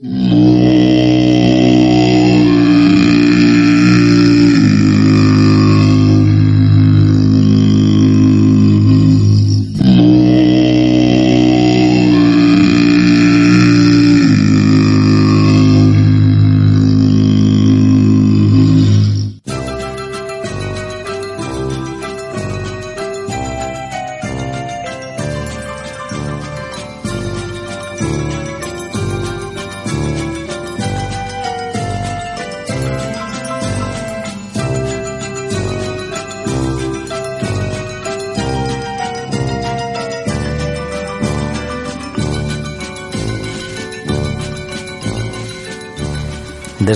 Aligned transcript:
Mm. 0.00 0.57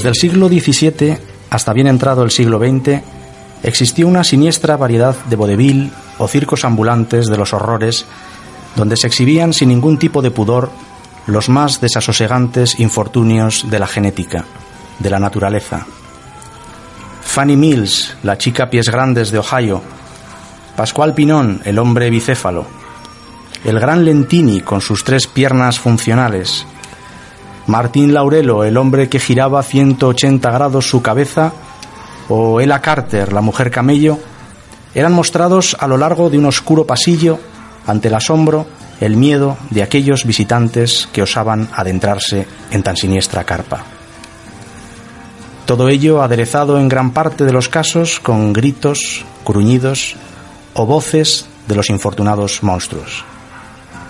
Desde 0.02 0.09
el 0.09 0.16
siglo 0.16 0.48
XVII 0.48 1.16
hasta 1.48 1.73
bien 1.73 1.87
entrado 1.87 2.24
el 2.24 2.33
siglo 2.33 2.59
XX, 2.59 3.01
existió 3.62 4.09
una 4.09 4.24
siniestra 4.24 4.77
variedad 4.77 5.15
de 5.27 5.37
vodevil 5.37 5.93
o 6.19 6.27
circos 6.27 6.65
ambulantes 6.65 7.29
de 7.29 7.37
los 7.37 7.52
horrores, 7.52 8.05
donde 8.74 8.96
se 8.96 9.07
exhibían 9.07 9.52
sin 9.52 9.69
ningún 9.69 9.98
tipo 9.98 10.20
de 10.20 10.33
pudor 10.33 10.70
los 11.29 11.48
más 11.48 11.80
desasosegantes 11.80 12.80
infortunios 12.80 13.71
de 13.71 13.79
la 13.79 13.87
genética, 13.87 14.45
de 14.99 15.09
la 15.09 15.21
naturaleza. 15.21 15.87
Fanny 17.23 17.57
Mills, 17.57 18.16
la 18.24 18.37
chica 18.37 18.71
pies 18.71 18.88
grandes 18.88 19.30
de 19.30 19.38
Ohio, 19.38 19.82
Pascual 20.74 21.15
Pinón, 21.15 21.63
el 21.65 21.79
hombre 21.79 22.10
bicéfalo, 22.10 22.66
el 23.65 23.79
gran 23.79 24.04
Lentini 24.04 24.63
con 24.63 24.80
sus 24.80 25.04
tres 25.04 25.29
piernas 25.29 25.79
funcionales, 25.79 26.66
Martín 27.66 28.13
Laurelo, 28.13 28.65
el 28.65 28.77
hombre 28.77 29.09
que 29.09 29.21
giraba 29.21 29.63
180 29.63 30.51
grados 30.51 30.88
su 30.88 31.02
cabeza, 31.02 31.52
o 32.29 32.60
Ella 32.60 32.80
Carter, 32.80 33.32
la 33.32 33.41
mujer 33.41 33.71
camello, 33.71 34.19
eran 34.95 35.13
mostrados 35.13 35.77
a 35.79 35.87
lo 35.87 35.96
largo 35.96 36.29
de 36.29 36.38
un 36.38 36.46
oscuro 36.46 36.87
pasillo 36.87 37.38
ante 37.87 38.09
el 38.09 38.15
asombro, 38.15 38.66
el 39.01 39.16
miedo 39.16 39.57
de 39.71 39.82
aquellos 39.82 40.24
visitantes 40.24 41.09
que 41.13 41.23
osaban 41.23 41.69
adentrarse 41.74 42.46
en 42.71 42.82
tan 42.82 42.96
siniestra 42.96 43.45
carpa. 43.45 43.85
Todo 45.66 45.88
ello 45.88 46.23
aderezado 46.23 46.79
en 46.79 46.88
gran 46.88 47.13
parte 47.13 47.45
de 47.45 47.52
los 47.52 47.69
casos 47.69 48.21
con 48.21 48.52
gritos, 48.52 49.24
gruñidos 49.47 50.16
o 50.74 50.87
voces 50.87 51.47
de 51.66 51.76
los 51.76 51.91
infortunados 51.91 52.63
monstruos. 52.63 53.24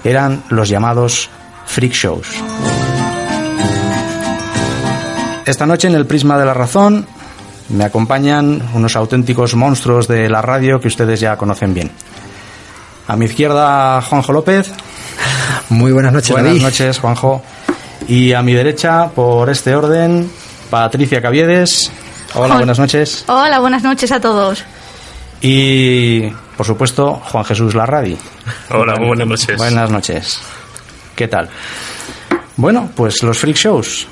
Eran 0.05 0.43
los 0.49 0.69
llamados 0.69 1.31
freak 1.67 1.93
shows. 1.93 2.27
Esta 5.45 5.67
noche 5.67 5.89
en 5.89 5.95
el 5.95 6.07
Prisma 6.07 6.39
de 6.39 6.47
la 6.47 6.55
Razón 6.55 7.07
me 7.69 7.85
acompañan 7.85 8.63
unos 8.75 8.95
auténticos 8.97 9.55
monstruos 9.55 10.07
de 10.07 10.29
la 10.29 10.41
radio 10.43 10.81
que 10.81 10.89
ustedes 10.89 11.19
ya 11.21 11.37
conocen 11.37 11.75
bien. 11.75 11.91
A 13.09 13.17
mi 13.17 13.25
izquierda, 13.25 14.01
Juanjo 14.03 14.33
López. 14.33 14.71
Muy 15.69 15.93
buenas 15.93 16.13
noches, 16.13 16.31
Buenas 16.31 16.63
noches, 16.63 16.99
Juanjo. 16.99 17.43
Y 18.07 18.33
a 18.33 18.43
mi 18.43 18.53
derecha, 18.53 19.09
por 19.11 19.51
este 19.51 19.75
orden, 19.75 20.31
Patricia 20.71 21.21
Caviedes. 21.21 21.91
Hola, 22.35 22.57
buenas 22.57 22.79
noches. 22.79 23.25
Hola, 23.27 23.59
buenas 23.59 23.83
noches 23.83 24.13
a 24.13 24.21
todos. 24.21 24.65
Y, 25.41 26.29
por 26.57 26.67
supuesto, 26.67 27.15
Juan 27.15 27.45
Jesús 27.45 27.75
Larradi. 27.75 28.17
Hola, 28.71 28.95
muy 28.97 29.09
buenas 29.09 29.27
noches. 29.27 29.57
Buenas 29.57 29.91
noches. 29.91 30.39
¿Qué 31.17 31.27
tal? 31.27 31.49
Bueno, 32.57 32.91
pues 32.95 33.23
los 33.23 33.39
freak 33.39 33.57
shows. 33.57 34.07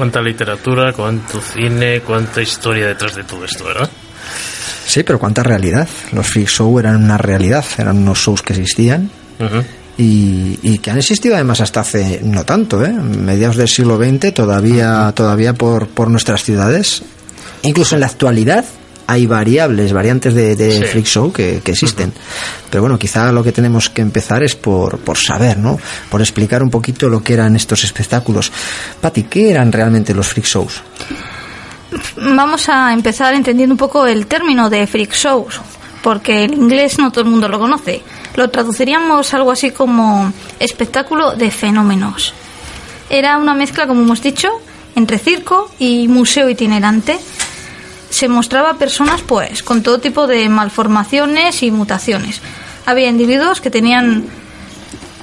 Cuánta 0.00 0.22
literatura, 0.22 0.94
cuánto 0.94 1.42
cine, 1.42 2.00
cuánta 2.00 2.40
historia 2.40 2.86
detrás 2.86 3.14
de 3.16 3.22
todo 3.24 3.44
esto, 3.44 3.64
¿verdad? 3.64 3.90
Sí, 4.86 5.02
pero 5.02 5.18
cuánta 5.18 5.42
realidad. 5.42 5.86
Los 6.12 6.26
freak 6.26 6.48
show 6.48 6.78
eran 6.78 7.04
una 7.04 7.18
realidad, 7.18 7.66
eran 7.76 7.98
unos 7.98 8.16
shows 8.18 8.40
que 8.40 8.54
existían 8.54 9.10
Ujú. 9.38 9.62
y, 9.98 10.58
y 10.62 10.78
que 10.78 10.90
han 10.90 10.96
existido 10.96 11.34
además 11.34 11.60
hasta 11.60 11.80
hace 11.80 12.20
no 12.22 12.44
tanto, 12.46 12.82
¿eh? 12.82 12.90
mediados 12.94 13.56
del 13.56 13.68
siglo 13.68 13.98
XX, 13.98 14.32
todavía, 14.32 15.12
todavía 15.14 15.52
por, 15.52 15.86
por 15.88 16.08
nuestras 16.08 16.44
ciudades. 16.44 17.02
Incluso 17.60 17.94
en 17.96 18.00
la 18.00 18.06
actualidad 18.06 18.64
hay 19.10 19.26
variables, 19.26 19.92
variantes 19.92 20.34
de, 20.34 20.54
de 20.54 20.70
Sí. 20.72 20.84
freak 20.84 21.06
show 21.06 21.32
que, 21.32 21.60
que 21.64 21.72
existen. 21.72 22.12
Pero 22.70 22.82
bueno, 22.82 22.98
quizá 22.98 23.32
lo 23.32 23.42
que 23.42 23.50
tenemos 23.52 23.90
que 23.90 24.02
empezar 24.02 24.42
es 24.44 24.54
por, 24.54 24.98
por 24.98 25.18
saber, 25.18 25.58
¿no? 25.58 25.78
Por 26.10 26.20
explicar 26.20 26.62
un 26.62 26.70
poquito 26.70 27.08
lo 27.08 27.22
que 27.22 27.34
eran 27.34 27.56
estos 27.56 27.82
espectáculos. 27.84 28.52
Pati, 29.00 29.24
¿qué 29.24 29.50
eran 29.50 29.72
realmente 29.72 30.14
los 30.14 30.28
freak 30.28 30.46
shows? 30.46 30.82
Vamos 32.16 32.68
a 32.68 32.92
empezar 32.92 33.34
entendiendo 33.34 33.74
un 33.74 33.78
poco 33.78 34.06
el 34.06 34.26
término 34.26 34.70
de 34.70 34.86
freak 34.86 35.12
shows, 35.12 35.60
porque 36.02 36.44
el 36.44 36.54
inglés 36.54 36.98
no 36.98 37.10
todo 37.10 37.24
el 37.24 37.30
mundo 37.30 37.48
lo 37.48 37.58
conoce. 37.58 38.02
Lo 38.36 38.48
traduciríamos 38.48 39.34
algo 39.34 39.50
así 39.50 39.72
como 39.72 40.32
espectáculo 40.60 41.32
de 41.34 41.50
fenómenos. 41.50 42.32
Era 43.08 43.38
una 43.38 43.54
mezcla, 43.54 43.88
como 43.88 44.02
hemos 44.02 44.22
dicho, 44.22 44.48
entre 44.94 45.18
circo 45.18 45.68
y 45.80 46.06
museo 46.06 46.48
itinerante. 46.48 47.18
Se 48.10 48.28
mostraba 48.28 48.70
a 48.70 48.78
personas 48.78 49.22
pues 49.22 49.62
con 49.62 49.82
todo 49.82 50.00
tipo 50.00 50.26
de 50.26 50.48
malformaciones 50.48 51.62
y 51.62 51.70
mutaciones. 51.70 52.40
Había 52.86 53.08
individuos 53.08 53.60
que 53.60 53.70
tenían 53.70 54.24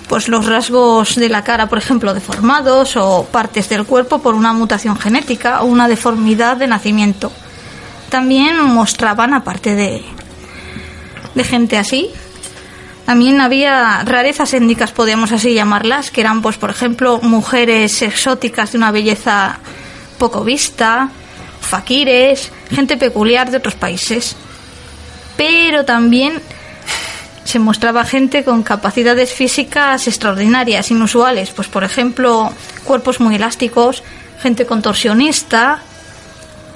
pues 0.07 0.29
los 0.29 0.45
rasgos 0.45 1.15
de 1.15 1.29
la 1.29 1.43
cara, 1.43 1.67
por 1.67 1.77
ejemplo, 1.77 2.13
deformados 2.13 2.95
o 2.95 3.25
partes 3.25 3.69
del 3.69 3.85
cuerpo 3.85 4.19
por 4.19 4.35
una 4.35 4.53
mutación 4.53 4.97
genética 4.97 5.61
o 5.61 5.65
una 5.65 5.87
deformidad 5.87 6.57
de 6.57 6.67
nacimiento. 6.67 7.31
También 8.09 8.63
mostraban, 8.63 9.33
aparte 9.33 9.75
de, 9.75 10.01
de 11.35 11.43
gente 11.43 11.77
así, 11.77 12.09
también 13.05 13.39
había 13.41 14.03
rarezas 14.03 14.53
étnicas, 14.53 14.91
podríamos 14.91 15.31
así 15.31 15.53
llamarlas, 15.53 16.11
que 16.11 16.21
eran, 16.21 16.41
pues, 16.41 16.57
por 16.57 16.69
ejemplo, 16.69 17.19
mujeres 17.21 18.01
exóticas 18.01 18.71
de 18.71 18.77
una 18.77 18.91
belleza 18.91 19.59
poco 20.17 20.43
vista, 20.43 21.09
faquires, 21.67 22.51
gente 22.69 22.97
peculiar 22.97 23.51
de 23.51 23.57
otros 23.57 23.75
países. 23.75 24.35
Pero 25.35 25.85
también 25.85 26.41
se 27.43 27.59
mostraba 27.59 28.03
gente 28.03 28.43
con 28.43 28.61
capacidades 28.61 29.31
físicas 29.31 30.07
extraordinarias, 30.07 30.91
inusuales, 30.91 31.51
pues 31.51 31.69
por 31.69 31.83
ejemplo, 31.83 32.51
cuerpos 32.83 33.19
muy 33.19 33.35
elásticos, 33.35 34.03
gente 34.41 34.65
contorsionista, 34.65 35.79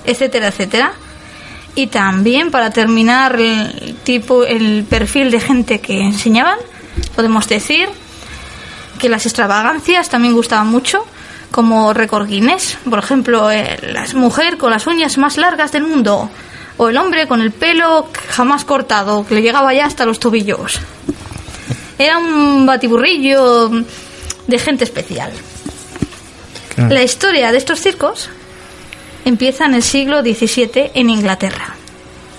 etcétera, 0.06 0.48
etcétera. 0.48 0.94
Y 1.76 1.88
también 1.88 2.52
para 2.52 2.70
terminar 2.70 3.40
el 3.40 3.96
tipo 4.04 4.46
el 4.46 4.86
perfil 4.90 5.32
de 5.32 5.40
gente 5.40 5.80
que 5.82 6.00
enseñaban, 6.02 6.58
podemos 7.16 7.48
decir 7.48 7.90
que 8.98 9.10
las 9.10 9.26
extravagancias 9.26 10.10
también 10.10 10.34
gustaban 10.34 10.68
mucho, 10.68 11.06
como 11.52 11.94
récord 11.94 12.28
Guinness, 12.28 12.78
por 12.90 13.00
ejemplo, 13.00 13.52
eh, 13.52 13.78
la 13.92 14.06
mujer 14.14 14.58
con 14.58 14.72
las 14.72 14.88
uñas 14.88 15.18
más 15.18 15.38
largas 15.38 15.72
del 15.72 15.84
mundo 15.84 16.30
o 16.78 16.90
el 16.90 16.98
hombre 16.98 17.28
con 17.28 17.42
el 17.42 17.52
pelo 17.52 18.08
jamás 18.30 18.66
cortado, 18.66 19.26
que 19.26 19.36
le 19.36 19.42
llegaba 19.42 19.74
ya 19.74 19.86
hasta 19.86 20.06
los 20.06 20.20
tobillos. 20.20 20.80
Era 22.00 22.18
un 22.18 22.66
batiburrillo 22.66 23.70
de 24.48 24.60
gente 24.60 24.86
especial. 24.86 25.32
La 26.78 27.04
historia 27.04 27.52
de 27.52 27.58
estos 27.58 27.80
circos 27.80 28.30
empieza 29.26 29.66
en 29.66 29.76
el 29.76 29.84
siglo 29.84 30.22
XVII 30.22 30.92
en 30.96 31.10
Inglaterra. 31.10 31.76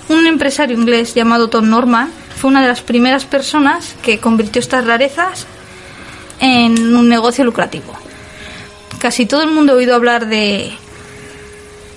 Un 0.08 0.26
empresario 0.26 0.76
inglés 0.76 1.14
llamado 1.14 1.48
Tom 1.48 1.68
Norman 1.68 2.10
fue 2.36 2.50
una 2.50 2.62
de 2.62 2.68
las 2.68 2.80
primeras 2.80 3.24
personas 3.24 3.94
que 4.02 4.18
convirtió 4.18 4.58
estas 4.58 4.84
rarezas 4.84 5.46
en 6.40 6.96
un 6.96 7.08
negocio 7.08 7.44
lucrativo. 7.44 8.01
Casi 9.02 9.26
todo 9.26 9.42
el 9.42 9.50
mundo 9.50 9.72
ha 9.72 9.76
oído 9.78 9.96
hablar 9.96 10.28
de, 10.28 10.70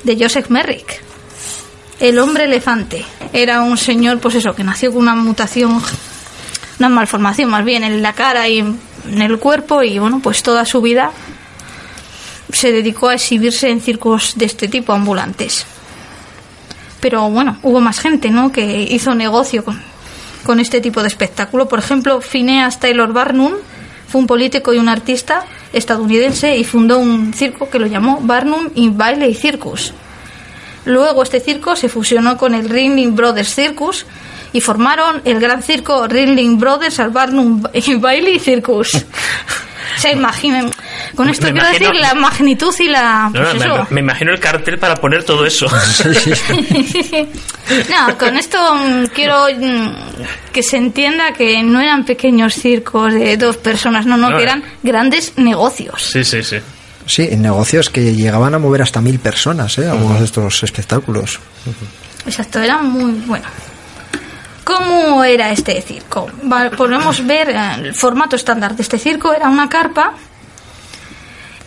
de 0.05 0.17
Joseph 0.19 0.49
Merrick, 0.49 1.03
el 1.99 2.17
hombre 2.17 2.45
elefante. 2.45 3.05
Era 3.31 3.61
un 3.61 3.77
señor, 3.77 4.17
pues 4.19 4.33
eso, 4.33 4.55
que 4.55 4.63
nació 4.63 4.91
con 4.91 5.03
una 5.03 5.13
mutación, 5.13 5.79
una 6.79 6.89
malformación 6.89 7.51
más 7.51 7.63
bien 7.63 7.83
en 7.83 8.01
la 8.01 8.13
cara 8.13 8.49
y 8.49 8.57
en 8.57 9.21
el 9.21 9.37
cuerpo 9.37 9.83
y 9.83 9.99
bueno, 9.99 10.19
pues 10.19 10.41
toda 10.41 10.65
su 10.65 10.81
vida 10.81 11.11
se 12.51 12.71
dedicó 12.71 13.09
a 13.09 13.13
exhibirse 13.13 13.69
en 13.69 13.81
circos 13.81 14.33
de 14.35 14.45
este 14.45 14.67
tipo 14.67 14.91
ambulantes. 14.91 15.67
Pero 17.01 17.29
bueno, 17.29 17.59
hubo 17.61 17.81
más 17.81 17.99
gente, 17.99 18.31
¿no? 18.31 18.51
Que 18.51 18.81
hizo 18.81 19.13
negocio 19.13 19.63
con, 19.63 19.79
con 20.43 20.59
este 20.59 20.81
tipo 20.81 21.03
de 21.03 21.09
espectáculo. 21.09 21.67
Por 21.67 21.77
ejemplo, 21.77 22.19
Phineas 22.19 22.79
Taylor 22.79 23.13
Barnum 23.13 23.53
fue 24.07 24.21
un 24.21 24.25
político 24.25 24.73
y 24.73 24.79
un 24.79 24.89
artista 24.89 25.45
estadounidense 25.75 26.57
y 26.57 26.63
fundó 26.63 26.98
un 26.98 27.33
circo 27.33 27.69
que 27.69 27.80
lo 27.80 27.86
llamó 27.86 28.19
Barnum 28.22 28.69
in 28.75 28.98
Bailey 28.98 29.36
Circus. 29.36 29.94
Luego 30.86 31.24
este 31.24 31.39
circo 31.39 31.75
se 31.75 31.89
fusionó 31.89 32.38
con 32.38 32.54
el 32.54 32.69
Ringling 32.69 33.16
Brothers 33.16 33.54
Circus 33.54 34.06
y 34.54 34.62
formaron 34.62 35.22
el 35.25 35.39
gran 35.39 35.62
circo 35.62 36.07
Ringling 36.07 36.57
Brothers 36.60 37.00
al 37.00 37.10
Barnum 37.10 37.62
Bailey 38.00 38.39
Circus. 38.39 38.92
Se 39.97 40.11
imaginan. 40.11 40.71
Con 41.15 41.29
esto 41.29 41.45
Me 41.47 41.53
quiero 41.53 41.67
imagino- 41.67 41.89
decir 41.89 42.01
la 42.01 42.13
magnitud 42.13 42.73
y 42.79 42.87
la. 42.87 43.29
No, 43.33 43.53
no, 43.53 43.75
pues 43.77 43.91
me, 43.91 43.99
imagino 44.01 44.31
el 44.31 44.39
cartel 44.39 44.77
para 44.79 44.95
poner 44.95 45.23
todo 45.23 45.45
eso. 45.45 45.67
No, 47.89 48.17
con 48.17 48.37
esto 48.37 48.57
mm, 48.75 49.05
quiero 49.07 49.47
mm, 49.57 49.95
que 50.53 50.61
se 50.61 50.77
entienda 50.77 51.33
que 51.33 51.63
no 51.63 51.81
eran 51.81 52.05
pequeños 52.05 52.53
circos 52.53 53.13
de 53.13 53.37
dos 53.37 53.57
personas, 53.57 54.05
no, 54.05 54.17
no, 54.17 54.29
No, 54.29 54.37
que 54.37 54.43
eh. 54.43 54.45
eran 54.45 54.63
grandes 54.83 55.33
negocios. 55.37 56.09
Sí, 56.11 56.23
sí, 56.23 56.43
sí. 56.43 56.57
Sí, 57.07 57.27
negocios 57.38 57.89
que 57.89 58.13
llegaban 58.13 58.53
a 58.55 58.59
mover 58.59 58.81
hasta 58.83 58.99
mil 59.01 59.19
personas, 59.19 59.77
¿eh? 59.77 59.88
Algunos 59.88 60.19
de 60.19 60.25
estos 60.25 60.63
espectáculos. 60.63 61.39
Exacto, 62.25 62.59
era 62.59 62.79
muy 62.79 63.11
bueno. 63.27 63.45
¿Cómo 64.65 65.23
era 65.23 65.51
este 65.51 65.79
circo? 65.83 66.27
Podemos 66.75 67.25
ver 67.25 67.50
eh, 67.51 67.75
el 67.83 67.94
formato 67.94 68.35
estándar 68.35 68.75
de 68.75 68.81
este 68.81 68.97
circo, 68.97 69.31
era 69.31 69.47
una 69.47 69.69
carpa. 69.69 70.13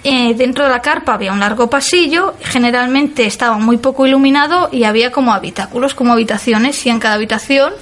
Eh, 0.02 0.34
dentro 0.34 0.64
de 0.64 0.70
la 0.70 0.80
carpa 0.80 1.14
había 1.14 1.32
un 1.32 1.38
largo 1.38 1.70
pasillo, 1.70 2.34
generalmente 2.42 3.24
estaba 3.24 3.56
muy 3.58 3.76
poco 3.76 4.06
iluminado 4.06 4.68
y 4.72 4.82
había 4.82 5.12
como 5.12 5.32
habitáculos, 5.32 5.94
como 5.94 6.12
habitaciones, 6.12 6.84
y 6.86 6.90
en 6.90 6.98
cada 6.98 7.14
habitación 7.14 7.72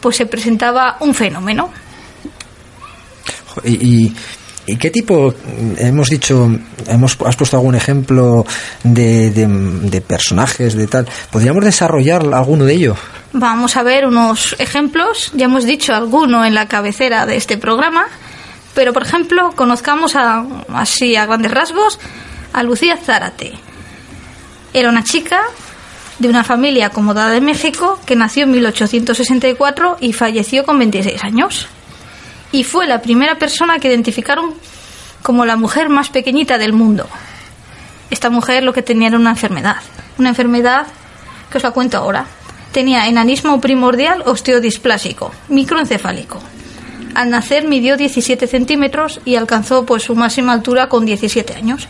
pues 0.00 0.16
se 0.16 0.26
presentaba 0.26 0.98
un 1.00 1.14
fenómeno. 1.14 1.70
¿Y, 3.64 3.72
y, 3.72 4.16
y 4.66 4.76
qué 4.76 4.90
tipo, 4.90 5.32
hemos 5.78 6.10
dicho, 6.10 6.50
hemos, 6.88 7.16
has 7.24 7.36
puesto 7.36 7.56
algún 7.56 7.76
ejemplo 7.76 8.44
de, 8.82 9.30
de, 9.30 10.00
personajes, 10.00 10.74
de 10.74 10.88
tal? 10.88 11.06
¿Podríamos 11.30 11.64
desarrollar 11.64 12.22
alguno 12.34 12.64
de 12.64 12.74
ellos? 12.74 12.98
Vamos 13.32 13.76
a 13.76 13.84
ver 13.84 14.06
unos 14.06 14.56
ejemplos. 14.58 15.30
Ya 15.34 15.44
hemos 15.44 15.64
dicho 15.64 15.94
alguno 15.94 16.44
en 16.44 16.54
la 16.54 16.66
cabecera 16.66 17.26
de 17.26 17.36
este 17.36 17.56
programa, 17.58 18.06
pero 18.74 18.92
por 18.92 19.04
ejemplo, 19.04 19.52
conozcamos 19.54 20.16
a, 20.16 20.44
así 20.74 21.14
a 21.14 21.26
grandes 21.26 21.52
rasgos 21.52 22.00
a 22.52 22.64
Lucía 22.64 22.96
Zárate. 22.96 23.52
Era 24.74 24.88
una 24.88 25.04
chica 25.04 25.42
de 26.18 26.28
una 26.28 26.42
familia 26.42 26.86
acomodada 26.86 27.30
de 27.30 27.40
México 27.40 28.00
que 28.04 28.16
nació 28.16 28.44
en 28.44 28.52
1864 28.52 29.98
y 30.00 30.12
falleció 30.12 30.64
con 30.64 30.78
26 30.78 31.22
años. 31.22 31.68
Y 32.52 32.64
fue 32.64 32.86
la 32.86 33.02
primera 33.02 33.38
persona 33.38 33.78
que 33.78 33.88
identificaron 33.88 34.54
como 35.22 35.44
la 35.44 35.56
mujer 35.56 35.88
más 35.88 36.08
pequeñita 36.10 36.58
del 36.58 36.72
mundo. 36.72 37.08
Esta 38.10 38.30
mujer 38.30 38.62
lo 38.62 38.72
que 38.72 38.82
tenía 38.82 39.08
era 39.08 39.18
una 39.18 39.30
enfermedad. 39.30 39.76
Una 40.18 40.28
enfermedad 40.28 40.86
que 41.50 41.58
os 41.58 41.64
la 41.64 41.72
cuento 41.72 41.98
ahora. 41.98 42.26
Tenía 42.72 43.08
enanismo 43.08 43.60
primordial 43.60 44.22
osteodisplásico, 44.26 45.32
microencefálico. 45.48 46.38
Al 47.14 47.30
nacer 47.30 47.66
midió 47.66 47.96
17 47.96 48.46
centímetros 48.46 49.20
y 49.24 49.36
alcanzó 49.36 49.86
pues 49.86 50.02
su 50.02 50.14
máxima 50.14 50.52
altura 50.52 50.88
con 50.88 51.06
17 51.06 51.54
años, 51.54 51.88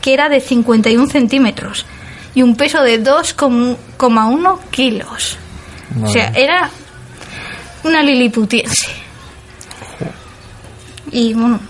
que 0.00 0.14
era 0.14 0.28
de 0.28 0.40
51 0.40 1.06
centímetros 1.08 1.84
y 2.34 2.42
un 2.42 2.56
peso 2.56 2.82
de 2.82 3.02
2,1 3.02 4.58
kilos. 4.70 5.36
O 6.02 6.08
sea, 6.08 6.32
era 6.34 6.70
una 7.84 8.02
liliputiense. 8.02 9.01
Y 11.12 11.34
bueno, 11.34 11.60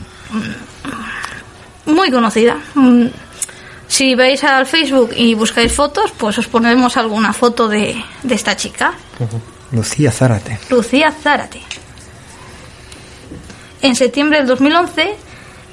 muy 1.87 2.11
conocida. 2.11 2.57
Mm, 2.75 3.07
Si 3.89 4.15
vais 4.15 4.43
al 4.43 4.65
Facebook 4.65 5.11
y 5.15 5.35
buscáis 5.35 5.71
fotos, 5.75 6.13
pues 6.17 6.39
os 6.39 6.47
ponemos 6.49 6.97
alguna 6.97 7.35
foto 7.35 7.69
de, 7.69 8.03
de 8.23 8.35
esta 8.35 8.57
chica, 8.57 8.95
Lucía 9.71 10.11
Zárate. 10.11 10.59
Lucía 10.71 11.13
Zárate. 11.13 11.61
En 13.83 13.95
septiembre 13.95 14.39
del 14.39 14.47
2011, 14.47 15.15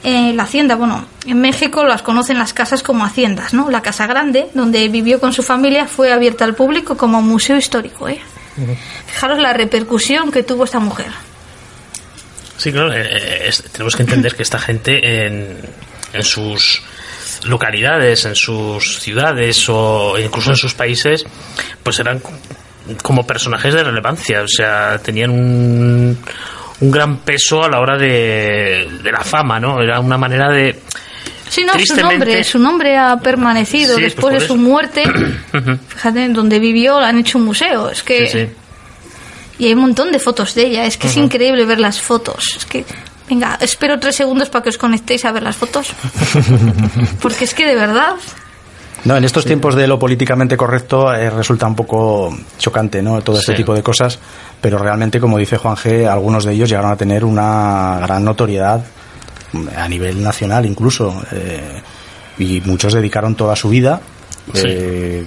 eh, 0.03 0.33
la 0.33 0.43
hacienda, 0.43 0.75
bueno, 0.75 1.05
en 1.25 1.39
México 1.39 1.85
las 1.85 2.01
conocen 2.01 2.37
las 2.39 2.53
casas 2.53 2.83
como 2.83 3.05
haciendas, 3.05 3.53
¿no? 3.53 3.69
La 3.69 3.81
Casa 3.81 4.05
Grande, 4.05 4.49
donde 4.53 4.89
vivió 4.89 5.21
con 5.21 5.31
su 5.31 5.41
familia, 5.43 5.87
fue 5.87 6.11
abierta 6.11 6.43
al 6.43 6.55
público 6.55 6.97
como 6.97 7.21
museo 7.21 7.55
histórico, 7.55 8.09
¿eh? 8.09 8.19
Fijaros 9.07 9.39
la 9.39 9.53
repercusión 9.53 10.29
que 10.31 10.43
tuvo 10.43 10.65
esta 10.65 10.79
mujer. 10.79 11.11
Sí, 12.59 12.71
claro, 12.71 12.93
eh, 12.93 13.47
es- 13.47 13.63
tenemos 13.71 13.95
que 13.95 14.03
entender 14.03 14.35
que 14.35 14.43
esta 14.43 14.59
gente 14.59 15.25
en, 15.25 15.57
en 16.13 16.23
sus 16.23 16.81
localidades, 17.45 18.25
en 18.25 18.35
sus 18.35 18.99
ciudades 18.99 19.65
o 19.69 20.17
incluso 20.19 20.51
en 20.51 20.57
sus 20.57 20.73
países, 20.73 21.25
pues 21.81 21.99
eran 21.99 22.21
como 23.01 23.25
personajes 23.25 23.73
de 23.73 23.83
relevancia, 23.83 24.41
o 24.41 24.47
sea, 24.47 24.97
tenían 24.99 25.29
un, 25.31 26.17
un 26.81 26.91
gran 26.91 27.19
peso 27.19 27.63
a 27.63 27.69
la 27.69 27.79
hora 27.79 27.97
de, 27.97 28.89
de 29.01 29.11
la 29.11 29.21
fama, 29.23 29.57
¿no? 29.59 29.81
Era 29.81 29.99
una 30.01 30.17
manera 30.17 30.51
de... 30.51 30.77
Sí, 31.47 31.63
no, 31.63 31.73
su 31.79 31.95
nombre, 31.95 32.43
su 32.43 32.59
nombre 32.59 32.95
ha 32.97 33.17
permanecido 33.17 33.95
Sí, 33.95 34.01
después 34.03 34.31
pues 34.33 34.41
de 34.41 34.47
su 34.47 34.55
muerte. 34.55 35.03
Fíjate, 35.87 36.25
en 36.25 36.33
donde 36.33 36.59
vivió 36.59 36.99
han 36.99 37.17
hecho 37.17 37.37
un 37.39 37.45
museo. 37.45 37.89
Es 37.89 38.03
que 38.03 38.27
Sí, 38.27 38.39
sí. 38.45 38.49
Y 39.59 39.67
hay 39.67 39.73
un 39.73 39.81
montón 39.81 40.11
de 40.11 40.19
fotos 40.19 40.55
de 40.55 40.65
ella. 40.65 40.85
Es 40.85 40.97
que 40.97 41.07
es 41.07 41.17
increíble 41.17 41.65
ver 41.65 41.79
las 41.79 42.01
fotos. 42.01 42.55
Es 42.57 42.65
que, 42.65 42.85
venga, 43.29 43.57
espero 43.61 43.99
tres 43.99 44.15
segundos 44.15 44.49
para 44.49 44.63
que 44.63 44.69
os 44.69 44.77
conectéis 44.77 45.25
a 45.25 45.31
ver 45.31 45.43
las 45.43 45.55
fotos. 45.57 45.89
Porque 47.21 47.43
es 47.43 47.53
que 47.53 47.67
de 47.67 47.75
verdad. 47.75 48.15
No, 49.05 49.15
en 49.15 49.23
estos 49.23 49.45
tiempos 49.45 49.75
de 49.75 49.87
lo 49.87 49.97
políticamente 49.97 50.57
correcto 50.57 51.13
eh, 51.13 51.29
resulta 51.29 51.65
un 51.67 51.75
poco 51.75 52.37
chocante, 52.57 53.01
¿no? 53.01 53.21
Todo 53.21 53.37
este 53.39 53.53
Sí. 53.53 53.57
tipo 53.57 53.73
de 53.73 53.81
cosas, 53.83 54.19
pero 54.59 54.77
realmente, 54.77 55.19
como 55.21 55.37
dice 55.37 55.55
Juan 55.57 55.75
G, 55.77 56.05
algunos 56.05 56.43
de 56.43 56.53
ellos 56.53 56.67
llegaron 56.69 56.91
a 56.91 56.97
tener 56.97 57.23
una 57.23 57.99
gran 58.01 58.25
notoriedad 58.25 58.83
mm, 59.53 59.67
a 59.77 59.87
nivel 59.87 60.21
nacional 60.21 60.65
incluso, 60.65 61.21
eh, 61.31 61.81
y 62.39 62.59
muchos 62.65 62.93
dedicaron 62.93 63.35
toda 63.35 63.55
su 63.55 63.69
vida, 63.69 64.01
Sí. 64.53 64.63
eh, 64.65 65.25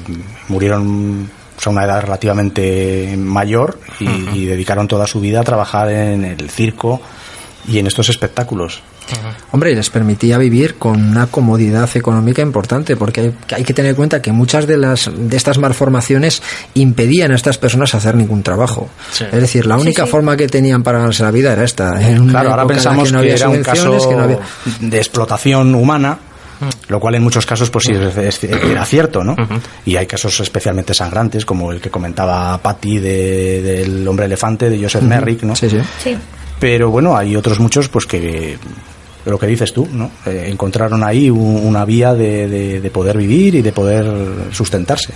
murieron 0.49 1.31
pues, 1.55 1.67
a 1.67 1.71
una 1.71 1.85
edad 1.85 2.03
relativamente 2.03 3.15
mayor 3.19 3.79
y, 4.01 4.09
y 4.39 4.47
dedicaron 4.47 4.89
toda 4.89 5.07
su 5.07 5.21
vida 5.21 5.41
a 5.41 5.45
trabajar 5.45 5.91
en 5.91 6.25
el 6.25 6.51
circo 6.51 7.01
y 7.69 7.79
en 7.79 7.87
estos 7.87 8.09
espectáculos. 8.09 8.83
Hombre, 9.51 9.73
y 9.73 9.75
les 9.75 9.91
permitía 9.91 10.39
vivir 10.39 10.77
con 10.77 11.01
una 11.11 11.27
comodidad 11.27 11.89
económica 11.97 12.41
importante, 12.41 12.97
porque 12.97 13.21
hay, 13.21 13.35
que- 13.47 13.55
hay 13.57 13.65
que 13.65 13.75
tener 13.75 13.91
en 13.91 13.97
cuenta 13.97 14.23
que 14.23 14.33
muchas 14.33 14.67
de 14.67 14.79
las 14.79 15.11
de 15.15 15.37
estas 15.37 15.59
malformaciones 15.59 16.41
impedían 16.75 17.33
a 17.33 17.35
estas 17.35 17.59
personas 17.59 17.95
hacer 17.95 18.15
ningún 18.15 18.43
trabajo. 18.43 18.89
Sí. 19.13 19.25
Es 19.31 19.41
decir, 19.41 19.67
la 19.67 19.77
única 19.77 20.05
sí. 20.05 20.11
forma 20.11 20.37
que 20.37 20.47
tenían 20.49 20.83
para 20.83 20.99
ganarse 20.99 21.23
la 21.25 21.31
vida 21.33 21.53
era 21.53 21.65
esta. 21.65 22.01
En 22.01 22.21
una 22.23 22.33
Claro, 22.33 22.51
ahora 22.51 22.67
pensamos 22.67 23.09
que, 23.09 23.13
no 23.13 23.19
había 23.19 23.35
era 23.35 23.49
un 23.49 23.63
caso 23.63 24.09
que 24.09 24.15
no 24.15 24.23
había- 24.23 24.39
de 24.81 24.97
explotación 24.99 25.75
humana, 25.75 26.19
lo 26.89 27.01
cual 27.01 27.15
en 27.15 27.23
muchos 27.23 27.47
casos 27.47 27.71
pues 27.71 27.85
sí 27.87 27.93
es- 27.95 28.45
era 28.45 28.85
cierto, 28.85 29.23
¿no? 29.25 29.35
Y 29.85 29.97
hay 29.97 30.07
casos 30.07 30.39
especialmente 30.41 30.95
sangrantes, 30.95 31.45
como 31.45 31.73
el 31.73 31.81
que 31.81 31.91
comentaba 31.91 32.59
Patty 32.59 32.99
de- 32.99 33.63
del 33.63 34.07
hombre 34.09 34.27
elefante 34.27 34.69
de 34.71 34.81
Joseph 34.83 35.03
Merrick, 35.03 35.43
¿no? 35.43 35.55
Sí, 35.57 35.69
sí. 35.71 35.79
Sí. 36.03 36.17
Pero 36.61 36.91
bueno, 36.91 37.17
hay 37.17 37.35
otros 37.35 37.59
muchos 37.59 37.89
pues 37.89 38.07
que 38.07 38.57
lo 39.27 39.39
que 39.39 39.47
dices 39.47 39.73
tú, 39.73 39.89
¿no? 39.93 40.11
Eh, 40.27 40.47
encontraron 40.49 41.03
ahí 41.05 41.31
un- 41.31 41.63
una 41.65 41.85
vía 41.85 42.15
de, 42.15 42.49
de- 42.49 42.81
de 42.81 42.91
poder 42.91 43.17
vivir 43.19 43.55
y 43.55 43.63
de 43.63 43.73
poder 43.73 44.05
sustentarse. 44.53 45.13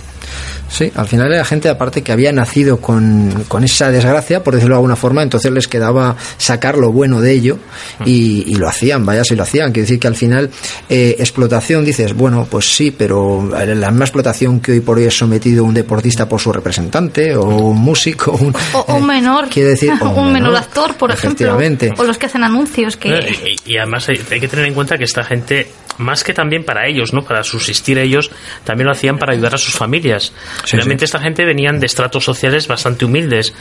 Sí, 0.69 0.91
al 0.95 1.07
final 1.07 1.31
era 1.31 1.45
gente 1.45 1.69
aparte 1.69 2.01
que 2.01 2.11
había 2.11 2.31
nacido 2.33 2.81
con, 2.81 3.45
con 3.47 3.63
esa 3.63 3.89
desgracia, 3.89 4.43
por 4.43 4.53
decirlo 4.53 4.75
de 4.75 4.79
alguna 4.79 4.97
forma, 4.97 5.23
entonces 5.23 5.49
les 5.51 5.65
quedaba 5.67 6.17
sacar 6.37 6.77
lo 6.77 6.91
bueno 6.91 7.21
de 7.21 7.31
ello 7.31 7.57
y, 8.05 8.43
y 8.47 8.55
lo 8.55 8.67
hacían, 8.67 9.05
vaya 9.05 9.23
si 9.23 9.35
lo 9.35 9.43
hacían. 9.43 9.71
Quiere 9.71 9.83
decir 9.85 9.99
que 9.99 10.07
al 10.07 10.15
final 10.15 10.49
eh, 10.89 11.15
explotación 11.19 11.85
dices, 11.85 12.13
bueno, 12.13 12.45
pues 12.51 12.65
sí, 12.75 12.91
pero 12.91 13.49
la 13.49 13.89
misma 13.91 14.03
explotación 14.05 14.59
que 14.59 14.73
hoy 14.73 14.79
por 14.81 14.97
hoy 14.97 15.05
es 15.05 15.17
sometido 15.17 15.63
un 15.63 15.73
deportista 15.73 16.27
por 16.27 16.41
su 16.41 16.51
representante 16.51 17.35
o 17.37 17.45
un 17.45 17.77
músico, 17.79 18.31
un, 18.33 18.53
O, 18.73 18.85
eh, 18.89 18.93
un 18.93 19.05
menor. 19.07 19.47
quiere 19.49 19.69
decir, 19.69 19.93
o 20.01 20.09
un 20.09 20.33
menor 20.33 20.53
actor, 20.57 20.95
por 20.95 21.11
ejemplo. 21.11 21.57
O 21.97 22.03
los 22.03 22.17
que 22.17 22.25
hacen 22.25 22.43
anuncios 22.43 22.97
que. 22.97 23.57
Y 23.65 23.77
además 23.77 23.96
hay, 24.09 24.21
hay 24.31 24.39
que 24.39 24.47
tener 24.47 24.65
en 24.65 24.73
cuenta 24.73 24.97
que 24.97 25.03
esta 25.03 25.23
gente, 25.23 25.67
más 25.97 26.23
que 26.23 26.33
también 26.33 26.63
para 26.63 26.87
ellos, 26.87 27.13
¿no? 27.13 27.23
Para 27.23 27.43
subsistir 27.43 27.97
ellos, 27.97 28.31
también 28.63 28.85
lo 28.85 28.91
hacían 28.91 29.17
para 29.17 29.33
ayudar 29.33 29.55
a 29.55 29.57
sus 29.57 29.73
familias. 29.73 30.33
Sí, 30.65 30.77
Realmente 30.77 31.01
sí. 31.01 31.05
esta 31.05 31.19
gente 31.19 31.45
venían 31.45 31.79
de 31.79 31.85
estratos 31.85 32.23
sociales 32.23 32.67
bastante 32.67 33.05
humildes, 33.05 33.53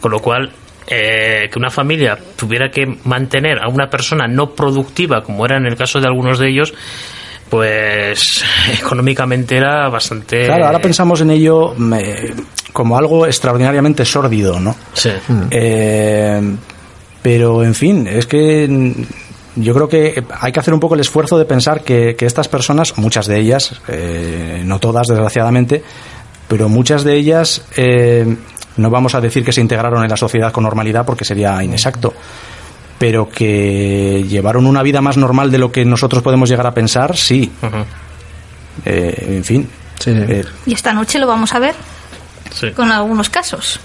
con 0.00 0.12
lo 0.12 0.20
cual 0.20 0.52
eh, 0.86 1.48
que 1.50 1.58
una 1.58 1.70
familia 1.70 2.18
tuviera 2.36 2.70
que 2.70 2.84
mantener 3.04 3.58
a 3.62 3.68
una 3.68 3.88
persona 3.88 4.26
no 4.26 4.50
productiva, 4.50 5.22
como 5.22 5.44
era 5.44 5.56
en 5.56 5.66
el 5.66 5.76
caso 5.76 6.00
de 6.00 6.06
algunos 6.06 6.38
de 6.38 6.48
ellos, 6.48 6.74
pues 7.48 8.44
económicamente 8.78 9.56
era 9.56 9.88
bastante... 9.88 10.46
Claro, 10.46 10.66
ahora 10.66 10.80
pensamos 10.80 11.20
en 11.20 11.30
ello 11.30 11.74
eh, 11.96 12.34
como 12.72 12.98
algo 12.98 13.26
extraordinariamente 13.26 14.04
sórdido, 14.04 14.60
¿no? 14.60 14.76
Sí. 14.92 15.10
Eh, 15.50 16.40
pero, 17.22 17.64
en 17.64 17.74
fin, 17.74 18.06
es 18.06 18.26
que 18.26 18.68
yo 19.56 19.74
creo 19.74 19.88
que 19.88 20.24
hay 20.40 20.52
que 20.52 20.60
hacer 20.60 20.74
un 20.74 20.80
poco 20.80 20.94
el 20.94 21.00
esfuerzo 21.00 21.38
de 21.38 21.44
pensar 21.44 21.82
que, 21.82 22.16
que 22.16 22.26
estas 22.26 22.48
personas, 22.48 22.96
muchas 22.98 23.26
de 23.26 23.38
ellas, 23.38 23.80
eh, 23.88 24.62
no 24.64 24.78
todas 24.80 25.06
desgraciadamente, 25.06 25.82
pero 26.48 26.68
muchas 26.68 27.04
de 27.04 27.14
ellas 27.16 27.64
eh, 27.76 28.36
no 28.76 28.90
vamos 28.90 29.14
a 29.14 29.20
decir 29.20 29.44
que 29.44 29.52
se 29.52 29.60
integraron 29.60 30.02
en 30.02 30.10
la 30.10 30.16
sociedad 30.16 30.52
con 30.52 30.64
normalidad 30.64 31.04
porque 31.06 31.24
sería 31.24 31.62
inexacto, 31.62 32.12
pero 32.98 33.28
que 33.28 34.24
llevaron 34.28 34.66
una 34.66 34.82
vida 34.82 35.00
más 35.00 35.16
normal 35.16 35.50
de 35.50 35.58
lo 35.58 35.70
que 35.72 35.84
nosotros 35.84 36.22
podemos 36.22 36.48
llegar 36.48 36.66
a 36.66 36.74
pensar, 36.74 37.16
sí. 37.16 37.50
Eh, 38.84 39.26
en 39.36 39.44
fin. 39.44 39.68
Sí, 39.98 40.10
sí. 40.12 40.16
eh, 40.28 40.44
Y 40.66 40.74
esta 40.74 40.92
noche 40.92 41.18
lo 41.18 41.26
vamos 41.26 41.54
a 41.54 41.58
ver 41.60 41.74
Sí. 42.50 42.70
con 42.72 42.90
algunos 42.90 43.30
casos. 43.30 43.80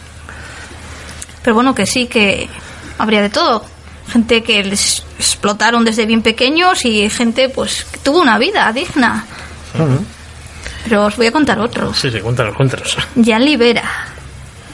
Pero 1.43 1.55
bueno, 1.55 1.73
que 1.73 1.85
sí, 1.85 2.07
que 2.07 2.49
habría 2.97 3.21
de 3.21 3.29
todo. 3.29 3.63
Gente 4.11 4.43
que 4.43 4.63
les 4.63 5.03
explotaron 5.17 5.85
desde 5.85 6.05
bien 6.05 6.21
pequeños 6.21 6.85
y 6.85 7.09
gente 7.09 7.49
pues 7.49 7.85
que 7.85 7.99
tuvo 7.99 8.21
una 8.21 8.37
vida 8.37 8.71
digna. 8.73 9.25
Pero 10.83 11.05
os 11.05 11.17
voy 11.17 11.27
a 11.27 11.31
contar 11.31 11.59
otro. 11.59 11.93
Sí, 11.93 12.09
sí, 12.09 12.19
cuéntanos, 12.19 12.55
cuéntanos. 12.55 12.97
Jan 13.23 13.45
Libera. 13.45 13.83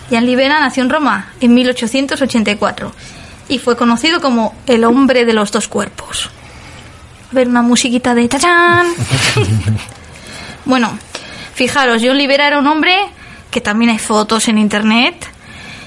Jan 0.09 0.25
Libera 0.25 0.59
nació 0.59 0.83
en 0.83 0.89
Roma 0.89 1.33
en 1.41 1.53
1884 1.53 2.93
y 3.49 3.59
fue 3.59 3.75
conocido 3.75 4.21
como 4.21 4.55
el 4.65 4.83
hombre 4.83 5.25
de 5.25 5.33
los 5.33 5.51
dos 5.51 5.67
cuerpos. 5.67 6.29
A 7.31 7.35
ver, 7.35 7.47
una 7.47 7.61
musiquita 7.61 8.15
de 8.15 8.27
tachán. 8.27 8.87
bueno, 10.65 10.97
fijaros, 11.53 12.01
John 12.03 12.17
Libera 12.17 12.47
era 12.47 12.59
un 12.59 12.67
hombre 12.67 12.95
que 13.51 13.61
también 13.61 13.91
hay 13.91 13.99
fotos 13.99 14.47
en 14.47 14.57
internet 14.57 15.27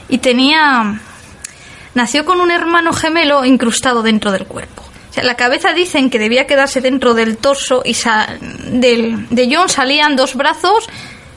y 0.09 0.19
tenía 0.19 1.01
nació 1.95 2.25
con 2.25 2.41
un 2.41 2.51
hermano 2.51 2.93
gemelo 2.93 3.45
incrustado 3.45 4.03
dentro 4.03 4.33
del 4.33 4.47
cuerpo. 4.47 4.83
O 5.11 5.13
sea, 5.13 5.25
la 5.25 5.35
cabeza 5.35 5.73
dicen 5.73 6.11
que 6.11 6.19
debía 6.19 6.47
quedarse 6.47 6.81
dentro 6.81 7.15
del 7.15 7.39
torso 7.39 7.83
y 7.85 7.97
del, 8.71 9.29
de 9.31 9.49
John 9.55 9.69
salían 9.69 10.17
dos 10.17 10.35
brazos 10.35 10.87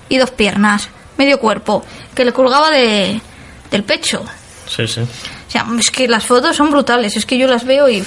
y 0.10 0.18
dos 0.18 0.32
piernas, 0.32 0.90
medio 1.18 1.40
cuerpo, 1.40 1.86
que 2.14 2.26
le 2.26 2.34
colgaba 2.34 2.70
de, 2.70 3.22
del 3.70 3.84
pecho. 3.84 4.24
Sí, 4.68 4.88
sí. 4.88 5.02
O 5.02 5.52
sea, 5.52 5.66
es 5.80 5.90
que 5.90 6.08
las 6.08 6.26
fotos 6.26 6.56
son 6.56 6.70
brutales, 6.72 7.16
es 7.16 7.26
que 7.26 7.38
yo 7.38 7.48
las 7.48 7.66
veo 7.66 7.90
y... 7.90 8.04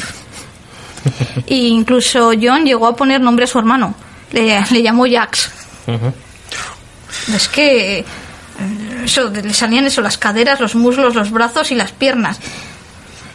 y 1.47 1.67
incluso 1.69 2.33
John 2.41 2.65
llegó 2.65 2.87
a 2.87 2.97
poner 2.97 3.21
nombre 3.21 3.45
a 3.45 3.49
su 3.49 3.59
hermano, 3.59 3.95
le, 4.33 4.63
le 4.71 4.83
llamó 4.83 5.05
Jax. 5.11 5.51
Es 7.35 7.49
que 7.49 8.05
eso, 9.05 9.31
le 9.31 9.55
salían 9.55 9.85
eso, 9.87 10.01
las 10.01 10.19
caderas, 10.19 10.61
los 10.61 10.75
muslos, 10.75 11.15
los 11.15 11.31
brazos 11.31 11.71
y 11.71 11.75
las 11.75 11.93
piernas. 11.93 12.39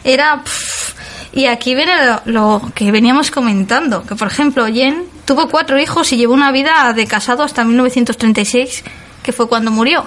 Era... 0.04 0.42
pff, 0.42 0.94
y 1.32 1.46
aquí 1.46 1.76
viene 1.76 1.92
lo, 2.06 2.22
lo 2.24 2.72
que 2.74 2.90
veníamos 2.90 3.30
comentando, 3.30 4.02
que 4.02 4.16
por 4.16 4.26
ejemplo 4.26 4.66
Jen 4.66 5.04
tuvo 5.26 5.48
cuatro 5.48 5.78
hijos 5.78 6.12
y 6.12 6.16
llevó 6.16 6.34
una 6.34 6.50
vida 6.50 6.92
de 6.92 7.06
casado 7.06 7.44
hasta 7.44 7.62
1936, 7.62 8.82
que 9.22 9.32
fue 9.32 9.46
cuando 9.48 9.70
murió. 9.70 10.00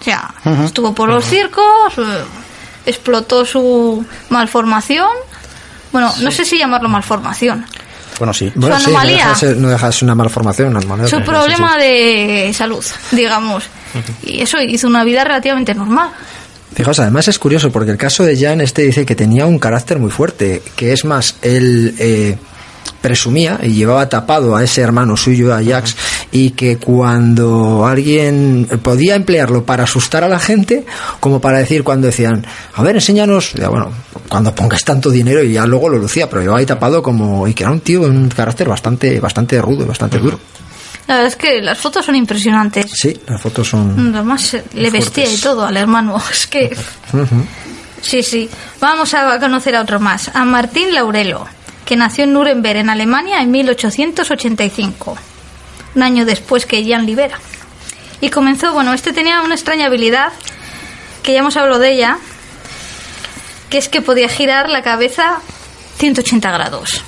O 0.00 0.04
sea, 0.04 0.34
estuvo 0.66 0.94
por 0.94 1.08
los 1.08 1.24
circos, 1.24 1.64
eh, 1.96 2.22
explotó 2.84 3.46
su 3.46 4.04
malformación. 4.28 5.08
Bueno, 5.90 6.12
no 6.20 6.30
sé 6.30 6.44
si 6.44 6.58
llamarlo 6.58 6.90
malformación. 6.90 7.64
bueno, 8.18 8.34
sí. 8.34 8.52
Bueno, 8.54 8.78
Su 8.78 8.86
sí, 8.86 8.92
no 8.92 9.00
deja, 9.00 9.28
de 9.30 9.34
ser- 9.36 9.56
no 9.56 9.68
deja 9.70 9.86
de 9.86 9.92
ser 9.94 10.04
una 10.04 10.14
malformación, 10.16 10.76
una 10.76 11.08
su 11.08 11.16
sí, 11.16 11.22
problema 11.22 11.78
de 11.78 12.52
salud, 12.54 12.84
digamos. 13.12 13.64
Y 14.24 14.40
eso 14.40 14.60
hizo 14.60 14.86
una 14.86 15.04
vida 15.04 15.24
relativamente 15.24 15.74
normal. 15.74 16.10
Fijaos, 16.74 16.98
además 16.98 17.28
es 17.28 17.38
curioso 17.38 17.70
porque 17.70 17.92
el 17.92 17.96
caso 17.96 18.24
de 18.24 18.36
Jan 18.36 18.60
este 18.60 18.82
dice 18.82 19.06
que 19.06 19.14
tenía 19.14 19.46
un 19.46 19.58
carácter 19.58 19.98
muy 19.98 20.10
fuerte, 20.10 20.60
que 20.74 20.92
es 20.92 21.04
más, 21.04 21.36
él 21.42 21.94
eh, 21.98 22.36
presumía 23.00 23.60
y 23.62 23.74
llevaba 23.74 24.08
tapado 24.08 24.56
a 24.56 24.64
ese 24.64 24.80
hermano 24.80 25.16
suyo, 25.16 25.54
a 25.54 25.62
Jax, 25.62 25.94
y 26.32 26.50
que 26.50 26.78
cuando 26.78 27.86
alguien 27.86 28.66
podía 28.82 29.14
emplearlo 29.14 29.64
para 29.64 29.84
asustar 29.84 30.24
a 30.24 30.28
la 30.28 30.38
gente, 30.38 30.84
como 31.20 31.40
para 31.40 31.58
decir 31.58 31.84
cuando 31.84 32.06
decían, 32.06 32.44
a 32.74 32.82
ver, 32.82 32.96
enséñanos, 32.96 33.52
ya, 33.52 33.68
bueno, 33.68 33.92
cuando 34.28 34.54
pongas 34.54 34.82
tanto 34.82 35.10
dinero 35.10 35.44
y 35.44 35.52
ya 35.52 35.66
luego 35.66 35.90
lo 35.90 35.98
lucía, 35.98 36.28
pero 36.28 36.40
llevaba 36.40 36.60
ahí 36.60 36.66
tapado 36.66 37.02
como, 37.02 37.46
y 37.46 37.54
que 37.54 37.62
era 37.62 37.72
un 37.72 37.80
tío 37.80 38.02
un 38.02 38.28
carácter 38.30 38.68
bastante, 38.68 39.20
bastante 39.20 39.60
rudo, 39.60 39.86
bastante 39.86 40.18
duro. 40.18 40.40
La 41.06 41.16
verdad 41.16 41.28
es 41.28 41.36
que 41.36 41.60
las 41.60 41.78
fotos 41.78 42.06
son 42.06 42.16
impresionantes. 42.16 42.90
Sí, 42.94 43.18
las 43.26 43.40
fotos 43.40 43.68
son... 43.68 44.14
Además, 44.14 44.54
eh, 44.54 44.64
le 44.72 44.90
vestía 44.90 45.30
y 45.30 45.36
todo 45.36 45.66
al 45.66 45.76
hermano. 45.76 46.20
Es 46.30 46.46
que. 46.46 46.74
Sí, 48.00 48.22
sí. 48.22 48.48
Vamos 48.80 49.12
a 49.14 49.38
conocer 49.38 49.76
a 49.76 49.82
otro 49.82 50.00
más. 50.00 50.30
A 50.34 50.44
Martín 50.44 50.94
Laurelo, 50.94 51.46
que 51.84 51.96
nació 51.96 52.24
en 52.24 52.32
Nuremberg, 52.32 52.78
en 52.78 52.90
Alemania, 52.90 53.40
en 53.40 53.50
1885. 53.50 55.16
Un 55.94 56.02
año 56.02 56.24
después 56.24 56.66
que 56.66 56.86
Jan 56.86 57.06
Libera. 57.06 57.38
Y 58.20 58.30
comenzó, 58.30 58.72
bueno, 58.72 58.94
este 58.94 59.12
tenía 59.12 59.42
una 59.42 59.54
extraña 59.54 59.86
habilidad, 59.86 60.32
que 61.22 61.32
ya 61.32 61.40
hemos 61.40 61.56
hablado 61.56 61.80
de 61.80 61.92
ella, 61.92 62.18
que 63.68 63.78
es 63.78 63.88
que 63.88 64.00
podía 64.00 64.28
girar 64.28 64.70
la 64.70 64.82
cabeza 64.82 65.40
180 65.98 66.50
grados. 66.50 67.04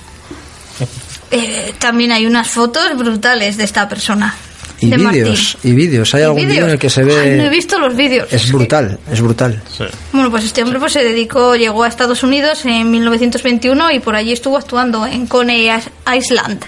Eh, 1.30 1.75
también 1.78 2.12
hay 2.12 2.26
unas 2.26 2.49
fotos 2.49 2.97
brutales 2.97 3.56
de 3.56 3.64
esta 3.64 3.88
persona. 3.88 4.35
Y 4.78 4.95
vídeos, 4.95 5.56
y 5.62 5.73
vídeos. 5.73 6.14
Hay 6.14 6.21
¿Y 6.21 6.25
algún 6.25 6.47
vídeo 6.47 6.64
en 6.66 6.71
el 6.73 6.78
que 6.78 6.90
se 6.90 7.02
ve... 7.02 7.18
Ay, 7.18 7.30
no 7.38 7.45
he 7.45 7.49
visto 7.49 7.78
los 7.78 7.97
vídeos. 7.97 8.30
Es 8.30 8.52
brutal, 8.52 8.99
es 9.11 9.23
brutal. 9.23 9.62
Sí. 9.75 9.85
Bueno, 10.12 10.30
pues 10.30 10.45
este 10.45 10.62
hombre 10.62 10.78
pues 10.78 10.92
se 10.92 11.02
dedicó, 11.02 11.56
llegó 11.56 11.83
a 11.85 11.88
Estados 11.88 12.23
Unidos 12.23 12.62
en 12.66 12.90
1921 12.90 13.92
y 13.92 14.00
por 14.00 14.14
allí 14.14 14.33
estuvo 14.33 14.59
actuando 14.59 15.06
en 15.06 15.26
Coney 15.26 15.71
Is- 15.71 15.88
Island. 16.14 16.62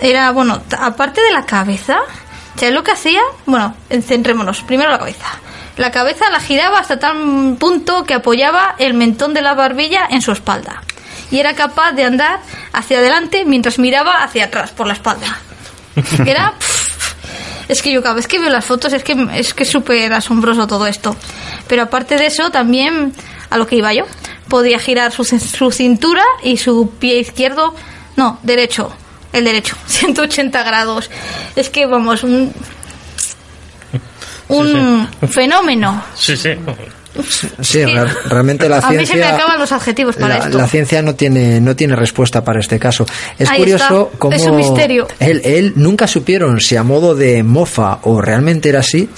Era, 0.00 0.30
bueno, 0.30 0.60
t- 0.60 0.76
aparte 0.78 1.20
de 1.20 1.32
la 1.32 1.44
cabeza, 1.44 1.98
¿sabes 2.56 2.72
lo 2.74 2.84
que 2.84 2.92
hacía? 2.92 3.20
Bueno, 3.46 3.74
centrémonos, 3.90 4.62
primero 4.62 4.90
la 4.90 4.98
cabeza. 4.98 5.26
La 5.76 5.90
cabeza 5.90 6.30
la 6.30 6.40
giraba 6.40 6.78
hasta 6.78 6.98
tal 7.00 7.56
punto 7.58 8.04
que 8.04 8.14
apoyaba 8.14 8.76
el 8.78 8.94
mentón 8.94 9.34
de 9.34 9.42
la 9.42 9.54
barbilla 9.54 10.06
en 10.08 10.22
su 10.22 10.30
espalda. 10.32 10.82
Y 11.30 11.38
era 11.38 11.54
capaz 11.54 11.92
de 11.92 12.04
andar 12.04 12.40
hacia 12.72 12.98
adelante 12.98 13.44
mientras 13.44 13.78
miraba 13.78 14.22
hacia 14.22 14.46
atrás 14.46 14.70
por 14.70 14.86
la 14.86 14.94
espalda. 14.94 15.38
Era... 16.26 16.54
pff, 16.58 16.88
es 17.68 17.82
que 17.82 17.92
yo 17.92 18.02
cada 18.02 18.14
vez 18.14 18.26
que 18.26 18.38
veo 18.38 18.48
las 18.48 18.64
fotos 18.64 18.92
es 18.94 19.04
que 19.04 19.14
es 19.34 19.52
que 19.52 19.64
súper 19.64 20.12
asombroso 20.12 20.66
todo 20.66 20.86
esto. 20.86 21.14
Pero 21.68 21.82
aparte 21.82 22.16
de 22.16 22.26
eso, 22.26 22.50
también 22.50 23.12
a 23.50 23.58
lo 23.58 23.66
que 23.66 23.76
iba 23.76 23.92
yo, 23.92 24.04
podía 24.48 24.78
girar 24.78 25.12
su, 25.12 25.24
su 25.24 25.70
cintura 25.70 26.22
y 26.42 26.56
su 26.56 26.92
pie 26.98 27.18
izquierdo, 27.18 27.74
no, 28.16 28.38
derecho, 28.42 28.90
el 29.32 29.44
derecho, 29.44 29.76
180 29.86 30.62
grados. 30.62 31.10
Es 31.56 31.68
que 31.68 31.86
vamos, 31.86 32.22
un, 32.22 32.52
un 34.48 35.08
fenómeno. 35.28 36.02
Sí, 36.14 36.36
sí. 36.36 36.50
Sí, 37.60 37.84
re- 37.84 38.06
realmente 38.28 38.68
la 38.68 38.78
A 38.78 38.90
mí 38.90 38.96
se 38.96 38.98
me 39.00 39.06
ciencia... 39.06 39.34
acaban 39.34 39.58
los 39.58 39.72
adjetivos 39.72 40.16
para 40.16 40.38
la, 40.38 40.44
esto. 40.46 40.58
la 40.58 40.66
ciencia 40.68 41.02
no 41.02 41.14
tiene 41.14 41.60
no 41.60 41.74
tiene 41.76 41.96
respuesta 41.96 42.44
para 42.44 42.60
este 42.60 42.78
caso. 42.78 43.06
Es 43.38 43.48
Ahí 43.50 43.58
curioso 43.60 44.06
está, 44.06 44.18
cómo 44.18 44.36
es 44.36 44.42
un 44.44 44.56
misterio. 44.56 45.08
Él, 45.18 45.40
él 45.44 45.72
nunca 45.76 46.06
supieron 46.06 46.60
si 46.60 46.76
a 46.76 46.82
modo 46.82 47.14
de 47.14 47.42
mofa 47.42 47.98
o 48.02 48.20
realmente 48.20 48.68
era 48.68 48.80
así. 48.80 49.08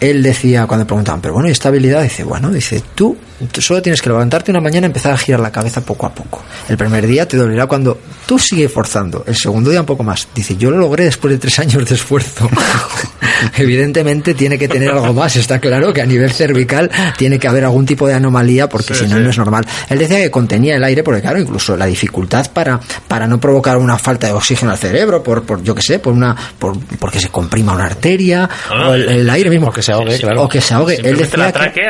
Él 0.00 0.22
decía 0.22 0.66
cuando 0.66 0.86
preguntaban, 0.86 1.20
pero 1.20 1.34
bueno, 1.34 1.48
¿y 1.48 1.52
esta 1.52 1.68
habilidad? 1.70 2.02
Dice, 2.02 2.22
bueno, 2.24 2.50
dice, 2.50 2.82
tú 2.94 3.16
solo 3.60 3.80
tienes 3.82 4.02
que 4.02 4.08
levantarte 4.08 4.50
una 4.50 4.60
mañana 4.60 4.86
y 4.86 4.88
empezar 4.88 5.12
a 5.12 5.18
girar 5.18 5.40
la 5.40 5.50
cabeza 5.52 5.80
poco 5.80 6.06
a 6.06 6.10
poco. 6.14 6.42
El 6.68 6.76
primer 6.76 7.06
día 7.06 7.26
te 7.26 7.36
dolerá 7.36 7.66
cuando 7.66 7.98
tú 8.26 8.38
sigues 8.38 8.72
forzando. 8.72 9.24
El 9.26 9.36
segundo 9.36 9.70
día 9.70 9.80
un 9.80 9.86
poco 9.86 10.02
más. 10.02 10.28
Dice, 10.34 10.56
yo 10.56 10.70
lo 10.70 10.78
logré 10.78 11.04
después 11.04 11.32
de 11.32 11.38
tres 11.38 11.58
años 11.58 11.88
de 11.88 11.94
esfuerzo. 11.94 12.48
Evidentemente 13.56 14.34
tiene 14.34 14.58
que 14.58 14.68
tener 14.68 14.90
algo 14.90 15.12
más. 15.12 15.36
Está 15.36 15.60
claro 15.60 15.92
que 15.92 16.02
a 16.02 16.06
nivel 16.06 16.32
cervical 16.32 16.90
tiene 17.16 17.38
que 17.38 17.46
haber 17.48 17.64
algún 17.64 17.86
tipo 17.86 18.06
de 18.06 18.14
anomalía 18.14 18.68
porque 18.68 18.94
Sí, 18.94 19.04
si 19.04 19.10
no, 19.10 19.16
sí. 19.16 19.22
no 19.22 19.30
es 19.30 19.38
normal. 19.38 19.66
Él 19.88 19.98
decía 19.98 20.18
que 20.18 20.30
contenía 20.30 20.76
el 20.76 20.84
aire 20.84 21.02
porque, 21.02 21.20
claro, 21.20 21.38
incluso 21.40 21.76
la 21.76 21.86
dificultad 21.86 22.50
para, 22.52 22.80
para 23.06 23.26
no 23.26 23.38
provocar 23.40 23.76
una 23.76 23.96
falta 23.98 24.26
de 24.26 24.32
oxígeno 24.32 24.72
al 24.72 24.78
cerebro, 24.78 25.22
por, 25.22 25.44
por 25.44 25.62
yo 25.62 25.74
que 25.74 25.82
sé, 25.82 25.98
por 25.98 26.12
una, 26.12 26.34
por, 26.58 26.78
porque 26.98 27.20
se 27.20 27.28
comprima 27.28 27.72
una 27.74 27.84
arteria, 27.86 28.48
Ah, 28.70 28.88
o 28.90 28.94
el, 28.94 29.08
el 29.08 29.30
aire 29.30 29.50
mismo. 29.50 29.68
o 29.68 29.72
que 29.72 29.82
se 29.82 29.92
ahogue, 29.92 30.18
claro. 30.18 30.42
O 30.42 30.48
que 30.48 30.60
se 30.60 30.74
ahogue. 30.74 30.96
Él 31.02 31.16
decía 31.16 31.38
la 31.38 31.72
que- 31.72 31.80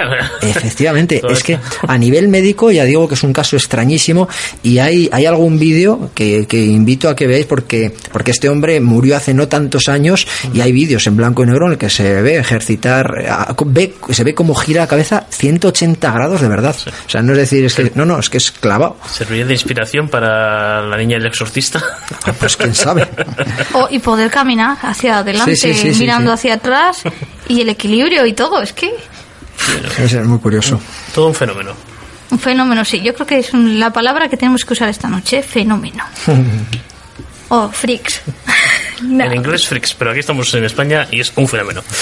efectivamente, 0.43 1.21
es 1.39 1.45
que 1.45 1.59
a 1.87 1.99
nivel 1.99 2.29
médico 2.29 2.71
ya 2.71 2.85
digo 2.85 3.09
que 3.09 3.15
es 3.15 3.23
un 3.23 3.33
caso 3.33 3.57
extrañísimo 3.57 4.29
y 4.63 4.79
hay, 4.79 5.09
hay 5.13 5.27
algún 5.27 5.59
vídeo 5.59 6.11
que, 6.15 6.47
que 6.47 6.65
invito 6.65 7.09
a 7.09 7.17
que 7.17 7.27
veáis 7.27 7.47
porque, 7.47 7.93
porque 8.13 8.31
este 8.33 8.49
hombre 8.49 8.81
murió 8.81 9.17
hace 9.17 9.35
no 9.35 9.49
tantos 9.49 9.89
años 9.89 10.27
y 10.53 10.61
hay 10.61 10.73
vídeos 10.73 11.07
en 11.07 11.17
blanco 11.17 11.43
y 11.43 11.47
negro 11.47 11.67
en 11.67 11.73
el 11.73 11.79
que 11.79 11.91
se 11.91 12.21
ve 12.23 12.37
ejercitar, 12.37 13.55
ve, 13.67 13.95
se 14.11 14.25
ve 14.25 14.35
cómo 14.35 14.55
gira 14.55 14.83
la 14.83 14.87
cabeza 14.89 15.27
180 15.31 16.11
grados 16.13 16.41
de 16.41 16.49
verdad. 16.49 16.77
O 17.07 17.11
sea, 17.11 17.23
no 17.23 17.33
es 17.33 17.39
decir, 17.39 17.65
es 17.65 17.75
que, 17.75 17.93
no, 17.95 18.05
no, 18.05 18.19
es 18.19 18.29
que 18.31 18.39
es 18.39 18.51
clavado. 18.51 18.97
¿Serviría 19.11 19.45
de 19.47 19.53
inspiración 19.55 20.09
para 20.09 20.83
la 20.83 20.97
niña 20.97 21.17
del 21.19 21.27
exorcista? 21.27 21.83
Pues 22.39 22.57
quién 22.57 22.75
sabe. 22.75 23.07
O- 23.75 23.89
y 23.91 23.99
poder 23.99 24.31
caminar 24.31 24.77
hacia 24.83 25.19
adelante, 25.19 25.57
Sí, 25.57 25.73
sí, 25.73 25.79
sí, 25.81 25.95
sí, 25.95 26.01
mirando 26.01 26.31
sí. 26.31 26.35
hacia 26.35 26.55
atrás 26.55 27.03
y 27.49 27.61
el 27.61 27.69
equilibrio 27.69 28.27
y 28.27 28.33
todo. 28.33 28.61
Es 28.63 28.73
que 28.73 28.93
Es 29.99 30.15
muy 30.27 30.39
curioso. 30.39 30.81
Todo 31.15 31.27
un 31.29 31.35
fenómeno. 31.35 31.73
Un 32.31 32.39
fenómeno, 32.39 32.85
sí. 32.85 33.01
Yo 33.01 33.15
creo 33.15 33.27
que 33.27 33.39
es 33.39 33.53
un- 33.53 33.79
la 33.81 33.91
palabra 33.93 34.29
que 34.29 34.37
tenemos 34.37 34.65
que 34.65 34.73
usar 34.75 34.89
esta 34.89 35.09
noche, 35.09 35.43
fenómeno. 35.43 36.05
o 37.49 37.69
freaks. 37.71 38.21
No. 39.01 39.25
En 39.25 39.33
inglés 39.33 39.69
freaks, 39.69 39.95
pero 39.95 40.11
aquí 40.11 40.19
estamos 40.19 40.53
en 40.55 40.65
España 40.65 41.07
y 41.13 41.21
es 41.21 41.33
un 41.37 41.47
fenómeno. 41.47 41.83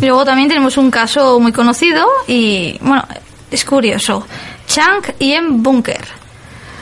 Y 0.00 0.06
luego 0.06 0.24
también 0.24 0.48
tenemos 0.48 0.76
un 0.78 0.90
caso 0.90 1.38
muy 1.38 1.52
conocido 1.52 2.06
y, 2.26 2.78
bueno, 2.80 3.06
es 3.50 3.64
curioso. 3.64 4.26
Chang 4.66 5.02
y 5.18 5.32
M. 5.34 5.48
Bunker, 5.58 6.00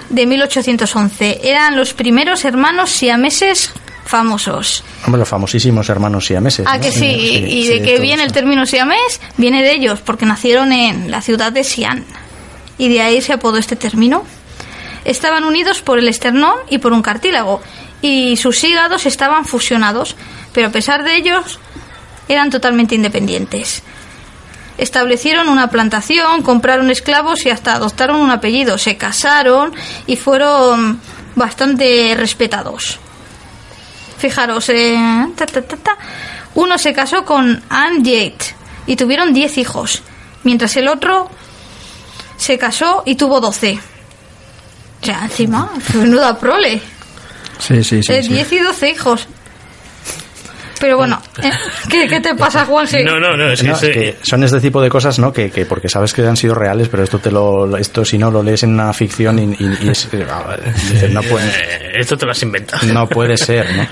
de 0.09 0.27
1811. 0.27 1.41
Eran 1.43 1.77
los 1.77 1.93
primeros 1.93 2.45
hermanos 2.45 2.89
siameses 2.91 3.73
famosos. 4.11 4.85
Hombre, 5.07 5.21
los 5.21 5.29
famosísimos 5.29 5.89
hermanos 5.89 6.27
siameses. 6.27 6.67
Ah, 6.69 6.77
¿no? 6.77 6.83
que 6.83 6.93
sí, 6.93 7.07
y 7.07 7.67
de 7.69 7.79
sí, 7.79 7.83
que 7.83 7.99
viene 8.01 8.25
el 8.25 8.33
término 8.33 8.67
siamés, 8.67 9.21
viene 9.37 9.63
de 9.63 9.73
ellos, 9.73 10.01
porque 10.01 10.27
nacieron 10.27 10.73
en 10.73 11.11
la 11.11 11.23
ciudad 11.23 11.53
de 11.53 11.65
Xi'an. 11.65 12.05
Y 12.77 12.89
de 12.89 13.01
ahí 13.01 13.23
se 13.23 13.33
apodó 13.33 13.57
este 13.57 13.77
término. 13.77 14.25
Estaban 15.05 15.45
unidos 15.45 15.81
por 15.81 15.99
el 15.99 16.09
esternón 16.09 16.57
y 16.69 16.79
por 16.79 16.93
un 16.93 17.03
cartílago, 17.03 17.63
y 18.03 18.37
sus 18.37 18.63
hígados 18.65 19.07
estaban 19.07 19.45
fusionados, 19.45 20.17
pero 20.53 20.69
a 20.69 20.71
pesar 20.71 21.05
de 21.05 21.17
ellos, 21.17 21.59
eran 22.29 22.51
totalmente 22.51 22.95
independientes. 22.95 23.83
Establecieron 24.77 25.49
una 25.49 25.69
plantación, 25.69 26.43
compraron 26.43 26.91
esclavos 26.91 27.45
y 27.47 27.51
hasta 27.51 27.75
adoptaron 27.75 28.17
un 28.17 28.31
apellido. 28.31 28.79
Se 28.79 28.97
casaron 28.97 29.73
y 30.07 30.17
fueron 30.17 31.01
bastante 31.37 32.15
respetados. 32.17 32.99
Fijaros, 34.21 34.69
eh, 34.69 34.99
ta, 35.35 35.47
ta, 35.47 35.63
ta, 35.63 35.77
ta. 35.79 35.97
uno 36.55 36.77
se 36.77 36.93
casó 36.93 37.25
con 37.25 37.63
Anne 37.71 38.03
Yates 38.03 38.55
y 38.87 38.95
tuvieron 38.95 39.33
10 39.33 39.57
hijos, 39.57 40.03
mientras 40.45 40.77
el 40.77 40.89
otro 40.89 41.31
se 42.37 42.59
casó 42.59 43.03
y 43.07 43.15
tuvo 43.15 43.41
12. 43.41 43.79
O 45.01 45.07
sea, 45.07 45.25
encima, 45.25 45.71
menuda 45.95 46.39
prole. 46.39 46.83
Sí, 47.59 47.83
sí, 47.83 48.03
sí. 48.03 48.13
Eh, 48.13 48.23
sí. 48.23 48.29
10 48.29 48.53
y 48.53 48.59
12 48.59 48.91
hijos. 48.91 49.27
Pero 50.81 50.97
bueno, 50.97 51.21
eh, 51.43 51.51
¿qué, 51.91 52.09
qué 52.09 52.21
te 52.21 52.35
pasa, 52.35 52.65
Juan? 52.65 52.87
Sí. 52.89 53.05
No, 53.05 53.21
no, 53.21 53.37
no, 53.37 53.51
es 53.53 53.61
que, 53.61 53.69
No, 53.69 53.75
ese- 53.75 53.91
es 53.91 53.97
que 53.97 54.17
son 54.23 54.43
este 54.43 54.61
tipo 54.61 54.81
de 54.81 54.89
cosas, 54.89 55.19
¿no? 55.19 55.33
Que, 55.33 55.51
que 55.51 55.67
porque 55.67 55.89
sabes 55.89 56.13
que 56.15 56.27
han 56.27 56.37
sido 56.37 56.55
reales, 56.55 56.89
pero 56.89 57.03
esto 57.05 57.19
te 57.19 57.31
lo, 57.31 57.77
esto 57.77 58.05
si 58.05 58.17
no 58.17 58.31
lo 58.31 58.43
lees 58.43 58.63
en 58.63 58.71
una 58.75 58.93
ficción 58.95 59.39
y, 59.39 59.43
y- 59.63 59.79
y 59.83 59.89
es, 59.91 60.09
ah, 60.31 60.57
dices, 60.91 61.11
no 61.13 61.23
puede, 61.23 61.47
eh, 61.49 61.93
esto 61.97 62.17
te 62.17 62.25
lo 62.25 62.33
has 62.33 62.43
inventado. 62.43 62.87
no 62.93 63.07
puede 63.07 63.37
ser, 63.37 63.67
¿no? 63.77 63.87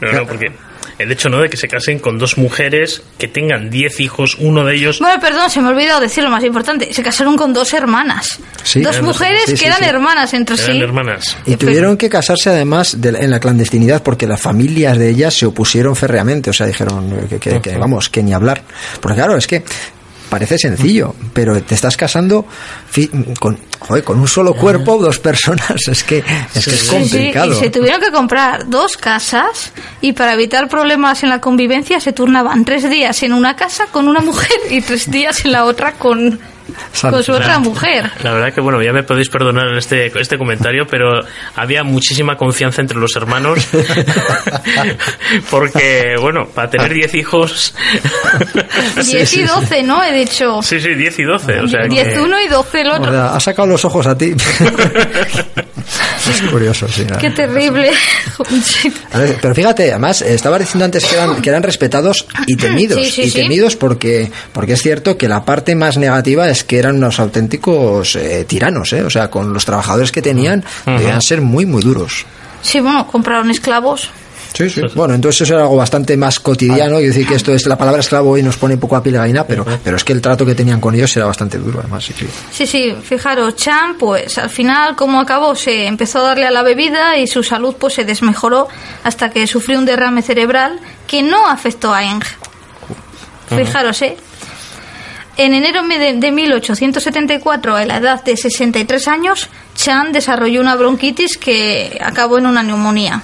no, 0.02 0.12
no, 0.12 0.26
porque 0.26 0.46
el 0.98 1.12
hecho 1.12 1.28
no 1.28 1.40
de 1.40 1.48
que 1.50 1.56
se 1.56 1.68
casen 1.68 1.98
con 1.98 2.18
dos 2.18 2.38
mujeres 2.38 3.02
que 3.18 3.28
tengan 3.28 3.70
10 3.70 4.00
hijos, 4.00 4.36
uno 4.38 4.64
de 4.64 4.74
ellos 4.74 4.98
Bueno, 4.98 5.20
perdón, 5.20 5.50
se 5.50 5.60
me 5.60 5.68
ha 5.68 5.70
olvidado 5.70 6.00
decir 6.00 6.24
lo 6.24 6.30
más 6.30 6.42
importante. 6.44 6.92
Se 6.92 7.02
casaron 7.02 7.36
con 7.36 7.52
dos 7.52 7.72
hermanas. 7.74 8.38
Sí, 8.62 8.80
dos 8.80 9.00
mujeres 9.02 9.42
sí, 9.46 9.54
que 9.54 9.66
eran 9.66 9.78
sí. 9.78 9.84
hermanas 9.84 10.32
entre 10.34 10.56
eran 10.56 10.72
sí. 10.76 10.80
hermanas. 10.82 11.36
Y 11.46 11.56
tuvieron 11.56 11.96
que 11.96 12.08
casarse 12.08 12.50
además 12.50 13.00
de- 13.00 13.10
en 13.10 13.30
la 13.30 13.40
clandestinidad 13.40 14.02
porque 14.02 14.26
las 14.26 14.40
familias 14.40 14.98
de 14.98 15.10
ellas 15.10 15.34
se 15.34 15.46
opusieron 15.46 15.94
férreamente, 15.96 16.50
o 16.50 16.52
sea, 16.52 16.66
dijeron 16.66 17.26
que, 17.28 17.38
que- 17.38 17.60
que, 17.60 17.76
vamos, 17.76 18.08
que 18.08 18.22
ni 18.22 18.32
hablar. 18.32 18.62
Porque 19.00 19.16
claro, 19.16 19.36
es 19.36 19.46
que 19.46 19.62
parece 20.28 20.58
sencillo, 20.58 21.14
pero 21.32 21.60
te 21.62 21.74
estás 21.74 21.96
casando 21.96 22.46
fi- 22.90 23.10
con, 23.40 23.58
joder, 23.78 24.02
con 24.04 24.18
un 24.18 24.28
solo 24.28 24.54
cuerpo, 24.54 24.98
dos 24.98 25.18
personas, 25.18 25.70
es 25.88 26.02
que 26.04 26.18
es, 26.18 26.24
que 26.24 26.58
es 26.58 26.80
Sí, 26.80 26.86
sí, 26.86 26.88
complicado. 26.90 27.52
y 27.52 27.56
se 27.56 27.70
tuvieron 27.70 28.00
que 28.00 28.10
comprar 28.10 28.68
dos 28.68 28.96
casas 28.96 29.72
y 30.00 30.12
para 30.12 30.32
evitar 30.34 30.68
problemas 30.68 31.22
en 31.22 31.28
la 31.30 31.40
convivencia 31.40 32.00
se 32.00 32.12
turnaban 32.12 32.64
tres 32.64 32.88
días 32.90 33.22
en 33.22 33.32
una 33.32 33.56
casa 33.56 33.86
con 33.92 34.08
una 34.08 34.20
mujer 34.20 34.50
y 34.70 34.80
tres 34.80 35.10
días 35.10 35.44
en 35.44 35.52
la 35.52 35.64
otra 35.64 35.92
con, 35.92 36.38
con 37.00 37.22
su 37.22 37.32
otra 37.32 37.58
mujer. 37.58 38.10
La 38.22 38.32
verdad 38.32 38.52
que 38.52 38.60
bueno, 38.60 38.82
ya 38.82 38.92
me 38.92 39.02
podéis 39.02 39.28
perdonar 39.28 39.76
este, 39.76 40.06
este 40.20 40.36
comentario, 40.38 40.86
pero 40.86 41.20
había 41.54 41.82
muchísima 41.84 42.36
confianza 42.36 42.80
entre 42.82 42.98
los 42.98 43.14
hermanos. 43.16 43.66
porque, 45.50 46.14
bueno, 46.20 46.46
para 46.54 46.70
tener 46.70 46.92
10 46.92 47.14
hijos. 47.14 47.74
10 49.04 49.34
y 49.34 49.42
12, 49.44 49.82
¿no? 49.82 50.02
He 50.02 50.12
dicho. 50.12 50.62
Sí, 50.62 50.80
sí, 50.80 50.94
10 50.94 51.18
y 51.18 51.22
12. 51.24 51.60
O 51.60 51.68
sea, 51.68 51.86
10 51.88 52.08
que- 52.08 52.20
uno 52.20 52.40
y 52.40 52.48
12 52.48 52.80
el 52.80 52.90
O 52.90 52.94
otro. 52.96 53.10
sea, 53.12 53.26
ha 53.34 53.40
sacado 53.40 53.68
los 53.68 53.84
ojos 53.84 54.06
a 54.06 54.16
ti. 54.16 54.34
es 56.30 56.42
curioso, 56.50 56.88
sí. 56.88 57.06
Qué 57.20 57.30
terrible. 57.30 57.90
Sí. 58.62 58.92
A 59.12 59.18
ver, 59.18 59.38
pero 59.40 59.54
fíjate, 59.54 59.90
además, 59.90 60.20
eh, 60.20 60.34
estaba 60.34 60.58
diciendo 60.58 60.84
antes 60.84 61.04
que 61.04 61.14
eran, 61.14 61.40
que 61.40 61.48
eran 61.48 61.62
respetados 61.62 62.26
y 62.46 62.56
temidos. 62.56 63.00
Sí, 63.00 63.10
sí, 63.10 63.22
y 63.22 63.30
sí. 63.30 63.40
temidos 63.40 63.76
porque, 63.76 64.30
porque 64.52 64.74
es 64.74 64.82
cierto 64.82 65.16
que 65.16 65.28
la 65.28 65.44
parte 65.44 65.74
más 65.74 65.96
negativa 65.96 66.48
es 66.48 66.64
que 66.64 66.78
eran 66.78 66.96
unos 66.96 67.18
auténticos 67.18 68.16
eh, 68.16 68.44
tiranos, 68.46 68.92
¿eh? 68.92 69.02
O 69.02 69.10
sea, 69.10 69.30
con 69.30 69.52
los 69.52 69.64
trabajadores 69.64 70.12
que 70.12 70.22
tenían, 70.22 70.64
debían 70.84 71.22
ser 71.22 71.40
muy, 71.40 71.64
muy 71.64 71.82
duros. 71.82 72.26
Sí, 72.62 72.80
bueno, 72.80 73.06
compraron 73.06 73.50
esclavos. 73.50 74.10
Sí, 74.56 74.70
sí. 74.70 74.80
Bueno, 74.94 75.12
entonces 75.12 75.42
eso 75.42 75.54
era 75.54 75.64
algo 75.64 75.76
bastante 75.76 76.16
más 76.16 76.40
cotidiano. 76.40 76.98
Y 76.98 77.08
decir 77.08 77.26
que 77.26 77.34
esto 77.34 77.52
es 77.52 77.66
la 77.66 77.76
palabra 77.76 78.00
esclavo 78.00 78.30
hoy 78.30 78.42
nos 78.42 78.56
pone 78.56 78.74
un 78.74 78.80
poco 78.80 78.96
a 78.96 79.02
piel 79.02 79.12
de 79.12 79.18
gallina, 79.18 79.44
pero, 79.46 79.66
pero 79.84 79.98
es 79.98 80.04
que 80.04 80.14
el 80.14 80.22
trato 80.22 80.46
que 80.46 80.54
tenían 80.54 80.80
con 80.80 80.94
ellos 80.94 81.14
era 81.14 81.26
bastante 81.26 81.58
duro, 81.58 81.80
además. 81.80 82.04
Sí, 82.04 82.14
sí. 82.18 82.26
Sí, 82.50 82.66
sí, 82.66 82.96
fijaros, 83.02 83.54
Chan, 83.56 83.96
pues 83.98 84.38
al 84.38 84.48
final, 84.48 84.96
como 84.96 85.20
acabó, 85.20 85.54
se 85.54 85.86
empezó 85.86 86.20
a 86.20 86.22
darle 86.22 86.46
a 86.46 86.50
la 86.50 86.62
bebida 86.62 87.18
y 87.18 87.26
su 87.26 87.42
salud 87.42 87.76
pues 87.78 87.94
se 87.94 88.04
desmejoró 88.04 88.68
hasta 89.04 89.28
que 89.30 89.46
sufrió 89.46 89.78
un 89.78 89.84
derrame 89.84 90.22
cerebral 90.22 90.80
que 91.06 91.22
no 91.22 91.46
afectó 91.46 91.92
a 91.92 92.02
Eng. 92.04 92.22
Fijaros, 93.48 94.00
¿eh? 94.00 94.16
En 95.36 95.52
enero 95.52 95.86
de, 95.86 96.14
de 96.14 96.32
1874, 96.32 97.76
a 97.76 97.84
la 97.84 97.98
edad 97.98 98.24
de 98.24 98.38
63 98.38 99.06
años, 99.06 99.50
Chan 99.74 100.12
desarrolló 100.12 100.62
una 100.62 100.76
bronquitis 100.76 101.36
que 101.36 102.00
acabó 102.02 102.38
en 102.38 102.46
una 102.46 102.62
neumonía. 102.62 103.22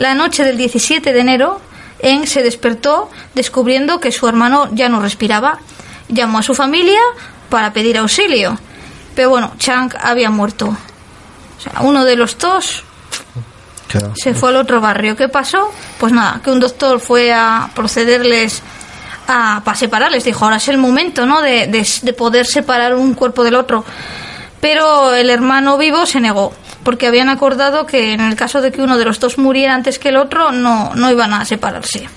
La 0.00 0.14
noche 0.14 0.44
del 0.44 0.56
17 0.56 1.12
de 1.12 1.20
enero, 1.20 1.60
Eng 1.98 2.26
se 2.26 2.42
despertó 2.42 3.10
descubriendo 3.34 4.00
que 4.00 4.10
su 4.12 4.26
hermano 4.26 4.68
ya 4.72 4.88
no 4.88 5.00
respiraba. 5.00 5.58
Llamó 6.08 6.38
a 6.38 6.42
su 6.42 6.54
familia 6.54 6.98
para 7.50 7.72
pedir 7.74 7.98
auxilio. 7.98 8.58
Pero 9.14 9.28
bueno, 9.28 9.52
Chang 9.58 9.92
había 10.02 10.30
muerto. 10.30 10.66
O 10.68 11.60
sea, 11.62 11.82
uno 11.82 12.04
de 12.06 12.16
los 12.16 12.38
dos 12.38 12.82
Claro. 13.88 14.14
se 14.16 14.32
fue 14.32 14.48
al 14.48 14.56
otro 14.56 14.80
barrio. 14.80 15.16
¿Qué 15.16 15.28
pasó? 15.28 15.70
Pues 15.98 16.12
nada, 16.14 16.40
que 16.42 16.50
un 16.50 16.60
doctor 16.60 16.98
fue 16.98 17.32
a 17.34 17.68
procederles 17.74 18.62
a, 19.28 19.60
para 19.62 19.76
separarles. 19.76 20.24
Dijo, 20.24 20.44
ahora 20.46 20.56
es 20.56 20.68
el 20.68 20.78
momento, 20.78 21.26
¿no? 21.26 21.42
De, 21.42 21.66
de- 21.66 21.86
de 22.02 22.12
poder 22.14 22.46
separar 22.46 22.94
un 22.94 23.12
cuerpo 23.12 23.44
del 23.44 23.56
otro. 23.56 23.84
Pero 24.62 25.14
el 25.14 25.28
hermano 25.28 25.76
vivo 25.76 26.06
se 26.06 26.20
negó, 26.20 26.54
porque 26.82 27.06
habían 27.06 27.28
acordado 27.28 27.86
que 27.86 28.12
en 28.12 28.20
el 28.20 28.36
caso 28.36 28.60
de 28.60 28.72
que 28.72 28.82
uno 28.82 28.98
de 28.98 29.04
los 29.04 29.20
dos 29.20 29.38
muriera 29.38 29.74
antes 29.74 29.98
que 29.98 30.08
el 30.10 30.16
otro, 30.16 30.52
no, 30.52 30.94
no 30.94 31.10
iban 31.10 31.32
a 31.32 31.44
separarse. 31.44 32.08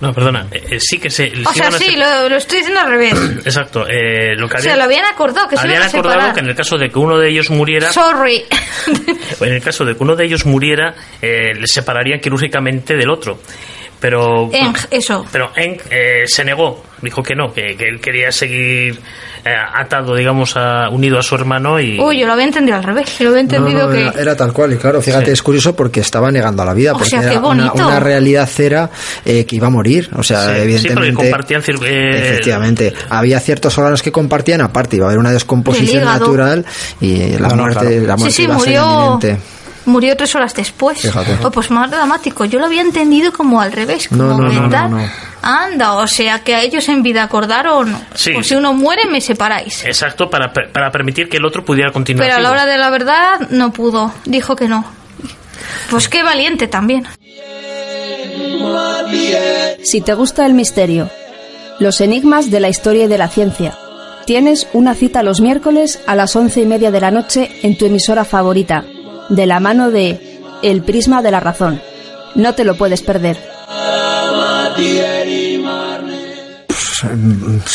No, 0.00 0.12
perdona, 0.12 0.48
eh, 0.50 0.60
eh, 0.68 0.80
sí 0.80 0.98
que 0.98 1.08
se. 1.10 1.32
O 1.46 1.52
se 1.52 1.58
sea, 1.60 1.70
sí, 1.70 1.94
lo, 1.94 2.28
lo 2.28 2.34
estoy 2.36 2.58
diciendo 2.58 2.80
al 2.80 2.88
revés. 2.88 3.14
Exacto, 3.44 3.86
eh, 3.88 4.34
lo 4.36 4.48
que 4.48 4.56
O 4.56 4.60
sea, 4.60 4.76
lo 4.76 4.82
habían 4.82 5.04
acordado, 5.04 5.46
que 5.48 5.56
se 5.56 5.62
habían 5.62 5.82
acordado 5.84 6.14
separar. 6.14 6.34
que 6.34 6.40
en 6.40 6.46
el 6.48 6.56
caso 6.56 6.76
de 6.76 6.90
que 6.90 6.98
uno 6.98 7.18
de 7.18 7.28
ellos 7.30 7.50
muriera, 7.50 7.92
Sorry. 7.92 8.42
en 9.40 9.52
el 9.52 9.62
caso 9.62 9.84
de 9.84 9.94
que 9.96 10.02
uno 10.02 10.16
de 10.16 10.24
ellos 10.24 10.44
muriera, 10.44 10.92
eh, 11.20 11.54
les 11.54 11.70
separarían 11.70 12.18
quirúrgicamente 12.18 12.96
del 12.96 13.10
otro. 13.10 13.38
Pero. 14.02 14.50
Eng, 14.52 14.74
eso. 14.90 15.24
Pero 15.32 15.50
Eng 15.56 15.78
eh, 15.88 16.24
se 16.26 16.44
negó, 16.44 16.82
dijo 17.00 17.22
que 17.22 17.34
no, 17.36 17.52
que, 17.54 17.76
que 17.76 17.84
él 17.88 18.00
quería 18.00 18.32
seguir 18.32 18.98
eh, 19.44 19.50
atado, 19.74 20.16
digamos, 20.16 20.56
a, 20.56 20.88
unido 20.90 21.18
a 21.20 21.22
su 21.22 21.36
hermano 21.36 21.80
y. 21.80 21.98
Uy, 22.00 22.18
yo 22.18 22.26
lo 22.26 22.32
había 22.32 22.46
entendido 22.46 22.76
al 22.76 22.82
revés. 22.82 23.16
Yo 23.18 23.24
lo 23.26 23.30
había 23.30 23.42
entendido 23.42 23.86
no, 23.86 23.92
que... 23.94 24.00
era, 24.02 24.12
era 24.20 24.36
tal 24.36 24.52
cual, 24.52 24.72
y 24.72 24.76
claro, 24.76 25.00
fíjate, 25.00 25.30
es 25.30 25.40
curioso 25.40 25.74
porque 25.76 26.00
estaba 26.00 26.32
negando 26.32 26.62
a 26.62 26.66
la 26.66 26.74
vida, 26.74 26.90
O 26.92 26.94
porque 26.94 27.10
sea, 27.10 27.20
era 27.22 27.38
una, 27.40 27.66
bonito. 27.68 27.86
una 27.86 28.00
realidad 28.00 28.48
cera 28.48 28.90
eh, 29.24 29.46
que 29.46 29.54
iba 29.56 29.68
a 29.68 29.70
morir, 29.70 30.10
o 30.16 30.22
sea, 30.24 30.48
Sí, 30.48 30.54
sí, 30.56 30.60
evidentemente. 30.62 31.12
porque 31.12 31.30
compartían 31.30 31.62
cir- 31.62 31.82
eh, 31.86 32.18
Efectivamente, 32.18 32.92
había 33.08 33.38
ciertos 33.38 33.78
órganos 33.78 34.02
que 34.02 34.10
compartían, 34.10 34.60
aparte 34.62 34.96
iba 34.96 35.06
a 35.06 35.08
haber 35.10 35.20
una 35.20 35.30
descomposición 35.30 36.04
natural 36.04 36.66
y 37.00 37.38
la 37.38 37.48
No, 37.48 37.54
muerte, 37.56 37.86
claro. 37.86 38.06
la 38.06 38.14
Sí, 38.16 38.20
muerte 38.20 38.32
sí, 38.36 38.42
iba 38.42 38.56
a 38.56 38.58
ser 38.58 38.72
inminente. 38.74 39.36
Murió 39.86 40.16
tres 40.16 40.34
horas 40.34 40.54
después. 40.54 41.00
Fíjate. 41.00 41.38
Oh, 41.44 41.50
pues 41.50 41.70
más 41.70 41.90
dramático. 41.90 42.44
Yo 42.44 42.58
lo 42.58 42.66
había 42.66 42.80
entendido 42.82 43.32
como 43.32 43.60
al 43.60 43.72
revés. 43.72 44.08
Como 44.08 44.22
No, 44.24 44.38
no, 44.38 44.48
no, 44.52 44.68
tal. 44.68 44.90
no, 44.90 44.98
no. 44.98 45.08
Anda, 45.42 45.94
o 45.94 46.06
sea 46.06 46.40
que 46.44 46.54
a 46.54 46.62
ellos 46.62 46.88
en 46.88 47.02
vida 47.02 47.22
acordaron. 47.24 47.96
Sí. 48.14 48.32
Pues 48.32 48.46
si 48.46 48.54
uno 48.54 48.72
muere, 48.74 49.06
me 49.06 49.20
separáis. 49.20 49.84
Exacto, 49.84 50.30
para, 50.30 50.52
para 50.52 50.90
permitir 50.92 51.28
que 51.28 51.38
el 51.38 51.44
otro 51.44 51.64
pudiera 51.64 51.90
continuar. 51.92 52.26
Pero 52.28 52.38
a 52.38 52.40
la 52.40 52.50
hora 52.50 52.66
de 52.66 52.78
la 52.78 52.90
verdad, 52.90 53.40
no 53.50 53.72
pudo. 53.72 54.12
Dijo 54.24 54.54
que 54.56 54.68
no. 54.68 54.84
Pues 55.90 56.08
qué 56.08 56.22
valiente 56.22 56.68
también. 56.68 57.06
Si 59.82 60.00
te 60.00 60.14
gusta 60.14 60.46
el 60.46 60.54
misterio, 60.54 61.10
los 61.78 62.00
enigmas 62.00 62.50
de 62.50 62.60
la 62.60 62.68
historia 62.68 63.04
y 63.04 63.08
de 63.08 63.18
la 63.18 63.28
ciencia, 63.28 63.76
tienes 64.26 64.68
una 64.72 64.94
cita 64.94 65.22
los 65.22 65.40
miércoles 65.40 66.00
a 66.06 66.14
las 66.14 66.34
once 66.36 66.60
y 66.60 66.66
media 66.66 66.90
de 66.90 67.00
la 67.00 67.10
noche 67.10 67.50
en 67.62 67.76
tu 67.76 67.86
emisora 67.86 68.24
favorita, 68.24 68.84
de 69.32 69.46
la 69.46 69.60
mano 69.60 69.90
de 69.90 70.20
El 70.62 70.82
Prisma 70.82 71.22
de 71.22 71.30
la 71.30 71.40
Razón. 71.40 71.80
No 72.34 72.54
te 72.54 72.64
lo 72.64 72.76
puedes 72.76 73.02
perder. 73.02 73.38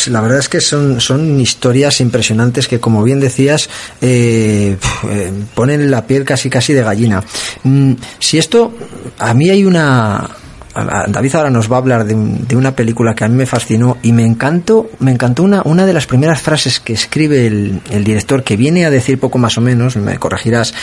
la 0.07 0.21
verdad 0.21 0.39
es 0.39 0.49
que 0.49 0.61
son, 0.61 1.01
son 1.01 1.39
historias 1.39 1.99
impresionantes 1.99 2.67
que, 2.67 2.79
como 2.79 3.03
bien 3.03 3.19
decías, 3.19 3.69
eh, 4.01 4.77
eh, 5.09 5.31
ponen 5.53 5.91
la 5.91 6.05
piel 6.05 6.23
casi 6.23 6.49
casi 6.49 6.73
de 6.73 6.83
gallina. 6.83 7.23
Mm, 7.63 7.93
si 8.19 8.37
esto, 8.37 8.73
a 9.17 9.33
mí 9.33 9.49
hay 9.49 9.65
una 9.65 10.36
David 11.07 11.35
ahora 11.35 11.49
nos 11.49 11.71
va 11.71 11.77
a 11.77 11.79
hablar 11.79 12.05
de, 12.05 12.55
una 12.55 12.75
película 12.75 13.15
que 13.15 13.23
a 13.23 13.27
mí 13.27 13.35
me 13.35 13.45
fascinó 13.45 13.97
y 14.03 14.11
me 14.11 14.23
encantó, 14.23 14.89
me 14.99 15.11
encantó 15.11 15.43
una, 15.43 15.61
una 15.65 15.85
de 15.85 15.93
las 15.93 16.05
primeras 16.05 16.41
frases 16.41 16.79
que 16.79 16.93
escribe 16.93 17.47
el, 17.47 18.03
director, 18.03 18.43
que 18.43 18.57
viene 18.57 18.85
a 18.85 18.89
decir 18.89 19.19
poco 19.19 19.37
más 19.37 19.57
o 19.57 19.61
menos, 19.61 19.95
me 19.95 20.17
corregirás, 20.19 20.73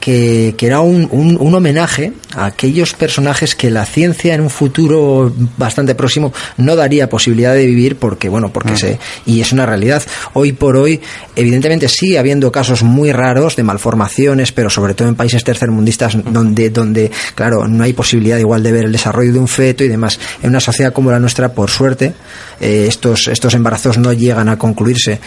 que, 0.00 0.54
era 0.62 0.80
un, 0.80 1.08
un, 1.10 1.54
homenaje 1.54 2.12
a 2.34 2.46
aquellos 2.46 2.94
personajes 2.94 3.54
que 3.54 3.70
la 3.70 3.84
ciencia 3.84 4.34
en 4.34 4.40
un 4.40 4.48
futuro 4.48 5.32
bastante 5.58 5.94
próximo 5.94 6.32
no 6.56 6.76
daría 6.76 7.10
posibilidad 7.10 7.52
de 7.52 7.66
vivir 7.66 7.96
porque, 7.96 8.28
bueno, 8.28 8.52
porque 8.52 8.76
se, 8.76 8.98
y 9.26 9.40
es 9.40 9.52
una 9.52 9.66
realidad. 9.66 10.02
Hoy 10.32 10.52
por 10.52 10.76
hoy, 10.76 11.00
evidentemente 11.36 11.88
sigue 11.88 12.18
habiendo 12.18 12.50
casos 12.50 12.82
muy 12.82 13.12
raros 13.12 13.56
de 13.56 13.64
malformaciones, 13.64 14.52
pero 14.52 14.70
sobre 14.70 14.94
todo 14.94 15.08
en 15.08 15.14
países 15.14 15.44
tercermundistas 15.44 16.16
donde, 16.24 16.70
donde, 16.70 17.10
claro, 17.34 17.68
no 17.68 17.84
hay 17.84 17.92
posibilidad 17.92 18.38
igual 18.38 18.62
de 18.62 18.72
ver 18.72 18.84
el 18.84 18.92
desarrollo 18.92 19.32
de 19.32 19.41
un 19.42 19.48
feto 19.48 19.84
y 19.84 19.88
demás. 19.88 20.18
En 20.42 20.50
una 20.50 20.60
sociedad 20.60 20.92
como 20.92 21.10
la 21.10 21.18
nuestra, 21.18 21.52
por 21.52 21.70
suerte, 21.70 22.14
eh, 22.60 22.86
estos, 22.88 23.28
estos 23.28 23.54
embarazos 23.54 23.98
no 23.98 24.12
llegan 24.12 24.48
a 24.48 24.58
concluirse. 24.58 25.20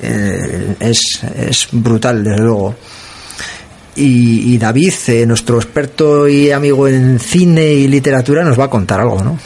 Eh, 0.00 0.76
es, 0.80 1.20
es 1.36 1.68
brutal, 1.72 2.22
desde 2.22 2.42
luego. 2.42 2.74
Y, 3.96 4.56
David, 4.56 4.94
eh, 5.08 5.26
nuestro 5.26 5.56
experto 5.56 6.26
y 6.26 6.50
amigo 6.50 6.88
en 6.88 7.18
cine 7.18 7.66
y 7.66 7.86
literatura, 7.86 8.42
nos 8.42 8.58
va 8.58 8.64
a 8.64 8.70
contar 8.70 9.00
algo, 9.00 9.22
¿no? 9.22 9.38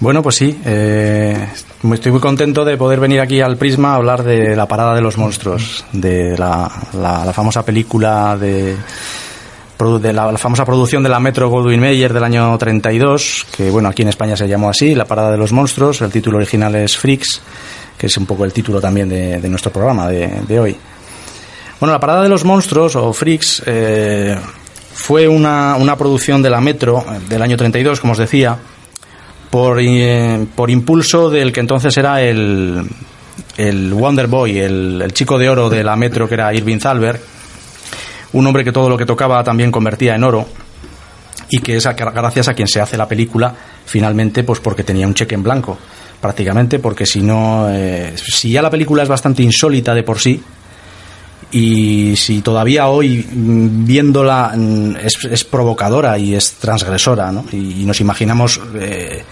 Bueno, 0.00 0.22
pues 0.22 0.36
sí. 0.36 0.58
estoy 0.64 2.12
muy 2.12 2.20
contento 2.20 2.64
de 2.64 2.76
poder 2.76 3.00
venir 3.00 3.20
aquí 3.20 3.40
al 3.40 3.58
Prisma 3.58 3.92
a 3.92 3.96
hablar 3.96 4.22
de 4.22 4.56
La 4.56 4.66
Parada 4.66 4.94
de 4.94 5.02
los 5.02 5.18
Monstruos, 5.18 5.84
de 5.92 6.38
la, 6.38 6.70
la 6.94 7.32
famosa 7.34 7.64
película 7.64 8.38
de 8.38 8.76
la, 9.78 10.36
famosa 10.38 10.64
producción 10.64 11.02
de 11.02 11.08
la 11.08 11.20
Metro 11.20 11.48
Goldwyn 11.48 11.80
Mayer 11.80 12.12
del 12.12 12.24
año 12.24 12.58
32, 12.58 13.46
que 13.56 13.70
bueno, 13.70 13.88
aquí 13.88 14.02
en 14.02 14.08
España 14.08 14.36
se 14.36 14.48
llamó 14.48 14.68
así, 14.68 14.94
La 14.94 15.04
Parada 15.04 15.30
de 15.30 15.36
los 15.36 15.52
Monstruos, 15.52 16.00
el 16.00 16.10
título 16.10 16.38
original 16.38 16.74
es 16.74 16.96
Freaks, 16.96 17.40
que 17.96 18.06
es 18.06 18.16
un 18.16 18.26
poco 18.26 18.44
el 18.44 18.52
título 18.52 18.80
también 18.80 19.08
de, 19.08 19.48
nuestro 19.48 19.70
programa 19.70 20.08
de, 20.08 20.60
hoy. 20.60 20.76
Bueno, 21.78 21.92
La 21.92 22.00
Parada 22.00 22.22
de 22.22 22.28
los 22.28 22.44
Monstruos, 22.44 22.96
o 22.96 23.12
Freaks, 23.12 23.62
eh, 23.66 24.36
fue 24.94 25.28
una, 25.28 25.76
una, 25.76 25.96
producción 25.96 26.42
de 26.42 26.50
la 26.50 26.60
Metro 26.60 27.04
del 27.28 27.40
año 27.40 27.56
32, 27.56 28.00
como 28.00 28.14
os 28.14 28.18
decía, 28.18 28.58
por, 29.48 29.78
eh, 29.80 30.44
por 30.56 30.70
impulso 30.70 31.30
del 31.30 31.52
que 31.52 31.60
entonces 31.60 31.96
era 31.96 32.20
el, 32.20 32.82
el 33.56 33.94
Wonder 33.94 34.26
Boy, 34.26 34.58
el, 34.58 35.02
el 35.02 35.12
chico 35.12 35.38
de 35.38 35.48
oro 35.48 35.70
de 35.70 35.84
la 35.84 35.94
Metro, 35.94 36.28
que 36.28 36.34
era 36.34 36.52
Irving 36.52 36.78
Thalberg, 36.78 37.37
un 38.32 38.46
hombre 38.46 38.64
que 38.64 38.72
todo 38.72 38.88
lo 38.88 38.96
que 38.96 39.06
tocaba 39.06 39.42
también 39.42 39.70
convertía 39.70 40.14
en 40.14 40.24
oro 40.24 40.46
y 41.50 41.60
que 41.60 41.76
es 41.76 41.88
gracias 41.96 42.48
a 42.48 42.54
quien 42.54 42.68
se 42.68 42.80
hace 42.80 42.96
la 42.96 43.08
película 43.08 43.54
finalmente 43.86 44.44
pues 44.44 44.60
porque 44.60 44.84
tenía 44.84 45.06
un 45.06 45.14
cheque 45.14 45.34
en 45.34 45.42
blanco 45.42 45.78
prácticamente 46.20 46.78
porque 46.78 47.06
si 47.06 47.22
no 47.22 47.68
eh, 47.70 48.12
si 48.16 48.50
ya 48.50 48.62
la 48.62 48.70
película 48.70 49.02
es 49.02 49.08
bastante 49.08 49.42
insólita 49.42 49.94
de 49.94 50.02
por 50.02 50.18
sí 50.18 50.42
y 51.50 52.14
si 52.16 52.42
todavía 52.42 52.88
hoy 52.88 53.26
mm, 53.32 53.86
viéndola 53.86 54.52
mm, 54.54 54.96
es, 54.96 55.44
provocadora 55.44 56.18
y 56.18 56.34
es 56.34 56.54
transgresora 56.54 57.32
¿no? 57.32 57.46
y, 57.50 57.84
nos 57.84 58.00
imaginamos 58.00 58.60
eh, 58.74 59.22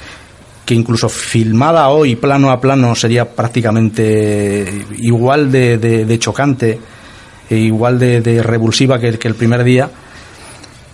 que 0.65 0.75
incluso 0.75 1.11
filmada 1.11 1.91
hoy 1.91 2.17
plano 2.17 2.51
a 2.51 2.61
plano 2.61 2.95
sería 2.95 3.29
prácticamente 3.29 4.87
igual 4.99 5.53
de 5.53 6.17
chocante 6.19 6.71
e 6.71 6.97
igual 7.51 7.99
de, 7.99 8.43
revulsiva 8.43 8.99
que, 8.99 9.09
el 9.09 9.35
primer 9.35 9.65
día, 9.65 9.91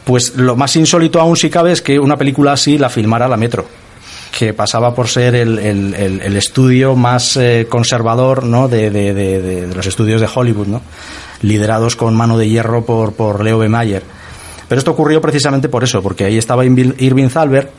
pues 0.04 0.36
lo 0.36 0.56
más 0.56 0.74
insólito 0.76 1.20
aún 1.20 1.36
si 1.36 1.50
cabe 1.50 1.72
es 1.72 1.82
que 1.82 1.98
una 1.98 2.16
película 2.16 2.52
así 2.52 2.78
la 2.78 2.88
filmara 2.88 3.28
la 3.28 3.36
Metro 3.36 3.66
que 4.36 4.54
pasaba 4.54 4.94
por 4.94 5.08
ser 5.08 5.34
el, 5.34 5.58
el, 5.58 6.36
estudio 6.36 6.96
más 6.96 7.36
eh, 7.36 7.66
conservador 7.68 8.44
¿no? 8.44 8.66
De, 8.66 9.68
los 9.74 9.86
estudios 9.86 10.22
de 10.22 10.28
Hollywood, 10.34 10.66
¿no? 10.68 10.80
liderados 11.42 11.96
con 11.96 12.16
mano 12.16 12.38
de 12.38 12.48
hierro 12.48 12.84
por, 12.84 13.12
por 13.12 13.44
Leo 13.44 13.58
B. 13.58 13.68
Mayer. 13.68 14.02
Pero 14.68 14.78
esto 14.78 14.92
ocurrió 14.92 15.20
precisamente 15.20 15.68
por 15.68 15.84
eso, 15.84 16.02
porque 16.02 16.24
ahí 16.24 16.38
estaba 16.38 16.64
Irving 16.64 17.28
Thalberg, 17.28 17.70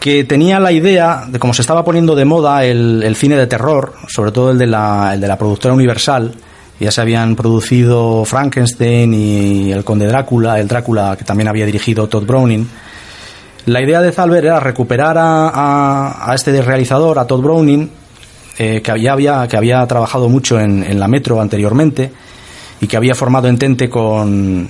que 0.00 0.24
tenía 0.24 0.58
la 0.60 0.72
idea 0.72 1.24
de 1.28 1.38
cómo 1.38 1.52
se 1.52 1.62
estaba 1.62 1.84
poniendo 1.84 2.14
de 2.14 2.24
moda 2.24 2.64
el, 2.64 3.14
cine 3.16 3.36
de 3.36 3.46
terror, 3.46 3.94
sobre 4.08 4.32
todo 4.32 4.52
el 4.52 4.58
de 4.58 4.66
la, 4.66 5.10
el 5.12 5.20
de 5.20 5.28
la 5.28 5.36
productora 5.36 5.74
Universal, 5.74 6.32
ya 6.78 6.90
se 6.90 7.00
habían 7.00 7.36
producido 7.36 8.24
Frankenstein 8.24 9.14
y 9.14 9.72
el 9.72 9.84
Conde 9.84 10.06
Drácula, 10.06 10.60
el 10.60 10.68
Drácula 10.68 11.16
que 11.16 11.24
también 11.24 11.48
había 11.48 11.64
dirigido 11.64 12.08
Todd 12.08 12.26
Browning. 12.26 12.68
La 13.66 13.82
idea 13.82 14.00
de 14.00 14.12
Zalber 14.12 14.44
era 14.44 14.60
recuperar 14.60 15.16
a, 15.18 16.30
a, 16.30 16.34
este 16.34 16.60
realizador, 16.62 17.18
a 17.18 17.26
Todd 17.26 17.42
Browning, 17.42 17.90
eh, 18.58 18.80
que, 18.82 19.00
ya 19.00 19.12
había, 19.12 19.48
que 19.48 19.56
había 19.56 19.84
trabajado 19.86 20.28
mucho 20.28 20.60
en, 20.60 20.98
la 20.98 21.08
Metro 21.08 21.40
anteriormente 21.40 22.12
y 22.80 22.86
que 22.86 22.96
había 22.96 23.14
formado 23.14 23.48
entente 23.48 23.88
con, 23.88 24.68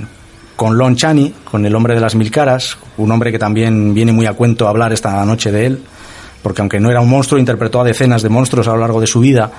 con 0.54 0.78
Lon 0.78 0.96
Chaney, 0.96 1.34
con 1.44 1.66
el 1.66 1.74
hombre 1.74 1.94
de 1.94 2.00
las 2.00 2.14
mil 2.14 2.30
caras, 2.30 2.78
un 2.96 3.10
hombre 3.10 3.32
que 3.32 3.38
también 3.38 3.92
viene 3.92 4.12
muy 4.12 4.26
a 4.26 4.32
cuento 4.32 4.68
hablar 4.68 4.92
esta 4.92 5.24
noche 5.24 5.50
de 5.50 5.66
él, 5.66 5.82
porque 6.42 6.62
aunque 6.62 6.78
no 6.78 6.88
era 6.88 7.00
un 7.00 7.10
monstruo, 7.10 7.38
interpretó 7.38 7.80
a 7.80 7.84
decenas 7.84 8.22
de 8.22 8.28
monstruos 8.28 8.68
a 8.68 8.72
lo 8.72 8.78
largo 8.78 9.00
de 9.00 9.08
su 9.08 9.20
vida 9.20 9.50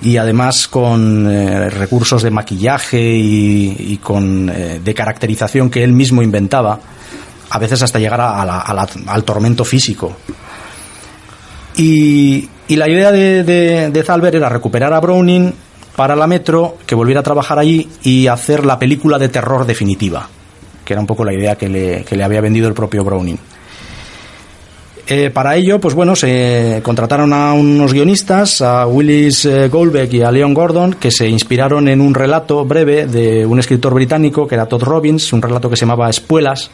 y 0.00 0.16
además 0.16 0.68
con 0.68 1.30
eh, 1.30 1.70
recursos 1.70 2.22
de 2.22 2.30
maquillaje 2.30 3.00
y, 3.00 3.98
con 4.02 4.48
eh, 4.48 4.80
de 4.82 4.94
caracterización 4.94 5.70
que 5.70 5.82
él 5.82 5.92
mismo 5.92 6.22
inventaba, 6.22 6.78
a 7.50 7.58
veces 7.58 7.82
hasta 7.82 7.98
llegar 7.98 8.20
al 8.20 9.24
tormento 9.24 9.64
físico. 9.64 10.16
Y, 11.76 12.48
la 12.68 12.88
idea 12.88 13.10
de, 13.10 13.44
de, 13.44 14.28
era 14.32 14.48
recuperar 14.48 14.92
a 14.92 15.00
Browning 15.00 15.52
para 15.96 16.14
la 16.14 16.26
Metro, 16.26 16.76
que 16.86 16.94
volviera 16.94 17.20
a 17.20 17.22
trabajar 17.24 17.58
allí 17.58 17.88
y 18.02 18.26
hacer 18.26 18.66
la 18.66 18.78
película 18.78 19.18
de 19.18 19.30
terror 19.30 19.64
definitiva, 19.64 20.28
que 20.84 20.92
era 20.92 21.00
un 21.00 21.06
poco 21.06 21.24
la 21.24 21.32
idea 21.32 21.56
que 21.56 21.68
le 21.68 22.24
había 22.24 22.40
vendido 22.40 22.68
el 22.68 22.74
propio 22.74 23.02
Browning. 23.04 23.38
Eh, 25.10 25.30
para 25.30 25.56
ello, 25.56 25.80
pues 25.80 25.94
bueno, 25.94 26.14
se 26.14 26.82
contrataron 26.84 27.32
a 27.32 27.54
unos 27.54 27.94
guionistas, 27.94 28.60
a 28.60 28.86
Willis 28.86 29.46
eh, 29.46 29.68
Goldbeck 29.68 30.12
y 30.12 30.22
a 30.22 30.30
Leon 30.30 30.52
Gordon, 30.52 30.92
que 30.92 31.10
se 31.10 31.26
inspiraron 31.26 31.88
en 31.88 32.02
un 32.02 32.12
relato 32.12 32.66
breve 32.66 33.06
de 33.06 33.46
un 33.46 33.58
escritor 33.58 33.94
británico 33.94 34.46
que 34.46 34.56
era 34.56 34.66
Todd 34.66 34.82
Robbins, 34.82 35.32
un 35.32 35.40
relato 35.40 35.70
que 35.70 35.76
se 35.76 35.86
llamaba 35.86 36.10
Espuelas, 36.10 36.70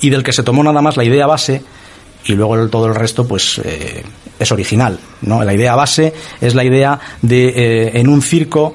y 0.00 0.10
del 0.10 0.24
que 0.24 0.32
se 0.32 0.42
tomó 0.42 0.64
nada 0.64 0.82
más 0.82 0.96
la 0.96 1.04
idea 1.04 1.28
base 1.28 1.62
y 2.26 2.32
luego 2.32 2.68
todo 2.68 2.86
el 2.86 2.96
resto 2.96 3.28
pues 3.28 3.60
eh, 3.62 4.02
es 4.38 4.50
original 4.50 4.98
no 5.22 5.44
la 5.44 5.52
idea 5.52 5.74
base 5.74 6.14
es 6.40 6.54
la 6.54 6.64
idea 6.64 6.98
de 7.20 7.90
en 7.94 8.08
un 8.08 8.22
circo 8.22 8.74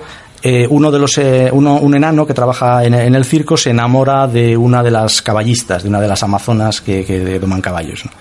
uno 0.70 0.92
de 0.92 1.00
los 1.00 1.18
un 1.18 1.96
enano 1.96 2.26
que 2.26 2.34
trabaja 2.34 2.86
en, 2.86 2.94
el 2.94 3.26
circo 3.26 3.58
se 3.58 3.72
enamora 3.72 4.28
de 4.28 4.56
una 4.56 4.82
de 4.82 4.92
las 4.92 5.22
caballistas 5.22 5.84
de 5.84 5.90
una 5.90 6.00
de 6.00 6.08
las 6.08 6.24
amazonas 6.24 6.82
que, 6.82 7.04
que 7.04 7.40
doman 7.40 7.62
caballos 7.62 8.06
¿no? 8.06 8.12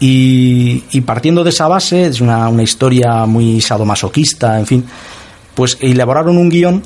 Y, 0.00 1.00
partiendo 1.06 1.44
de 1.44 1.50
esa 1.50 1.66
base, 1.66 2.06
es 2.06 2.20
una, 2.20 2.48
una, 2.48 2.62
historia 2.62 3.24
muy 3.24 3.62
sadomasoquista, 3.62 4.58
en 4.58 4.66
fin, 4.66 4.84
pues 5.54 5.78
elaboraron 5.80 6.36
un 6.36 6.50
guion 6.50 6.82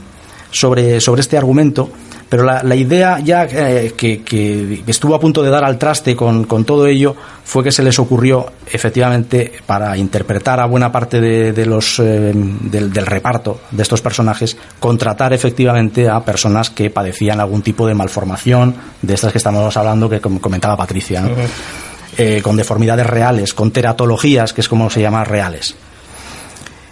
sobre, 0.51 1.01
sobre 1.01 1.23
este 1.23 1.37
argumento, 1.37 1.91
pero 2.29 2.45
la, 2.45 2.63
la 2.63 2.75
idea 2.77 3.19
ya 3.21 3.45
eh, 3.45 3.95
que, 3.97 4.23
que, 4.23 4.83
estuvo 4.87 5.15
a 5.15 5.21
punto 5.21 5.43
de 5.43 5.51
dar 5.51 5.65
al 5.65 5.79
traste 5.79 6.15
con, 6.15 6.45
con, 6.45 6.65
todo 6.65 6.87
ello 6.87 7.17
fue 7.45 7.65
que 7.65 7.73
se 7.73 7.83
les 7.83 7.99
ocurrió, 7.99 8.53
efectivamente, 8.71 9.53
para 9.65 9.97
interpretar 9.97 10.61
a 10.61 10.67
buena 10.67 10.93
parte 10.93 11.21
de, 11.21 11.53
de 11.53 11.67
los, 11.67 11.99
eh, 11.99 12.33
del, 12.35 12.93
del, 12.93 13.07
reparto 13.07 13.61
de 13.71 13.83
estos 13.83 14.03
personajes, 14.03 14.57
contratar 14.79 15.33
efectivamente 15.33 16.09
a 16.09 16.21
personas 16.21 16.69
que 16.69 16.91
padecían 16.91 17.41
algún 17.41 17.63
tipo 17.63 17.87
de 17.87 17.95
malformación, 17.95 18.75
de 19.01 19.15
estas 19.15 19.33
que 19.33 19.39
estamos 19.39 19.77
hablando, 19.77 20.11
que 20.11 20.21
comentaba 20.21 20.77
Patricia. 20.77 21.23
¿no? 21.23 21.31
Eh, 22.21 22.43
con 22.43 22.57
deformidades 22.57 23.07
reales, 23.07 23.55
con 23.55 23.71
teratologías, 23.71 24.53
que 24.53 24.61
es 24.61 24.69
como 24.69 24.91
se 24.91 25.01
llama 25.01 25.23
reales. 25.23 25.77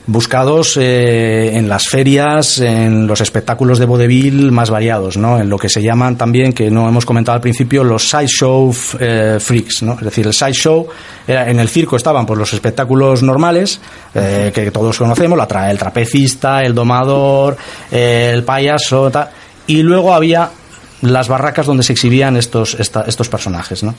Buscados 0.06 0.76
eh, 0.76 1.56
en 1.56 1.68
las 1.68 1.88
ferias, 1.88 2.60
en 2.60 3.06
los 3.06 3.20
espectáculos 3.20 3.78
de 3.78 3.86
vodevil 3.86 4.52
más 4.52 4.70
variados, 4.70 5.16
¿no? 5.16 5.40
en 5.40 5.48
lo 5.48 5.58
que 5.58 5.68
se 5.68 5.82
llaman 5.82 6.16
también, 6.16 6.52
que 6.52 6.70
no 6.70 6.88
hemos 6.88 7.04
comentado 7.04 7.34
al 7.34 7.40
principio, 7.40 7.82
los 7.82 8.08
sideshow 8.08 8.74
eh, 9.00 9.38
freaks. 9.40 9.82
¿no? 9.82 9.94
Es 9.94 10.04
decir, 10.04 10.26
el 10.26 10.32
sideshow, 10.32 10.86
en 11.26 11.58
el 11.58 11.68
circo 11.68 11.96
estaban 11.96 12.24
pues, 12.24 12.38
los 12.38 12.52
espectáculos 12.52 13.22
normales, 13.22 13.80
que 14.14 14.70
todos 14.72 14.96
conocemos, 14.96 15.36
la 15.36 15.70
el 15.70 15.78
trapecista, 15.78 16.62
el 16.62 16.72
domador, 16.72 17.56
el 17.90 18.44
payaso, 18.44 19.10
y 19.66 19.82
luego 19.82 20.14
había 20.14 20.50
las 21.02 21.28
barracas 21.28 21.66
donde 21.66 21.82
se 21.82 21.92
exhibían 21.92 22.36
estos, 22.36 22.74
estos 22.74 23.28
personajes. 23.28 23.82
¿no? 23.82 23.94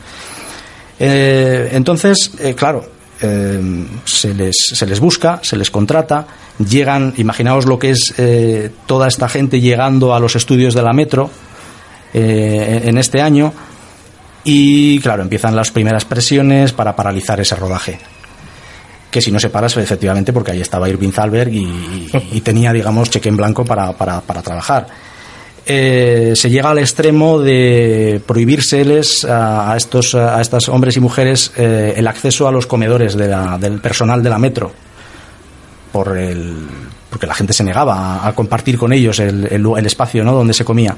Eh, 1.00 1.70
entonces, 1.74 2.32
eh, 2.40 2.56
claro, 2.56 2.86
eh, 3.22 3.86
se, 4.06 4.34
les, 4.34 4.56
se 4.74 4.86
les 4.86 5.00
busca, 5.00 5.40
se 5.44 5.58
les 5.58 5.72
contrata, 5.72 6.28
llegan, 6.60 7.14
imaginaos 7.18 7.66
lo 7.66 7.80
que 7.80 7.92
es 7.92 8.14
eh, 8.18 8.72
toda 8.86 9.08
esta 9.08 9.30
gente 9.30 9.60
llegando 9.60 10.14
a 10.14 10.20
los 10.20 10.36
estudios 10.36 10.74
de 10.74 10.84
la 10.84 10.94
Metro 10.94 11.30
eh, 12.14 12.82
en 12.86 12.98
este 12.98 13.22
año 13.22 13.54
y 14.44 15.00
claro, 15.00 15.24
empiezan 15.24 15.56
las 15.56 15.72
primeras 15.72 16.06
presiones 16.06 16.72
para 16.72 16.96
paralizar 16.96 17.40
ese 17.40 17.56
rodaje. 17.56 18.00
Que 19.12 19.22
si 19.22 19.32
no 19.32 19.40
se 19.40 19.50
para 19.50 19.68
es 19.68 19.78
efectivamente 19.78 20.32
porque 20.34 20.52
ahí 20.52 20.62
estaba 20.62 20.90
Irving 20.90 21.12
Thalberg 21.12 21.54
y, 21.54 22.10
y 22.32 22.42
tenía, 22.42 22.72
digamos, 22.74 23.10
cheque 23.10 23.30
en 23.30 23.38
blanco 23.38 23.66
para, 23.66 23.94
para, 23.94 24.22
para 24.22 24.42
trabajar. 24.42 24.88
Eh, 25.70 26.32
se 26.36 26.50
llega 26.50 26.70
al 26.70 26.78
extremo 26.80 27.40
de 27.40 28.22
prohibírseles 28.26 29.26
a, 29.26 29.76
estos 29.76 30.16
a 30.16 30.40
estos 30.40 30.70
hombres 30.70 30.96
y 30.96 31.02
mujeres 31.02 31.52
eh, 31.58 31.94
el 31.98 32.08
acceso 32.08 32.48
a 32.48 32.52
los 32.54 32.66
comedores 32.68 33.16
de 33.18 33.28
la- 33.28 33.58
del 33.58 33.82
personal 33.82 34.24
de 34.24 34.30
la 34.30 34.38
metro. 34.40 34.72
Por 35.92 36.18
el 36.18 36.56
porque 37.10 37.28
la 37.28 37.34
gente 37.34 37.54
se 37.54 37.64
negaba 37.64 38.26
a, 38.28 38.34
compartir 38.36 38.78
con 38.78 38.94
ellos 38.94 39.20
el, 39.20 39.46
el 39.48 39.86
espacio 39.86 40.24
¿no? 40.24 40.34
donde 40.34 40.54
se 40.54 40.64
comía. 40.66 40.96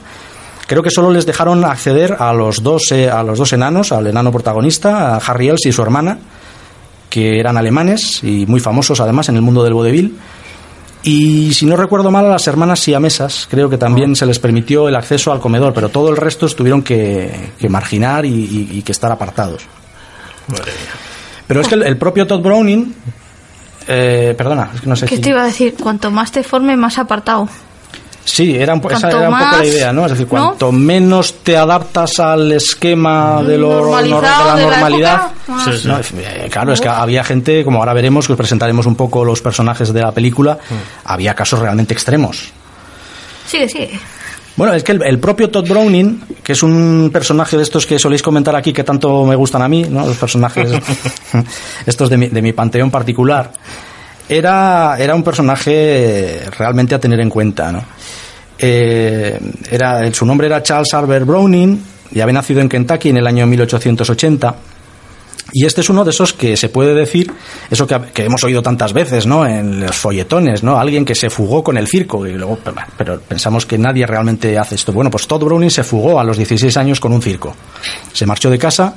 Creo 0.67 0.83
que 0.83 0.89
solo 0.91 1.09
les 1.11 1.25
dejaron 1.25 1.63
acceder 1.65 2.15
a 2.19 2.31
los 2.33 2.61
dos 2.61 2.91
eh, 2.91 3.09
a 3.09 3.23
los 3.23 3.39
dos 3.39 3.53
enanos 3.53 3.91
al 3.91 4.05
enano 4.07 4.31
protagonista 4.31 5.15
a 5.15 5.17
Harry 5.17 5.47
Els 5.49 5.65
y 5.65 5.71
su 5.71 5.81
hermana 5.81 6.19
que 7.09 7.39
eran 7.39 7.57
alemanes 7.57 8.23
y 8.23 8.45
muy 8.45 8.59
famosos 8.59 8.99
además 8.99 9.29
en 9.29 9.35
el 9.35 9.41
mundo 9.41 9.63
del 9.63 9.73
vodevil 9.73 10.15
y 11.03 11.53
si 11.53 11.65
no 11.65 11.75
recuerdo 11.77 12.11
mal, 12.11 12.25
a 12.25 12.29
las 12.29 12.47
hermanas 12.47 12.79
siamesas 12.79 13.47
creo 13.49 13.69
que 13.69 13.77
también 13.77 14.15
se 14.15 14.25
les 14.25 14.39
permitió 14.39 14.87
el 14.87 14.95
acceso 14.95 15.31
al 15.31 15.39
comedor, 15.39 15.73
pero 15.73 15.89
todo 15.89 16.09
el 16.09 16.17
resto 16.17 16.47
tuvieron 16.49 16.81
que, 16.81 17.51
que 17.57 17.69
marginar 17.69 18.25
y, 18.25 18.29
y- 18.29 18.69
y 18.77 18.81
que 18.81 18.91
estar 18.91 19.11
apartados. 19.11 19.63
Madre 20.47 20.71
mía. 20.71 20.91
Pero 21.47 21.61
es 21.61 21.67
que 21.67 21.75
el, 21.75 21.83
el 21.83 21.97
propio 21.97 22.27
Todd 22.27 22.41
Browning, 22.41 22.93
eh, 23.87 24.35
perdona, 24.37 24.71
es 24.75 24.81
que 24.81 24.87
no 24.87 24.95
sé 24.95 25.05
¿Qué 25.07 25.15
si- 25.15 25.21
te 25.21 25.29
iba 25.29 25.41
a 25.41 25.45
decir? 25.45 25.75
Cuanto 25.81 26.11
más 26.11 26.31
te 26.31 26.43
forme, 26.43 26.75
más 26.77 26.97
apartado. 26.99 27.47
Sí, 28.25 28.55
era 28.55 28.73
un, 28.75 28.81
po- 28.81 28.91
esa 28.91 29.07
era 29.09 29.29
un 29.29 29.37
poco 29.39 29.57
la 29.57 29.65
idea, 29.65 29.91
¿no? 29.91 30.05
Es 30.05 30.11
decir, 30.11 30.25
¿no? 30.25 30.29
cuanto 30.29 30.71
menos 30.71 31.35
te 31.43 31.57
adaptas 31.57 32.19
al 32.19 32.51
esquema 32.51 33.41
de, 33.41 33.57
lo, 33.57 33.69
Normalizado 33.81 34.21
de 34.21 34.21
la 34.21 34.55
de 34.55 34.61
la 34.61 34.69
normalidad. 34.69 35.21
Sí, 35.65 35.77
sí. 35.81 35.87
No, 35.87 35.97
eh, 35.99 36.47
claro, 36.51 36.73
es 36.73 36.79
que 36.81 36.87
había 36.89 37.23
gente, 37.23 37.63
como 37.63 37.79
ahora 37.79 37.93
veremos, 37.93 38.27
que 38.27 38.33
os 38.33 38.37
presentaremos 38.37 38.85
un 38.85 38.95
poco 38.95 39.25
los 39.25 39.41
personajes 39.41 39.91
de 39.93 40.01
la 40.01 40.11
película, 40.11 40.59
había 41.05 41.33
casos 41.33 41.59
realmente 41.59 41.93
extremos. 41.93 42.49
Sigue, 43.47 43.67
sigue. 43.67 43.99
Bueno, 44.55 44.73
es 44.73 44.83
que 44.83 44.91
el, 44.91 45.01
el 45.03 45.19
propio 45.19 45.49
Todd 45.49 45.67
Browning, 45.67 46.21
que 46.43 46.51
es 46.51 46.61
un 46.63 47.09
personaje 47.13 47.55
de 47.55 47.63
estos 47.63 47.85
que 47.85 47.97
soléis 47.97 48.21
comentar 48.21 48.55
aquí 48.55 48.73
que 48.73 48.83
tanto 48.83 49.23
me 49.23 49.35
gustan 49.35 49.61
a 49.61 49.69
mí, 49.69 49.85
¿no? 49.89 50.05
los 50.05 50.17
personajes 50.17 50.69
estos 51.85 52.09
de 52.09 52.17
mi, 52.17 52.27
de 52.27 52.41
mi 52.41 52.51
panteón 52.51 52.91
particular, 52.91 53.51
era, 54.29 54.95
era 54.99 55.15
un 55.15 55.23
personaje 55.23 56.41
realmente 56.57 56.95
a 56.95 56.99
tener 56.99 57.19
en 57.19 57.29
cuenta. 57.29 57.71
¿no? 57.71 57.83
Eh, 58.57 59.39
era, 59.71 60.13
su 60.13 60.25
nombre 60.25 60.47
era 60.47 60.61
Charles 60.61 60.93
Albert 60.93 61.25
Browning 61.25 61.81
y 62.11 62.19
había 62.19 62.33
nacido 62.33 62.61
en 62.61 62.69
Kentucky 62.69 63.09
en 63.09 63.17
el 63.17 63.27
año 63.27 63.47
1880. 63.47 64.55
Y 65.51 65.65
este 65.65 65.81
es 65.81 65.89
uno 65.89 66.03
de 66.03 66.11
esos 66.11 66.33
que 66.33 66.55
se 66.55 66.69
puede 66.69 66.93
decir, 66.93 67.31
eso 67.71 67.87
que, 67.87 67.99
que 68.13 68.25
hemos 68.25 68.43
oído 68.43 68.61
tantas 68.61 68.93
veces, 68.93 69.25
¿no? 69.25 69.47
En 69.47 69.79
los 69.79 69.95
folletones, 69.95 70.61
¿no? 70.61 70.79
Alguien 70.79 71.03
que 71.03 71.15
se 71.15 71.31
fugó 71.31 71.63
con 71.63 71.75
el 71.75 71.87
circo 71.87 72.27
y 72.27 72.33
luego, 72.33 72.59
pero, 72.95 73.19
pensamos 73.19 73.65
que 73.65 73.77
nadie 73.77 74.05
realmente 74.05 74.59
hace 74.59 74.75
esto. 74.75 74.91
Bueno, 74.91 75.09
pues 75.09 75.25
Todd 75.25 75.43
Browning 75.43 75.71
se 75.71 75.83
fugó 75.83 76.19
a 76.19 76.23
los 76.23 76.37
16 76.37 76.77
años 76.77 76.99
con 76.99 77.13
un 77.13 77.21
circo. 77.23 77.55
Se 78.13 78.27
marchó 78.27 78.51
de 78.51 78.59
casa, 78.59 78.93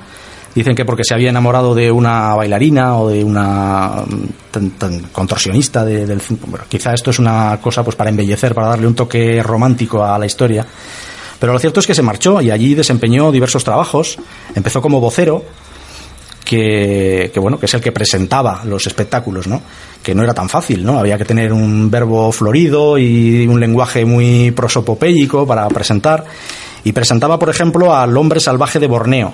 dicen 0.54 0.74
que 0.74 0.84
porque 0.84 1.04
se 1.04 1.14
había 1.14 1.30
enamorado 1.30 1.74
de 1.74 1.90
una 1.90 2.34
bailarina 2.34 2.96
o 2.98 3.08
de 3.08 3.24
una 3.24 4.02
mm, 4.06 4.68
tan- 4.78 5.00
contorsionista 5.12 5.84
de- 5.84 6.06
del. 6.06 6.20
Bueno, 6.46 6.64
quizá 6.68 6.92
esto 6.94 7.10
es 7.10 7.18
una 7.18 7.58
cosa 7.62 7.82
pues 7.84 7.96
para 7.96 8.10
embellecer, 8.10 8.54
para 8.54 8.68
darle 8.68 8.86
un 8.86 8.94
toque 8.94 9.42
romántico 9.42 10.04
a 10.04 10.18
la 10.18 10.26
historia. 10.26 10.66
Pero 11.38 11.52
lo 11.52 11.58
cierto 11.58 11.80
es 11.80 11.86
que 11.86 11.94
se 11.94 12.02
marchó 12.02 12.40
y 12.40 12.50
allí 12.50 12.74
desempeñó 12.74 13.32
diversos 13.32 13.64
trabajos. 13.64 14.16
Empezó 14.54 14.80
como 14.80 15.00
vocero, 15.00 15.44
que, 16.44 17.30
que, 17.32 17.40
bueno 17.40 17.58
que 17.58 17.66
es 17.66 17.74
el 17.74 17.80
que 17.80 17.92
presentaba 17.92 18.62
los 18.64 18.86
espectáculos 18.86 19.46
no 19.46 19.62
que 20.02 20.14
no 20.14 20.22
era 20.24 20.34
tan 20.34 20.48
fácil 20.48 20.84
no 20.84 20.98
había 20.98 21.16
que 21.16 21.24
tener 21.24 21.52
un 21.52 21.88
verbo 21.90 22.30
florido 22.32 22.98
y 22.98 23.46
un 23.46 23.60
lenguaje 23.60 24.04
muy 24.04 24.50
prosopopéyico 24.50 25.46
para 25.46 25.66
presentar 25.68 26.24
y 26.84 26.92
presentaba 26.92 27.38
por 27.38 27.48
ejemplo 27.48 27.94
al 27.94 28.16
hombre 28.16 28.40
salvaje 28.40 28.80
de 28.80 28.86
Borneo 28.88 29.32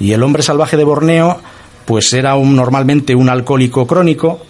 y 0.00 0.12
el 0.12 0.22
hombre 0.22 0.42
salvaje 0.42 0.76
de 0.76 0.84
Borneo 0.84 1.38
pues 1.84 2.12
era 2.12 2.34
un, 2.36 2.54
normalmente 2.56 3.14
un 3.14 3.28
alcohólico 3.28 3.86
crónico 3.86 4.40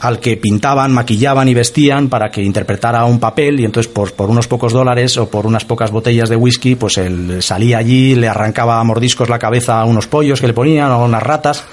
al 0.00 0.18
que 0.18 0.36
pintaban, 0.36 0.92
maquillaban 0.92 1.48
y 1.48 1.54
vestían 1.54 2.08
para 2.08 2.28
que 2.30 2.42
interpretara 2.42 3.04
un 3.04 3.20
papel 3.20 3.60
y 3.60 3.64
entonces 3.64 3.92
por, 3.92 4.12
por 4.14 4.30
unos 4.30 4.48
pocos 4.48 4.72
dólares 4.72 5.16
o 5.16 5.28
por 5.30 5.46
unas 5.46 5.64
pocas 5.64 5.90
botellas 5.92 6.28
de 6.28 6.34
whisky 6.36 6.74
pues 6.74 6.98
él 6.98 7.40
salía 7.40 7.78
allí, 7.78 8.14
le 8.16 8.28
arrancaba 8.28 8.80
a 8.80 8.84
mordiscos 8.84 9.28
la 9.28 9.38
cabeza 9.38 9.80
a 9.80 9.84
unos 9.84 10.08
pollos 10.08 10.40
que 10.40 10.48
le 10.48 10.54
ponían 10.54 10.90
o 10.90 10.94
a 10.94 11.04
unas 11.04 11.22
ratas 11.22 11.64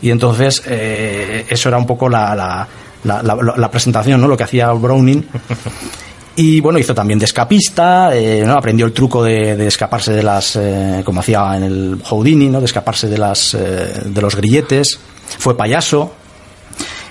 y 0.00 0.10
entonces 0.10 0.62
eh, 0.66 1.44
eso 1.50 1.68
era 1.68 1.76
un 1.78 1.86
poco 1.86 2.08
la, 2.08 2.34
la, 2.34 2.66
la, 3.04 3.22
la- 3.22 3.54
la 3.56 3.70
presentación, 3.70 4.20
¿no? 4.20 4.28
lo 4.28 4.36
que 4.36 4.44
hacía 4.44 4.70
Browning 4.72 5.26
y 6.38 6.60
bueno, 6.60 6.78
hizo 6.78 6.94
también 6.94 7.18
de 7.18 7.24
escapista, 7.24 8.16
eh, 8.16 8.44
¿no? 8.46 8.52
aprendió 8.52 8.86
el 8.86 8.92
truco 8.92 9.24
de, 9.24 9.56
de 9.56 9.66
escaparse 9.66 10.12
de 10.12 10.22
las, 10.22 10.54
eh, 10.54 11.02
como 11.04 11.18
hacía 11.18 11.56
en 11.56 11.64
el 11.64 12.00
Houdini, 12.04 12.48
¿no? 12.48 12.60
de 12.60 12.66
escaparse 12.66 13.08
de, 13.08 13.18
las, 13.18 13.54
eh, 13.54 14.02
de 14.04 14.22
los 14.22 14.36
grilletes, 14.36 15.00
fue 15.36 15.56
payaso, 15.56 16.14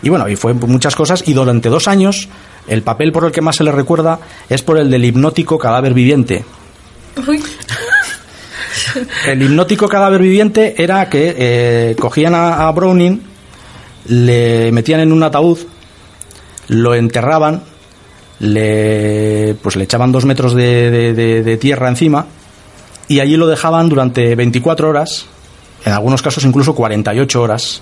y 0.01 0.07
bueno, 0.07 0.29
y 0.29 0.37
fue 0.37 0.53
muchas 0.53 0.95
cosas, 0.95 1.27
y 1.27 1.33
durante 1.33 1.67
dos 1.67 1.89
años 1.89 2.29
el 2.69 2.83
papel 2.83 3.11
por 3.11 3.25
el 3.25 3.33
que 3.33 3.41
más 3.41 3.57
se 3.57 3.65
le 3.65 3.73
recuerda 3.73 4.17
es 4.47 4.61
por 4.61 4.77
el 4.77 4.89
del 4.89 5.03
hipnótico 5.03 5.57
cadáver 5.57 5.93
viviente. 5.93 6.45
El 9.25 9.41
hipnótico 9.41 9.89
cadáver 9.89 10.21
viviente 10.21 10.81
era 10.81 11.09
que 11.09 11.97
cogían 11.99 12.33
a, 12.33 12.65
a 12.65 12.71
Browning, 12.71 13.21
le 14.05 14.71
metían 14.71 15.01
en 15.01 15.11
un 15.11 15.23
ataúd, 15.23 15.59
lo 16.69 16.95
enterraban, 16.95 17.63
le, 18.39 19.55
pues 19.61 19.75
le 19.75 19.83
echaban 19.85 20.11
dos 20.11 20.25
metros 20.25 20.53
de, 20.53 20.91
de- 20.91 21.13
de- 21.13 21.43
de 21.43 21.57
tierra 21.57 21.89
encima 21.89 22.25
y 23.07 23.19
allí 23.19 23.37
lo 23.37 23.47
dejaban 23.47 23.89
durante 23.89 24.35
24 24.35 24.89
horas, 24.89 25.25
en 25.85 25.93
algunos 25.93 26.21
casos 26.21 26.43
incluso 26.45 26.75
48 26.75 27.41
horas. 27.41 27.81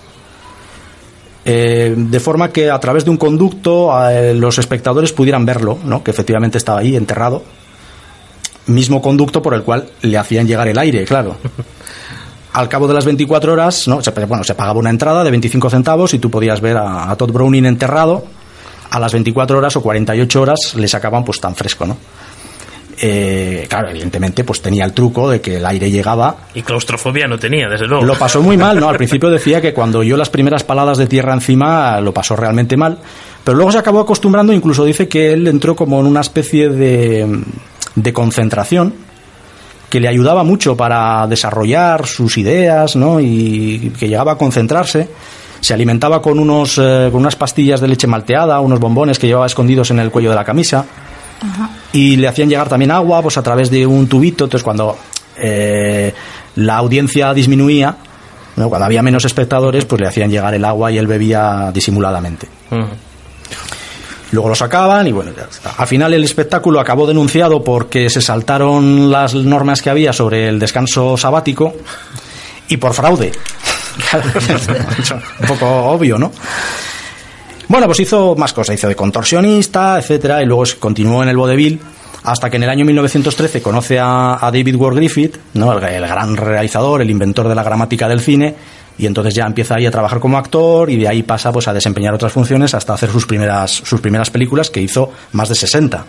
Eh, 1.47 1.93
de 1.95 2.19
forma 2.19 2.49
que 2.49 2.71
a 2.71 2.79
través 2.79 3.05
de 3.05 3.11
un 3.11 3.17
conducto 3.17 3.91
eh, 4.09 4.33
los 4.33 4.57
espectadores 4.57 5.11
pudieran 5.13 5.45
verlo, 5.45 5.77
¿no? 5.83 6.03
que 6.03 6.09
efectivamente 6.11 6.57
estaba 6.57 6.79
ahí 6.79 6.95
enterrado. 6.95 7.43
Mismo 8.67 8.99
conducto 9.01 9.43
por 9.43 9.53
el 9.53 9.61
cual 9.61 9.87
le 10.01 10.17
hacían 10.17 10.47
llegar 10.47 10.67
el 10.67 10.77
aire, 10.79 11.05
claro. 11.05 11.35
Al 12.53 12.69
cabo 12.69 12.87
de 12.87 12.93
las 12.95 13.05
24 13.05 13.53
horas, 13.53 13.87
¿no? 13.87 14.01
se, 14.01 14.09
bueno, 14.11 14.43
se 14.43 14.55
pagaba 14.55 14.79
una 14.79 14.89
entrada 14.89 15.23
de 15.23 15.29
25 15.29 15.69
centavos 15.69 16.13
y 16.13 16.19
tú 16.19 16.31
podías 16.31 16.61
ver 16.61 16.77
a, 16.77 17.11
a 17.11 17.15
Todd 17.15 17.31
Browning 17.31 17.65
enterrado. 17.65 18.23
A 18.95 18.99
las 18.99 19.11
24 19.11 19.57
horas 19.57 19.75
o 19.75 19.81
48 19.81 20.41
horas 20.41 20.59
le 20.75 20.87
sacaban 20.87 21.25
pues 21.25 21.41
tan 21.41 21.53
fresco, 21.53 21.85
¿no? 21.85 21.97
Eh, 22.97 23.65
claro, 23.69 23.89
evidentemente 23.89 24.45
pues 24.45 24.61
tenía 24.61 24.85
el 24.85 24.93
truco 24.93 25.29
de 25.29 25.41
que 25.41 25.57
el 25.57 25.65
aire 25.65 25.91
llegaba 25.91 26.37
Y 26.53 26.61
claustrofobia 26.61 27.27
no 27.27 27.37
tenía, 27.37 27.67
desde 27.67 27.87
luego. 27.87 28.05
lo 28.05 28.15
pasó 28.17 28.41
muy 28.41 28.55
mal, 28.55 28.79
¿no? 28.79 28.87
Al 28.89 28.95
principio 28.95 29.29
decía 29.29 29.59
que 29.59 29.73
cuando 29.73 29.99
oyó 29.99 30.15
las 30.15 30.29
primeras 30.29 30.63
paladas 30.63 30.97
de 30.97 31.07
tierra 31.07 31.33
encima 31.33 31.99
lo 31.99 32.13
pasó 32.13 32.37
realmente 32.37 32.77
mal, 32.77 32.99
pero 33.43 33.57
luego 33.57 33.73
se 33.73 33.79
acabó 33.79 33.99
acostumbrando, 33.99 34.53
incluso 34.53 34.85
dice 34.85 35.09
que 35.09 35.33
él 35.33 35.45
entró 35.47 35.75
como 35.75 35.99
en 35.99 36.05
una 36.05 36.21
especie 36.21 36.69
de, 36.69 37.43
de 37.95 38.13
concentración 38.13 38.93
que 39.89 39.99
le 39.99 40.07
ayudaba 40.07 40.45
mucho 40.45 40.77
para 40.77 41.27
desarrollar 41.27 42.05
sus 42.07 42.37
ideas, 42.37 42.95
¿no? 42.95 43.19
Y 43.19 43.91
que 43.99 44.07
llegaba 44.07 44.33
a 44.33 44.37
concentrarse. 44.37 45.09
Se 45.59 45.73
alimentaba 45.73 46.21
con, 46.21 46.39
unos, 46.39 46.77
eh, 46.77 47.09
con 47.11 47.21
unas 47.21 47.35
pastillas 47.35 47.81
de 47.81 47.87
leche 47.87 48.07
malteada, 48.07 48.59
unos 48.59 48.79
bombones 48.79 49.19
que 49.19 49.27
llevaba 49.27 49.45
escondidos 49.45 49.91
en 49.91 49.99
el 49.99 50.11
cuello 50.11 50.29
de 50.29 50.35
la 50.35 50.45
camisa. 50.45 50.85
Y 51.91 52.17
le 52.17 52.27
hacían 52.27 52.49
llegar 52.49 52.69
también 52.69 52.91
agua 52.91 53.21
pues 53.21 53.37
a 53.37 53.43
través 53.43 53.69
de 53.69 53.85
un 53.85 54.07
tubito. 54.07 54.45
Entonces 54.45 54.63
cuando 54.63 54.97
eh, 55.37 56.13
la 56.55 56.77
audiencia 56.77 57.33
disminuía 57.33 57.97
¿no? 58.55 58.69
cuando 58.69 58.85
había 58.85 59.01
menos 59.01 59.25
espectadores 59.25 59.85
pues 59.85 60.01
le 60.01 60.07
hacían 60.07 60.31
llegar 60.31 60.53
el 60.53 60.65
agua 60.65 60.91
y 60.91 60.97
él 60.97 61.07
bebía 61.07 61.71
disimuladamente. 61.73 62.47
Luego 64.31 64.49
lo 64.49 64.55
sacaban 64.55 65.07
y 65.07 65.11
bueno 65.11 65.31
ya 65.35 65.43
está. 65.43 65.71
al 65.77 65.87
final 65.87 66.13
el 66.13 66.23
espectáculo 66.23 66.79
acabó 66.79 67.05
denunciado 67.05 67.63
porque 67.63 68.09
se 68.09 68.21
saltaron 68.21 69.11
las 69.11 69.35
normas 69.35 69.81
que 69.81 69.89
había 69.89 70.13
sobre 70.13 70.47
el 70.47 70.59
descanso 70.59 71.17
sabático 71.17 71.73
y 72.67 72.77
por 72.77 72.93
fraude 72.93 73.31
un 75.39 75.47
poco 75.47 75.67
obvio 75.67 76.17
no 76.17 76.31
bueno, 77.67 77.87
pues 77.87 77.99
hizo 78.01 78.35
más 78.35 78.53
cosas, 78.53 78.75
hizo 78.75 78.87
de 78.87 78.95
contorsionista, 78.95 79.97
etcétera, 79.97 80.43
y 80.43 80.45
luego 80.45 80.65
continuó 80.77 81.23
en 81.23 81.29
el 81.29 81.37
vodevil 81.37 81.79
hasta 82.23 82.47
que 82.47 82.57
en 82.57 82.63
el 82.63 82.69
año 82.69 82.85
1913 82.85 83.61
conoce 83.61 83.97
a, 83.99 84.33
a 84.35 84.51
David 84.51 84.75
Ward 84.75 84.95
Griffith, 84.95 85.37
¿no? 85.55 85.73
el, 85.75 85.83
el 85.83 86.07
gran 86.07 86.37
realizador, 86.37 87.01
el 87.01 87.09
inventor 87.09 87.47
de 87.47 87.55
la 87.55 87.63
gramática 87.63 88.07
del 88.07 88.19
cine, 88.19 88.55
y 88.97 89.07
entonces 89.07 89.33
ya 89.33 89.45
empieza 89.45 89.75
ahí 89.75 89.85
a 89.85 89.91
trabajar 89.91 90.19
como 90.19 90.37
actor 90.37 90.89
y 90.89 90.97
de 90.97 91.07
ahí 91.07 91.23
pasa 91.23 91.51
pues 91.51 91.67
a 91.67 91.73
desempeñar 91.73 92.13
otras 92.13 92.31
funciones 92.31 92.73
hasta 92.75 92.93
hacer 92.93 93.09
sus 93.09 93.25
primeras 93.25 93.71
sus 93.71 93.99
primeras 93.99 94.29
películas 94.29 94.69
que 94.69 94.81
hizo 94.81 95.11
más 95.33 95.49
de 95.49 95.55
60 95.55 96.05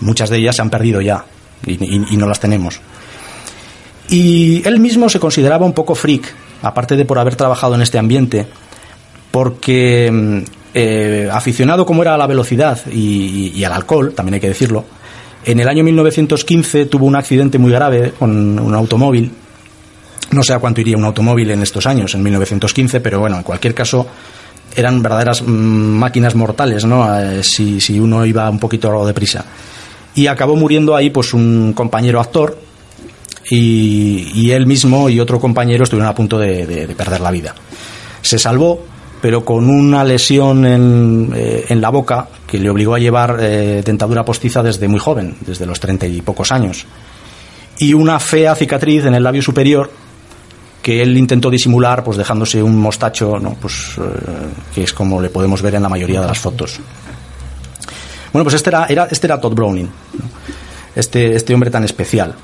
muchas 0.00 0.28
de 0.28 0.38
ellas 0.38 0.56
se 0.56 0.62
han 0.62 0.68
perdido 0.68 1.00
ya 1.00 1.24
y, 1.66 2.16
no 2.16 2.26
las 2.26 2.40
tenemos. 2.40 2.80
Y 4.08 4.66
él 4.66 4.80
mismo 4.80 5.08
se 5.08 5.20
consideraba 5.20 5.64
un 5.64 5.72
poco 5.72 5.94
freak 5.94 6.34
aparte 6.62 6.96
de 6.96 7.04
por 7.04 7.18
haber 7.18 7.36
trabajado 7.36 7.74
en 7.74 7.82
este 7.82 7.98
ambiente 7.98 8.46
porque 9.30 10.10
mm, 10.10 10.38
eh, 10.74 11.28
aficionado 11.30 11.84
como 11.84 12.02
era 12.02 12.14
a 12.14 12.18
la 12.18 12.26
velocidad 12.26 12.78
y 12.90 13.62
al 13.64 13.72
alcohol 13.72 14.14
también 14.14 14.34
hay 14.34 14.40
que 14.40 14.48
decirlo 14.48 14.84
en 15.44 15.60
el 15.60 15.68
año 15.68 15.84
1915 15.84 16.86
tuvo 16.86 17.06
un 17.06 17.16
accidente 17.16 17.58
muy 17.58 17.72
grave 17.72 18.12
con 18.18 18.58
un 18.58 18.74
automóvil 18.74 19.32
no 20.32 20.42
sé 20.42 20.54
a 20.54 20.58
cuánto 20.58 20.80
iría 20.80 20.96
un 20.96 21.04
automóvil 21.04 21.50
en 21.50 21.62
estos 21.62 21.86
años, 21.86 22.14
en 22.14 22.22
1915, 22.22 23.00
pero 23.00 23.20
bueno, 23.20 23.36
en 23.36 23.42
cualquier 23.42 23.74
caso 23.74 24.06
eran 24.74 25.02
verdaderas 25.02 25.42
mm, 25.42 25.46
máquinas 25.46 26.34
mortales, 26.34 26.84
¿no? 26.84 27.18
Eh, 27.18 27.42
si, 27.42 27.80
si, 27.80 28.00
uno 28.00 28.24
iba 28.24 28.48
un 28.48 28.58
poquito 28.58 29.04
deprisa. 29.04 29.44
Y 30.14 30.26
acabó 30.26 30.56
muriendo 30.56 30.96
ahí 30.96 31.10
pues 31.10 31.34
un 31.34 31.72
compañero 31.74 32.20
actor 32.20 32.58
y, 33.50 34.50
él 34.50 34.66
mismo 34.66 35.08
y 35.08 35.20
otro 35.20 35.40
compañero 35.40 35.84
estuvieron 35.84 36.10
a 36.10 36.14
punto 36.14 36.38
de, 36.38 36.94
perder 36.96 37.20
la 37.20 37.30
vida. 37.30 37.54
Se 38.20 38.38
salvó, 38.38 38.84
pero 39.20 39.44
con 39.44 39.68
una 39.68 40.04
lesión 40.04 40.64
en, 40.64 41.32
eh, 41.34 41.66
en 41.68 41.80
la 41.80 41.90
boca 41.90 42.28
que 42.46 42.58
le 42.58 42.70
obligó 42.70 42.94
a 42.94 42.98
llevar 42.98 43.38
eh, 43.40 43.82
dentadura 43.84 44.24
postiza 44.24 44.62
desde 44.62 44.88
muy 44.88 45.00
joven, 45.00 45.36
desde 45.40 45.66
los 45.66 45.80
treinta 45.80 46.06
y 46.06 46.20
pocos 46.22 46.52
años. 46.52 46.86
Y 47.78 47.94
una 47.94 48.20
fea 48.20 48.54
cicatriz 48.54 49.04
en 49.06 49.14
el 49.14 49.22
labio 49.22 49.42
superior 49.42 49.90
que 50.82 51.00
él 51.00 51.16
intentó 51.16 51.48
disimular 51.48 52.02
pues 52.02 52.18
dejándose 52.18 52.62
un 52.62 52.76
mostacho 52.76 53.38
¿no? 53.38 53.54
pues, 53.54 53.94
eh, 53.98 54.02
que 54.74 54.82
es 54.82 54.92
como 54.92 55.20
le 55.20 55.30
podemos 55.30 55.62
ver 55.62 55.76
en 55.76 55.82
la 55.82 55.88
mayoría 55.88 56.20
de 56.20 56.26
las 56.26 56.38
fotos 56.38 56.80
bueno 58.32 58.44
pues 58.44 58.54
este 58.56 58.70
era, 58.70 59.08
este 59.10 59.26
era 59.28 59.40
Todd 59.40 59.54
Browning 59.54 59.88
este, 60.96 61.36
este 61.36 61.54
hombre 61.54 61.70
tan 61.70 61.84
especial 61.84 62.34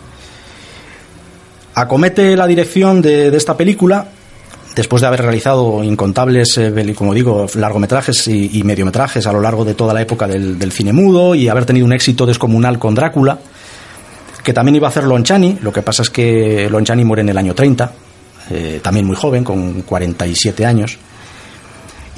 acomete 1.80 2.36
la 2.36 2.46
dirección 2.46 3.00
de, 3.00 3.34
esta 3.36 3.56
película 3.56 4.08
después 4.74 5.00
de 5.00 5.08
haber 5.08 5.22
realizado 5.22 5.82
incontables, 5.82 6.58
eh, 6.58 6.94
como 6.96 7.14
digo, 7.14 7.46
largometrajes 7.54 8.28
y, 8.28 8.62
mediometrajes 8.62 9.26
a 9.26 9.32
lo 9.32 9.40
largo 9.40 9.64
de 9.64 9.74
toda 9.74 9.94
la 9.94 10.02
época 10.02 10.26
del, 10.26 10.72
cine 10.72 10.92
mudo 10.92 11.34
y 11.34 11.48
haber 11.48 11.66
tenido 11.66 11.86
un 11.86 11.92
éxito 11.92 12.26
descomunal 12.26 12.78
con 12.78 12.94
Drácula, 12.94 13.38
que 14.44 14.52
también 14.52 14.76
iba 14.76 14.86
a 14.86 14.90
hacer 14.90 15.04
Lon 15.04 15.24
Chaney, 15.24 15.58
lo 15.62 15.72
que 15.72 15.82
pasa 15.82 16.02
es 16.02 16.10
que 16.10 16.68
Lon 16.70 16.84
Chaney 16.84 17.04
muere 17.04 17.22
en 17.22 17.28
el 17.28 17.38
año 17.38 17.54
30, 17.54 17.92
eh, 18.50 18.80
también 18.82 19.06
muy 19.06 19.16
joven, 19.16 19.42
con 19.44 19.82
47 19.82 20.64
años. 20.64 20.98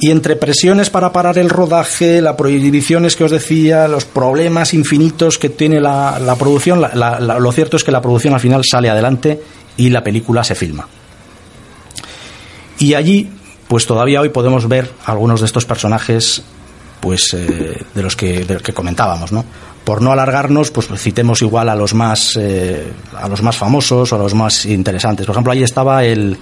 Y 0.01 0.11
entre 0.11 0.37
presiones 0.37 0.89
para 0.89 1.13
parar 1.13 1.37
el 1.37 1.51
rodaje, 1.51 2.23
las 2.23 2.35
prohibiciones 2.37 3.17
que 3.17 3.25
os 3.25 3.31
decía, 3.31 3.87
los 3.87 4.07
problemas 4.07 4.73
infinitos 4.73 5.39
que 5.39 5.51
tiene 5.51 5.79
la, 5.81 6.37
producción, 6.39 6.81
lo 6.81 7.53
cierto 7.53 7.77
es 7.77 7.85
que 7.85 7.93
la 7.93 8.01
producción 8.01 8.33
al 8.33 8.41
final 8.41 8.63
sale 8.65 8.89
adelante 8.89 9.41
y 9.77 9.91
la 9.91 10.03
película 10.03 10.43
se 10.43 10.55
filma. 10.55 10.89
Y 12.79 12.95
allí, 12.95 13.31
pues 13.69 13.87
todavía 13.87 14.23
hoy 14.23 14.31
podemos 14.31 14.67
ver 14.67 14.91
algunos 15.05 15.41
de 15.41 15.47
estos 15.47 15.67
personajes 15.67 16.43
pues 17.01 17.35
eh, 17.35 17.83
de 17.95 18.03
los 18.03 18.17
que, 18.17 18.45
de 18.45 18.55
los 18.55 18.63
que 18.63 18.73
comentábamos, 18.73 19.33
¿no? 19.33 19.45
por 19.85 20.03
no 20.03 20.13
alargarnos, 20.13 20.71
pues 20.71 20.89
citemos 20.97 21.43
igual 21.43 21.69
a 21.69 21.75
los 21.75 21.95
más 21.95 22.37
eh, 22.39 22.93
a 23.17 23.29
los 23.29 23.43
más 23.43 23.57
famosos 23.57 24.13
o 24.13 24.17
a 24.17 24.19
los 24.19 24.35
más 24.35 24.67
interesantes. 24.67 25.27
Por 25.27 25.35
ejemplo, 25.35 25.53
ahí 25.53 25.63
estaba 25.63 26.05
el, 26.05 26.37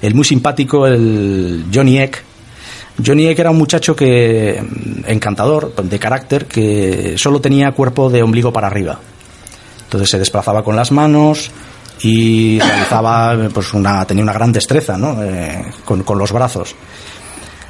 el 0.00 0.14
muy 0.14 0.24
simpático, 0.24 0.86
el 0.86 1.66
Johnny 1.72 1.98
Eck. 1.98 2.24
Johnny 3.04 3.26
Eck 3.26 3.38
era 3.38 3.50
un 3.50 3.58
muchacho 3.58 3.94
que 3.94 4.60
mm, 4.60 5.02
encantador, 5.06 5.74
de 5.74 5.98
carácter, 5.98 6.46
que 6.46 7.14
solo 7.16 7.40
tenía 7.40 7.72
cuerpo 7.72 8.10
de 8.10 8.22
ombligo 8.22 8.52
para 8.52 8.66
arriba. 8.66 8.98
Entonces 9.84 10.10
se 10.10 10.18
desplazaba 10.18 10.62
con 10.62 10.76
las 10.76 10.92
manos 10.92 11.50
y 12.02 12.58
realizaba, 12.60 13.36
pues 13.52 13.72
una, 13.74 14.04
tenía 14.04 14.22
una 14.22 14.32
gran 14.32 14.52
destreza 14.52 14.96
¿no? 14.98 15.22
Eh, 15.22 15.64
con, 15.84 16.02
con 16.02 16.18
los 16.18 16.32
brazos. 16.32 16.74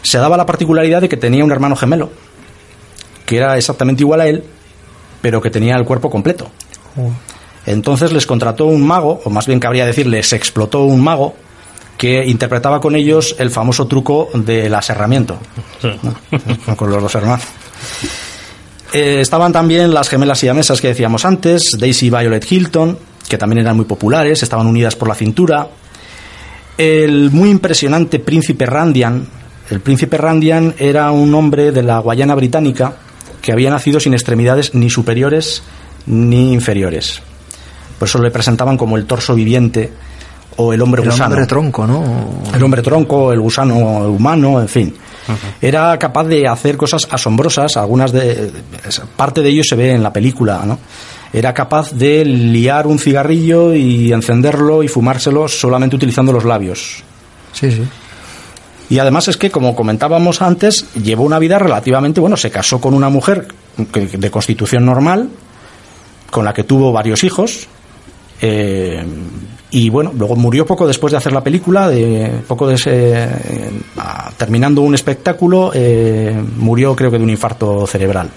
Se 0.03 0.19
daba 0.19 0.37
la 0.37 0.47
particularidad 0.47 1.01
de 1.01 1.09
que 1.09 1.17
tenía 1.17 1.45
un 1.45 1.53
hermano 1.53 1.77
gemelo, 1.77 2.11
que 3.27 3.37
era 3.37 3.57
exactamente 3.57 4.03
igual 4.03 4.21
a 4.21 4.27
él, 4.27 4.45
pero 5.21 5.41
que 5.41 5.51
tenía 5.51 5.77
el 5.77 5.85
cuerpo 5.85 6.09
completo. 6.09 6.51
Oh. 6.97 7.11
Entonces 7.67 8.13
les 8.13 8.27
contrató 8.27 8.65
un 8.65 8.87
mago, 8.87 9.21
o 9.25 9.31
más 9.31 9.47
bien 9.47 9.61
cabría 9.61 9.85
decir, 9.85 10.07
les 10.07 10.33
explotó 10.33 10.85
un 10.85 11.03
mago 11.03 11.35
que 11.99 12.25
interpretaba 12.25 12.81
con 12.81 12.95
ellos 12.95 13.35
el 13.41 13.51
famoso 13.51 13.89
truco 13.89 14.31
del 14.33 14.73
aserramiento, 14.73 15.39
con 16.77 16.91
los 16.91 17.03
dos 17.03 17.15
hermanos. 17.17 17.45
Eh, 18.93 19.21
estaban 19.21 19.53
también 19.53 19.93
las 19.93 20.09
gemelas 20.09 20.39
siamesas 20.39 20.81
que 20.81 20.89
decíamos 20.89 21.25
antes, 21.25 21.77
Daisy 21.79 22.07
y 22.07 22.11
Violet 22.11 22.51
Hilton, 22.51 22.99
que 23.29 23.37
también 23.37 23.59
eran 23.59 23.77
muy 23.77 23.85
populares, 23.85 24.43
estaban 24.43 24.67
unidas 24.69 24.95
por 24.95 25.09
la 25.09 25.15
cintura. 25.17 25.69
El 26.79 27.31
muy 27.33 27.51
impresionante 27.51 28.21
príncipe 28.21 28.65
Randian. 28.65 29.27
El 29.69 29.81
príncipe 29.81 30.17
Randian 30.17 30.75
era 30.79 31.11
un 31.11 31.35
hombre 31.35 31.73
de 31.73 31.83
la 31.83 31.99
Guayana 31.99 32.37
británica 32.37 32.95
que 33.43 33.53
había 33.53 33.71
nacido 33.71 33.99
sin 33.99 34.15
extremidades 34.15 34.75
ni 34.75 34.89
superiores 34.89 35.63
ni 36.07 36.53
inferiores. 36.55 37.21
Por 37.99 38.09
eso 38.09 38.23
le 38.23 38.31
presentaban 38.31 38.77
como 38.77 38.97
el 38.97 39.05
torso 39.05 39.35
viviente 39.35 39.93
o 40.59 40.73
el 40.73 40.83
hombre 40.83 41.03
gusano. 41.03 41.27
El 41.27 41.33
hombre 41.33 41.47
tronco, 41.47 41.87
¿no? 41.87 42.05
El 42.53 42.63
hombre 42.63 42.83
tronco, 42.83 43.33
el 43.33 43.41
gusano 43.41 43.77
humano, 44.09 44.61
en 44.61 44.69
fin. 44.69 44.95
Era 45.61 45.99
capaz 45.99 46.25
de 46.25 46.49
hacer 46.49 46.77
cosas 46.77 47.07
asombrosas, 47.11 47.77
algunas 47.77 48.13
de 48.13 48.51
parte 49.17 49.43
de 49.43 49.51
ello 49.51 49.63
se 49.63 49.77
ve 49.77 49.93
en 49.93 50.03
la 50.03 50.13
película, 50.13 50.63
¿no? 50.65 50.79
Era 51.33 51.53
capaz 51.53 51.93
de 51.93 52.25
liar 52.25 52.87
un 52.87 52.99
cigarrillo 52.99 53.75
y 53.75 54.13
encenderlo 54.13 54.83
y 54.83 54.89
fumárselo 54.89 55.47
solamente 55.47 55.97
utilizando 55.97 56.33
los 56.33 56.45
labios. 56.45 57.05
Sí, 57.53 57.71
sí. 57.71 57.83
Y 58.91 58.99
además 58.99 59.29
es 59.29 59.37
que, 59.37 59.51
como 59.51 59.77
comentábamos 59.77 60.41
antes, 60.41 60.87
llevó 60.95 61.25
una 61.25 61.39
vida 61.39 61.59
relativamente, 61.59 62.21
bueno, 62.21 62.39
se 62.39 62.51
casó 62.51 62.81
con 62.81 62.95
una 62.95 63.11
mujer 63.11 63.47
de 63.77 64.31
constitución 64.31 64.87
normal, 64.87 65.29
con 66.31 66.47
la 66.47 66.55
que 66.55 66.65
tuvo 66.65 66.91
varios 66.91 67.23
hijos, 67.23 67.69
eh, 68.41 69.05
y 69.71 69.91
bueno, 69.91 70.13
luego 70.17 70.35
murió 70.35 70.65
poco 70.65 70.87
después 70.87 71.11
de 71.11 71.19
hacer 71.19 71.33
la 71.33 71.43
película, 71.43 71.89
de 71.89 72.41
poco 72.47 72.67
de 72.67 72.75
ese, 72.75 73.29
terminando 74.37 74.81
un 74.81 74.95
espectáculo, 74.95 75.73
eh, 75.75 76.43
murió 76.57 76.97
creo 76.97 77.11
que 77.11 77.19
de 77.19 77.25
un 77.25 77.31
infarto 77.31 77.87
cerebral. 77.87 78.31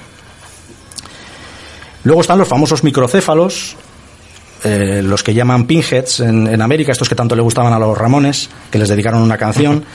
Luego 2.04 2.22
están 2.22 2.38
los 2.38 2.48
famosos 2.48 2.84
microcéfalos, 2.84 3.78
eh, 4.64 5.02
los 5.04 5.24
que 5.24 5.34
llaman 5.34 5.66
pinheads 5.66 6.20
en, 6.20 6.48
en, 6.48 6.62
América, 6.62 6.92
estos 6.92 7.08
que 7.08 7.16
tanto 7.16 7.36
le 7.36 7.42
gustaban 7.42 7.72
a 7.72 7.80
los 7.80 7.98
Ramones, 7.98 8.50
que 8.70 8.78
les 8.78 8.90
dedicaron 8.90 9.22
una 9.22 9.38
canción. 9.38 9.86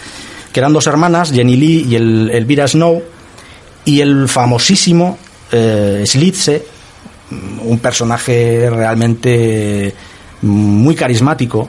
que 0.53 0.61
eran 0.61 0.73
dos 0.73 0.87
hermanas, 0.87 1.33
Jenny 1.33 1.57
Lee 1.57 1.87
y 1.91 1.97
el, 1.97 2.31
Elvira 2.31 2.67
Snow, 2.67 3.03
y 3.85 4.01
el 4.01 4.27
famosísimo 4.27 5.19
eh, 5.53 6.03
Slitze, 6.07 6.65
un 7.63 7.79
personaje 7.79 8.71
realmente 8.71 9.95
muy 10.43 10.95
carismático, 10.95 11.69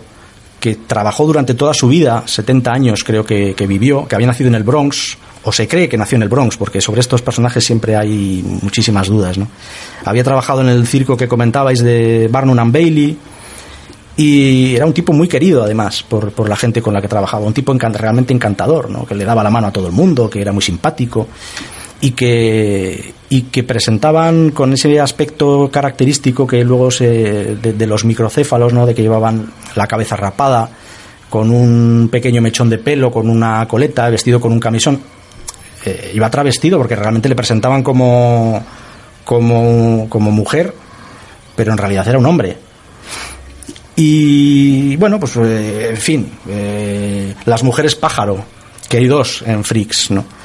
que 0.59 0.75
trabajó 0.75 1.25
durante 1.25 1.53
toda 1.53 1.73
su 1.73 1.87
vida, 1.87 2.23
70 2.25 2.71
años 2.71 3.03
creo 3.03 3.23
que, 3.23 3.53
vivió, 3.67 4.07
que 4.07 4.15
había 4.15 4.27
nacido 4.27 4.47
en 4.49 4.55
el 4.55 4.63
Bronx, 4.63 5.17
o 5.43 5.51
se 5.51 5.67
cree 5.67 5.87
que 5.87 5.97
nació 5.97 6.15
en 6.15 6.23
el 6.23 6.29
Bronx, 6.29 6.57
porque 6.57 6.81
sobre 6.81 7.01
estos 7.01 7.21
personajes 7.21 7.63
siempre 7.63 7.95
hay 7.95 8.43
muchísimas 8.61 9.07
dudas. 9.07 9.37
¿no? 9.37 9.47
Había 10.03 10.23
trabajado 10.23 10.61
en 10.61 10.69
el 10.69 10.87
circo 10.87 11.15
que 11.15 11.27
comentabais 11.27 11.79
de 11.79 12.27
Barnum 12.29 12.59
and 12.59 12.73
Bailey, 12.73 13.17
y 14.17 14.75
era 14.75 14.87
un 14.87 14.93
tipo 14.93 15.13
muy 15.13 15.27
querido, 15.27 15.63
además, 15.63 16.01
por, 16.01 16.31
por 16.31 16.49
la 16.49 16.55
gente 16.55 16.81
con 16.81 16.91
la 16.91 17.01
que 17.01 17.07
trabajaba. 17.07 17.45
Un 17.45 17.53
tipo 17.53 17.71
realmente 17.73 18.33
encantador, 18.33 18.89
¿no? 18.89 19.05
que 19.05 19.13
le 19.13 19.23
daba 19.25 19.43
la 19.43 19.51
mano 19.51 19.67
a 19.67 19.71
todo 19.71 19.85
el 19.85 19.93
mundo, 19.93 20.27
que 20.27 20.41
era 20.41 20.51
muy 20.51 20.63
simpático 20.63 21.27
y 22.01 22.11
que, 22.11 23.13
y 23.29 23.43
que 23.43 23.63
presentaban 23.63 24.51
con 24.51 24.73
ese 24.73 24.99
aspecto 24.99 25.69
característico 25.71 26.45
que 26.45 26.63
luego 26.63 26.91
se, 26.91 27.55
de, 27.55 27.87
los 27.87 28.05
microcéfalos, 28.05 28.73
¿no? 28.73 28.85
de 28.85 28.93
que 28.93 29.01
llevaban 29.01 29.51
la 29.75 29.87
cabeza 29.87 30.15
rapada, 30.15 30.69
con 31.29 31.51
un 31.51 32.09
pequeño 32.11 32.41
mechón 32.41 32.69
de 32.69 32.77
pelo, 32.77 33.11
con 33.11 33.29
una 33.29 33.67
coleta, 33.67 34.09
vestido 34.09 34.39
con 34.39 34.51
un 34.51 34.59
camisón. 34.59 35.01
Eh, 35.85 36.11
iba 36.13 36.29
travestido 36.29 36.77
porque 36.77 36.95
realmente 36.95 37.29
le 37.29 37.35
presentaban 37.35 37.83
como, 37.83 38.63
como, 39.23 40.07
como 40.09 40.31
mujer, 40.31 40.73
pero 41.55 41.71
en 41.71 41.77
realidad 41.77 42.07
era 42.07 42.19
un 42.19 42.25
hombre. 42.25 42.57
Y 43.95 44.95
bueno, 44.97 45.19
pues 45.19 45.35
eh, 45.37 45.89
en 45.89 45.97
fin, 45.97 46.31
eh, 46.47 47.33
las 47.45 47.63
mujeres 47.63 47.95
pájaro, 47.95 48.45
que 48.87 48.97
hay 48.97 49.07
dos 49.07 49.43
en 49.45 49.63
Freaks, 49.63 50.11
¿no? 50.11 50.36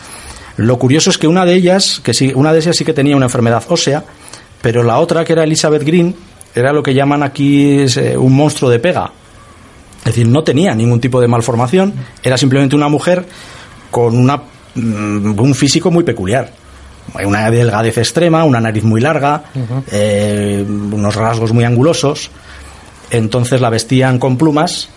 Lo 0.57 0.79
curioso 0.79 1.11
es 1.11 1.19
que 1.19 1.27
una 1.27 1.45
de 1.45 1.55
ellas, 1.55 2.01
que 2.03 2.13
sí, 2.15 2.33
una 2.35 2.53
de 2.53 2.61
ellas 2.61 2.77
sí 2.77 2.85
que 2.85 2.93
tenía 2.93 3.17
una 3.17 3.27
enfermedad 3.27 3.65
ósea, 3.69 4.05
pero 4.61 4.83
la 4.83 4.99
otra, 4.99 5.25
que 5.25 5.33
era 5.33 5.45
Elizabeth 5.45 5.83
Green, 5.83 6.15
era 6.55 6.73
lo 6.73 6.83
que 6.83 6.95
llaman 6.95 7.23
aquí 7.23 7.85
eh, 7.97 8.17
un 8.17 8.35
monstruo 8.35 8.71
de 8.71 8.79
pega. 8.79 9.11
Es 9.99 10.05
decir, 10.07 10.27
no 10.27 10.43
tenía 10.43 10.75
ningún 10.75 11.01
tipo 11.01 11.21
de 11.21 11.29
malformación, 11.29 11.95
era 12.23 12.37
simplemente 12.37 12.77
una 12.77 12.89
mujer 12.89 13.27
con 13.91 14.17
una, 14.17 14.43
mm, 14.75 15.39
un 15.39 15.55
físico 15.55 15.91
muy 15.91 16.05
peculiar. 16.05 16.53
Una 17.25 17.51
delgadez 17.51 17.99
extrema, 17.99 18.45
una 18.45 18.61
nariz 18.61 18.85
muy 18.85 19.01
larga, 19.01 19.45
eh, 19.91 20.65
unos 20.67 21.15
rasgos 21.15 21.53
muy 21.53 21.65
angulosos. 21.65 22.31
Entonces 23.11 23.61
la 23.61 23.71
vestían 23.71 24.19
con 24.19 24.39
plumas 24.39 24.89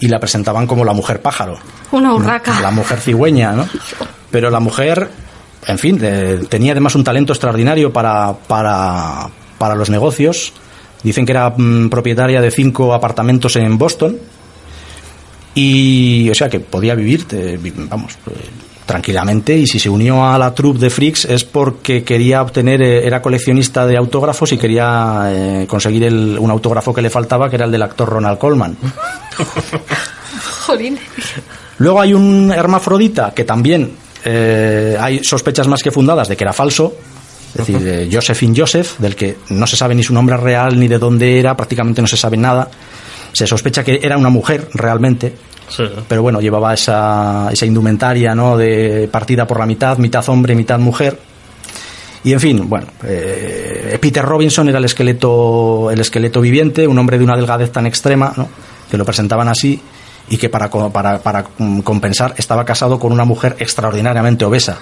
y 0.00 0.08
la 0.08 0.18
presentaban 0.18 0.66
como 0.66 0.84
la 0.84 0.94
mujer 0.94 1.20
pájaro. 1.20 1.58
Una 1.92 2.14
urraca. 2.14 2.60
La 2.60 2.70
mujer 2.70 2.98
cigüeña, 2.98 3.52
¿no? 3.52 3.68
Pero 4.34 4.50
la 4.50 4.58
mujer, 4.58 5.08
en 5.68 5.78
fin, 5.78 5.96
eh, 6.02 6.40
tenía 6.48 6.72
además 6.72 6.96
un 6.96 7.04
talento 7.04 7.32
extraordinario 7.32 7.92
para, 7.92 8.32
para, 8.32 9.28
para 9.58 9.76
los 9.76 9.90
negocios. 9.90 10.52
Dicen 11.04 11.24
que 11.24 11.30
era 11.30 11.50
mm, 11.56 11.88
propietaria 11.88 12.40
de 12.40 12.50
cinco 12.50 12.92
apartamentos 12.92 13.54
en 13.54 13.78
Boston. 13.78 14.16
Y, 15.54 16.28
o 16.30 16.34
sea, 16.34 16.48
que 16.48 16.58
podía 16.58 16.96
vivir, 16.96 17.26
eh, 17.30 17.60
vamos, 17.88 18.14
eh, 18.26 18.32
tranquilamente. 18.86 19.56
Y 19.56 19.68
si 19.68 19.78
se 19.78 19.88
unió 19.88 20.26
a 20.26 20.36
la 20.36 20.52
troupe 20.52 20.80
de 20.80 20.90
Freaks 20.90 21.26
es 21.26 21.44
porque 21.44 22.02
quería 22.02 22.42
obtener, 22.42 22.82
eh, 22.82 23.06
era 23.06 23.22
coleccionista 23.22 23.86
de 23.86 23.96
autógrafos 23.96 24.50
y 24.50 24.58
quería 24.58 25.64
conseguir 25.68 26.02
el- 26.02 26.38
un 26.40 26.50
autógrafo 26.50 26.92
que 26.92 27.02
le 27.02 27.08
faltaba, 27.08 27.48
que 27.48 27.54
era 27.54 27.66
el 27.66 27.70
del 27.70 27.82
actor 27.82 28.08
Ronald 28.08 28.38
Coleman. 28.38 28.76
Jolín. 30.66 30.98
Luego 31.78 32.00
hay 32.00 32.14
un 32.14 32.50
hermafrodita 32.52 33.32
que 33.32 33.44
también 33.44 34.02
eh, 34.24 34.96
hay 34.98 35.22
sospechas 35.22 35.66
más 35.66 35.82
que 35.82 35.90
fundadas 35.90 36.28
de 36.28 36.36
que 36.36 36.44
era 36.44 36.52
falso. 36.52 36.94
Es 37.54 37.66
decir, 37.66 37.86
eh, 37.86 38.08
Josephine 38.10 38.54
Joseph, 38.56 38.98
del 38.98 39.14
que 39.14 39.36
no 39.50 39.66
se 39.66 39.76
sabe 39.76 39.94
ni 39.94 40.02
su 40.02 40.12
nombre 40.12 40.36
real 40.36 40.78
ni 40.78 40.88
de 40.88 40.98
dónde 40.98 41.38
era, 41.38 41.56
prácticamente 41.56 42.00
no 42.02 42.08
se 42.08 42.16
sabe 42.16 42.36
nada. 42.36 42.68
Se 43.32 43.46
sospecha 43.46 43.84
que 43.84 44.00
era 44.02 44.16
una 44.16 44.30
mujer 44.30 44.68
realmente, 44.74 45.34
Sí, 45.68 45.82
pero 46.08 46.22
bueno, 46.22 46.40
llevaba 46.40 46.74
esa, 46.74 47.48
esa 47.50 47.64
indumentaria 47.64 48.34
¿no? 48.34 48.56
de 48.56 49.08
partida 49.10 49.46
por 49.46 49.58
la 49.58 49.66
mitad, 49.66 49.96
mitad 49.98 50.28
hombre, 50.28 50.54
mitad 50.54 50.78
mujer. 50.78 51.18
Y 52.22 52.32
en 52.32 52.40
fin, 52.40 52.68
bueno, 52.68 52.86
eh, 53.02 53.98
Peter 54.00 54.24
Robinson 54.24 54.68
era 54.68 54.78
el 54.78 54.84
esqueleto, 54.84 55.90
el 55.90 56.00
esqueleto 56.00 56.40
viviente, 56.40 56.86
un 56.86 56.98
hombre 56.98 57.18
de 57.18 57.24
una 57.24 57.36
delgadez 57.36 57.70
tan 57.70 57.86
extrema, 57.86 58.32
¿no? 58.36 58.48
que 58.90 58.96
lo 58.96 59.04
presentaban 59.04 59.48
así, 59.48 59.80
y 60.28 60.36
que 60.36 60.48
para, 60.48 60.70
para, 60.70 61.18
para 61.18 61.44
mm, 61.58 61.80
compensar 61.80 62.34
estaba 62.38 62.64
casado 62.64 62.98
con 62.98 63.12
una 63.12 63.24
mujer 63.24 63.56
extraordinariamente 63.58 64.44
obesa. 64.44 64.78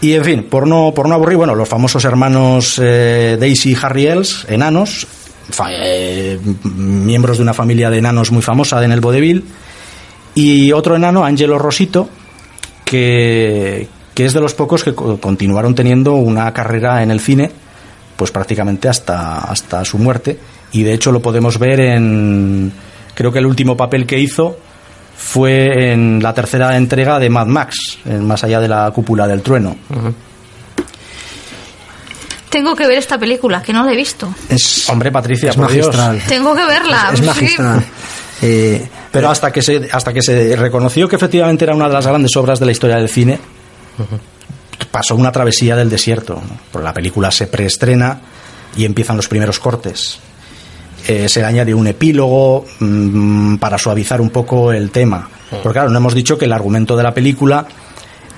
Y 0.00 0.14
en 0.14 0.24
fin, 0.24 0.46
por 0.50 0.66
no, 0.66 0.92
por 0.94 1.08
no 1.08 1.14
aburrir, 1.14 1.36
bueno, 1.36 1.54
los 1.54 1.68
famosos 1.68 2.04
hermanos 2.04 2.80
eh, 2.82 3.36
Daisy 3.38 3.72
y 3.72 3.76
Harry 3.80 4.06
Els, 4.06 4.44
enanos, 4.48 5.06
fa- 5.50 5.68
eh, 5.70 6.40
miembros 6.64 7.36
de 7.36 7.44
una 7.44 7.54
familia 7.54 7.88
de 7.88 7.98
enanos 7.98 8.32
muy 8.32 8.42
famosa 8.42 8.82
en 8.84 8.90
el 8.90 9.00
vodevil, 9.00 9.44
y 10.34 10.72
otro 10.72 10.96
enano, 10.96 11.24
Angelo 11.24 11.56
Rosito, 11.58 12.08
que, 12.84 13.86
que 14.14 14.24
es 14.24 14.32
de 14.32 14.40
los 14.40 14.54
pocos 14.54 14.82
que 14.82 14.92
co- 14.94 15.18
continuaron 15.20 15.74
teniendo 15.76 16.14
una 16.14 16.52
carrera 16.52 17.02
en 17.04 17.12
el 17.12 17.20
cine, 17.20 17.52
pues 18.16 18.32
prácticamente 18.32 18.88
hasta, 18.88 19.38
hasta 19.38 19.84
su 19.84 19.98
muerte, 19.98 20.36
y 20.72 20.82
de 20.82 20.94
hecho 20.94 21.12
lo 21.12 21.22
podemos 21.22 21.60
ver 21.60 21.78
en, 21.80 22.72
creo 23.14 23.32
que 23.32 23.38
el 23.38 23.46
último 23.46 23.76
papel 23.76 24.06
que 24.06 24.18
hizo 24.18 24.58
fue 25.16 25.92
en 25.92 26.22
la 26.22 26.34
tercera 26.34 26.76
entrega 26.76 27.18
de 27.18 27.30
Mad 27.30 27.46
Max, 27.46 27.98
en 28.04 28.26
Más 28.26 28.42
allá 28.44 28.60
de 28.60 28.68
la 28.68 28.90
cúpula 28.90 29.26
del 29.26 29.42
trueno. 29.42 29.76
Tengo 32.48 32.76
que 32.76 32.86
ver 32.86 32.98
esta 32.98 33.18
película, 33.18 33.62
que 33.62 33.72
no 33.72 33.82
la 33.84 33.92
he 33.92 33.96
visto. 33.96 34.32
Es, 34.48 34.88
Hombre, 34.90 35.10
Patricia, 35.10 35.50
es 35.50 35.56
por 35.56 35.72
Dios. 35.72 35.86
magistral. 35.86 36.22
Tengo 36.28 36.54
que 36.54 36.64
verla. 36.66 37.10
Es 37.14 37.22
magistral. 37.22 37.84
Eh, 38.42 38.88
Pero 39.10 39.30
hasta 39.30 39.50
que 39.52 39.62
se 39.62 39.88
hasta 39.92 40.12
que 40.12 40.20
se 40.20 40.56
reconoció 40.56 41.08
que 41.08 41.16
efectivamente 41.16 41.64
era 41.64 41.74
una 41.74 41.86
de 41.86 41.94
las 41.94 42.06
grandes 42.06 42.36
obras 42.36 42.58
de 42.58 42.66
la 42.66 42.72
historia 42.72 42.96
del 42.96 43.08
cine, 43.08 43.38
pasó 44.90 45.14
una 45.14 45.30
travesía 45.32 45.76
del 45.76 45.88
desierto. 45.88 46.34
¿no? 46.34 46.56
Porque 46.70 46.84
la 46.84 46.92
película 46.92 47.30
se 47.30 47.46
preestrena 47.46 48.20
y 48.76 48.84
empiezan 48.84 49.16
los 49.16 49.28
primeros 49.28 49.58
cortes. 49.58 50.18
Eh, 51.08 51.28
se 51.28 51.40
le 51.40 51.46
añade 51.46 51.74
un 51.74 51.86
epílogo 51.86 52.64
mm, 52.78 53.56
para 53.56 53.76
suavizar 53.78 54.20
un 54.20 54.30
poco 54.30 54.72
el 54.72 54.90
tema. 54.90 55.28
Porque 55.50 55.72
claro, 55.72 55.90
no 55.90 55.98
hemos 55.98 56.14
dicho 56.14 56.38
que 56.38 56.46
el 56.46 56.52
argumento 56.52 56.96
de 56.96 57.02
la 57.02 57.12
película 57.12 57.66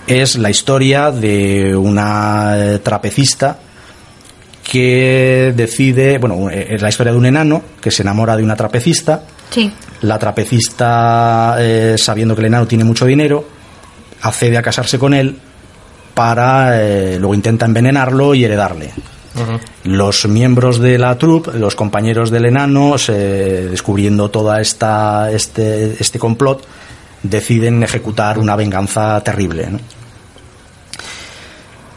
es 0.06 0.36
la 0.36 0.50
historia 0.50 1.10
de 1.10 1.76
una 1.76 2.54
eh, 2.56 2.78
trapecista 2.80 3.58
que 4.62 5.52
decide, 5.54 6.18
bueno, 6.18 6.50
eh, 6.50 6.68
es 6.70 6.82
la 6.82 6.88
historia 6.88 7.12
de 7.12 7.18
un 7.18 7.26
enano 7.26 7.62
que 7.80 7.90
se 7.90 8.02
enamora 8.02 8.36
de 8.36 8.42
una 8.42 8.56
trapecista 8.56 9.22
Sí. 9.50 9.70
la 10.00 10.18
trapecista, 10.18 11.56
eh, 11.60 11.94
sabiendo 11.96 12.34
que 12.34 12.40
el 12.40 12.46
enano 12.46 12.66
tiene 12.66 12.82
mucho 12.82 13.04
dinero, 13.06 13.46
accede 14.22 14.56
a 14.58 14.62
casarse 14.62 14.98
con 14.98 15.14
él 15.14 15.36
para 16.14 16.80
eh, 16.82 17.18
luego 17.18 17.34
intenta 17.34 17.66
envenenarlo 17.66 18.34
y 18.34 18.44
heredarle. 18.44 18.90
Los 19.84 20.26
miembros 20.26 20.78
de 20.78 20.98
la 20.98 21.18
troupe, 21.18 21.58
los 21.58 21.74
compañeros 21.74 22.30
del 22.30 22.46
enano, 22.46 22.96
descubriendo 22.96 24.30
toda 24.30 24.60
esta 24.60 25.30
este, 25.32 25.96
este 26.00 26.18
complot, 26.18 26.64
deciden 27.22 27.82
ejecutar 27.82 28.38
una 28.38 28.54
venganza 28.54 29.20
terrible. 29.22 29.70
¿no? 29.70 29.78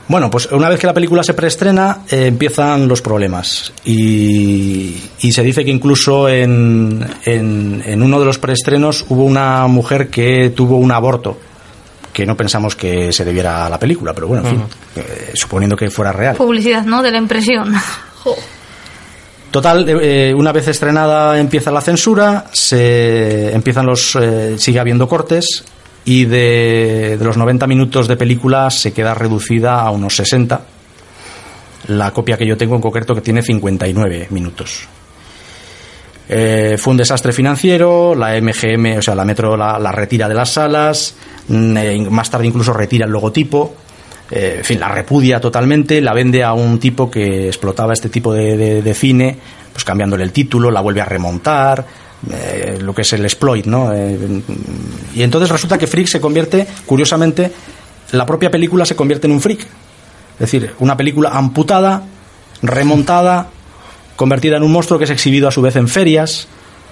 Bueno, 0.08 0.30
pues 0.32 0.50
una 0.52 0.70
vez 0.70 0.80
que 0.80 0.88
la 0.88 0.94
película 0.94 1.22
se 1.22 1.34
preestrena, 1.34 2.04
eh, 2.10 2.28
empiezan 2.28 2.88
los 2.88 3.02
problemas. 3.02 3.74
Y, 3.84 4.96
se 5.20 5.44
dice 5.44 5.66
que 5.66 5.72
incluso 5.72 6.30
en, 6.30 7.06
en 7.26 8.02
uno 8.02 8.20
de 8.20 8.26
los 8.26 8.40
preestrenos 8.40 9.06
hubo 9.10 9.26
una 9.26 9.68
mujer 9.68 10.10
que 10.10 10.52
tuvo 10.56 10.78
un 10.78 10.92
aborto, 10.94 11.38
que 12.18 12.26
no 12.26 12.36
pensamos 12.36 12.76
que 12.76 13.14
se 13.14 13.24
debiera 13.24 13.68
a 13.68 13.70
la 13.70 13.78
película, 13.78 14.12
pero 14.12 14.28
bueno, 14.28 14.44
en 14.44 14.56
fin, 14.56 14.66
eh, 14.96 15.34
suponiendo 15.36 15.76
que 15.76 15.92
fuera 15.92 16.12
real. 16.12 16.36
Publicidad, 16.36 16.84
¿no? 16.84 17.04
De 17.04 17.12
la 17.12 17.20
impresión. 17.20 17.76
Jo. 18.24 18.36
Total, 19.52 19.86
eh, 19.88 20.34
una 20.36 20.52
vez 20.52 20.68
estrenada 20.68 21.40
empieza 21.40 21.70
la 21.70 21.80
censura, 21.80 22.46
se 22.52 23.54
empiezan 23.54 23.86
los, 23.86 24.18
eh, 24.20 24.56
sigue 24.58 24.80
habiendo 24.80 25.08
cortes 25.08 25.64
y 26.06 26.26
de, 26.26 27.18
de 27.20 27.24
los 27.24 27.38
90 27.38 27.68
minutos 27.68 28.08
de 28.08 28.18
película 28.18 28.72
se 28.72 28.92
queda 28.94 29.14
reducida 29.14 29.80
a 29.82 29.92
unos 29.92 30.16
60. 30.16 30.62
La 31.90 32.10
copia 32.12 32.36
que 32.36 32.48
yo 32.48 32.58
tengo 32.58 32.74
en 32.76 32.82
concreto 32.82 33.14
que 33.14 33.22
tiene 33.22 33.44
59 33.44 34.30
minutos. 34.32 34.88
Eh, 36.30 36.76
fue 36.78 36.92
un 36.92 36.98
desastre 36.98 37.32
financiero, 37.32 38.14
la 38.14 38.40
MGM, 38.42 38.98
o 38.98 39.02
sea, 39.02 39.16
la 39.16 39.24
Metro 39.24 39.56
la, 39.56 39.80
la 39.80 39.92
retira 39.92 40.28
de 40.28 40.36
las 40.36 40.52
salas, 40.52 41.16
mm, 41.48 41.78
eh, 41.78 42.08
más 42.10 42.30
tarde 42.30 42.48
incluso 42.48 42.74
retira 42.74 43.06
el 43.06 43.12
logotipo, 43.12 43.76
eh, 44.30 44.56
en 44.58 44.66
fin, 44.66 44.80
la 44.80 44.90
repudia 44.90 45.40
totalmente, 45.40 46.02
la 46.02 46.14
vende 46.14 46.44
a 46.44 46.52
un 46.54 46.80
tipo 46.80 47.10
que 47.10 47.48
explotaba 47.48 47.94
este 47.94 48.10
tipo 48.10 48.34
de, 48.34 48.82
de- 48.82 48.94
cine, 48.94 49.38
pues 49.72 49.86
cambiándole 49.86 50.24
el 50.26 50.34
título, 50.34 50.70
la 50.70 50.82
vuelve 50.82 51.00
a 51.00 51.06
remontar, 51.06 51.86
eh, 52.30 52.78
lo 52.82 52.94
que 52.94 53.04
es 53.04 53.14
el 53.14 53.24
exploit, 53.24 53.66
¿no? 53.66 53.94
Eh, 53.94 54.18
y 55.16 55.22
entonces 55.24 55.50
resulta 55.50 55.78
que 55.78 55.88
Freak 55.88 56.08
se 56.08 56.20
convierte, 56.20 56.68
curiosamente, 56.86 57.52
la 58.12 58.26
propia 58.26 58.52
película 58.52 58.86
se 58.86 58.96
convierte 58.98 59.28
en 59.28 59.34
un 59.34 59.40
freak. 59.42 59.62
Es 59.62 60.40
decir, 60.40 60.74
una 60.80 60.98
película 60.98 61.30
amputada, 61.30 62.04
remontada, 62.62 63.48
convertida 64.18 64.58
en 64.58 64.64
un 64.64 64.74
monstruo 64.74 65.00
que 65.00 65.06
es 65.06 65.12
exhibido 65.12 65.48
a 65.48 65.52
su 65.52 65.62
vez 65.62 65.78
en 65.78 65.88
ferias. 65.88 66.50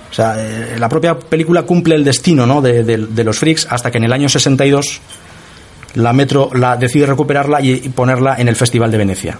O 0.09 0.13
sea, 0.13 0.35
eh, 0.37 0.77
la 0.79 0.87
propia 0.87 1.19
película 1.19 1.63
cumple 1.63 1.95
el 1.95 2.05
destino 2.05 2.45
¿no? 2.45 2.61
de, 2.61 2.97
los 2.97 3.37
freaks 3.37 3.67
hasta 3.69 3.91
que 3.91 3.97
en 3.97 4.05
el 4.05 4.13
año 4.13 4.29
62 4.29 5.01
la 5.95 6.13
Metro 6.13 6.49
la 6.53 6.77
decide 6.77 7.05
recuperarla 7.05 7.59
y, 7.59 7.71
y 7.71 7.89
ponerla 7.89 8.35
en 8.37 8.47
el 8.47 8.55
Festival 8.55 8.91
de 8.91 8.97
Venecia. 8.97 9.39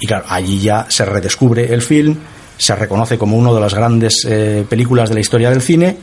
Y 0.00 0.06
claro, 0.06 0.24
allí 0.28 0.60
ya 0.60 0.86
se 0.88 1.04
redescubre 1.04 1.72
el 1.72 1.82
film, 1.82 2.16
se 2.56 2.74
reconoce 2.74 3.18
como 3.18 3.36
una 3.36 3.52
de 3.52 3.60
las 3.60 3.74
grandes 3.74 4.26
eh, 4.28 4.64
películas 4.68 5.08
de 5.08 5.14
la 5.14 5.20
historia 5.20 5.50
del 5.50 5.62
cine, 5.62 5.96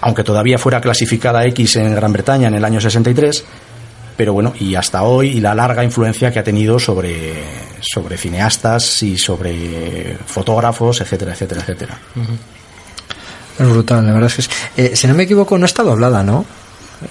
aunque 0.00 0.24
todavía 0.24 0.58
fuera 0.58 0.80
clasificada 0.80 1.44
X 1.46 1.76
en 1.76 1.94
Gran 1.94 2.12
Bretaña 2.12 2.48
en 2.48 2.54
el 2.54 2.64
año 2.64 2.80
63, 2.80 3.44
pero 4.16 4.32
bueno, 4.32 4.52
y 4.58 4.74
hasta 4.74 5.02
hoy, 5.02 5.28
y 5.30 5.40
la 5.40 5.54
larga 5.54 5.82
influencia 5.84 6.30
que 6.32 6.38
ha 6.38 6.44
tenido 6.44 6.78
sobre, 6.78 7.34
sobre 7.80 8.16
cineastas 8.16 9.02
y 9.02 9.16
sobre 9.18 10.16
fotógrafos, 10.26 11.00
etcétera, 11.00 11.32
etcétera, 11.32 11.60
etcétera. 11.62 11.98
Es 13.58 13.68
brutal, 13.68 14.06
la 14.06 14.12
verdad 14.12 14.28
es 14.28 14.34
que 14.34 14.40
es- 14.42 14.50
eh, 14.92 14.96
si 14.96 15.06
no 15.06 15.14
me 15.14 15.24
equivoco 15.24 15.58
no 15.58 15.66
está 15.66 15.82
doblada, 15.82 16.22
¿no? 16.22 16.44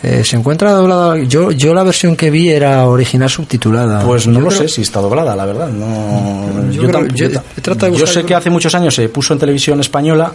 Eh, 0.03 0.23
se 0.23 0.35
encuentra 0.35 0.71
doblada. 0.71 1.17
Yo, 1.23 1.51
yo 1.51 1.73
la 1.73 1.81
versión 1.83 2.15
que 2.15 2.29
vi 2.29 2.49
era 2.49 2.85
original 2.85 3.29
subtitulada. 3.29 4.03
Pues 4.05 4.27
no 4.27 4.35
Yo 4.35 4.39
lo 4.41 4.47
creo- 4.49 4.61
sé 4.61 4.67
si 4.67 4.81
está 4.83 4.99
doblada, 4.99 5.35
la 5.35 5.45
verdad. 5.45 5.67
No, 5.69 6.71
Yo 6.71 6.83
creo- 6.87 7.07
yo 7.07 7.27
de 7.29 7.97
yo 7.97 8.05
sé 8.07 8.23
que 8.23 8.35
hace 8.35 8.49
muchos 8.51 8.73
años 8.75 8.93
se 8.93 9.09
puso 9.09 9.33
en 9.33 9.39
televisión 9.39 9.79
española, 9.79 10.31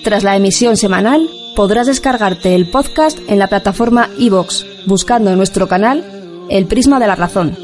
Tras 0.03 0.23
la 0.23 0.35
emisión 0.35 0.75
semanal, 0.77 1.29
podrás 1.55 1.87
descargarte 1.87 2.55
el 2.55 2.67
podcast 2.69 3.17
en 3.27 3.39
la 3.39 3.47
plataforma 3.47 4.09
iVoox, 4.17 4.65
buscando 4.85 5.31
en 5.31 5.37
nuestro 5.37 5.67
canal 5.67 6.45
El 6.49 6.65
Prisma 6.65 6.99
de 6.99 7.07
la 7.07 7.15
Razón. 7.15 7.57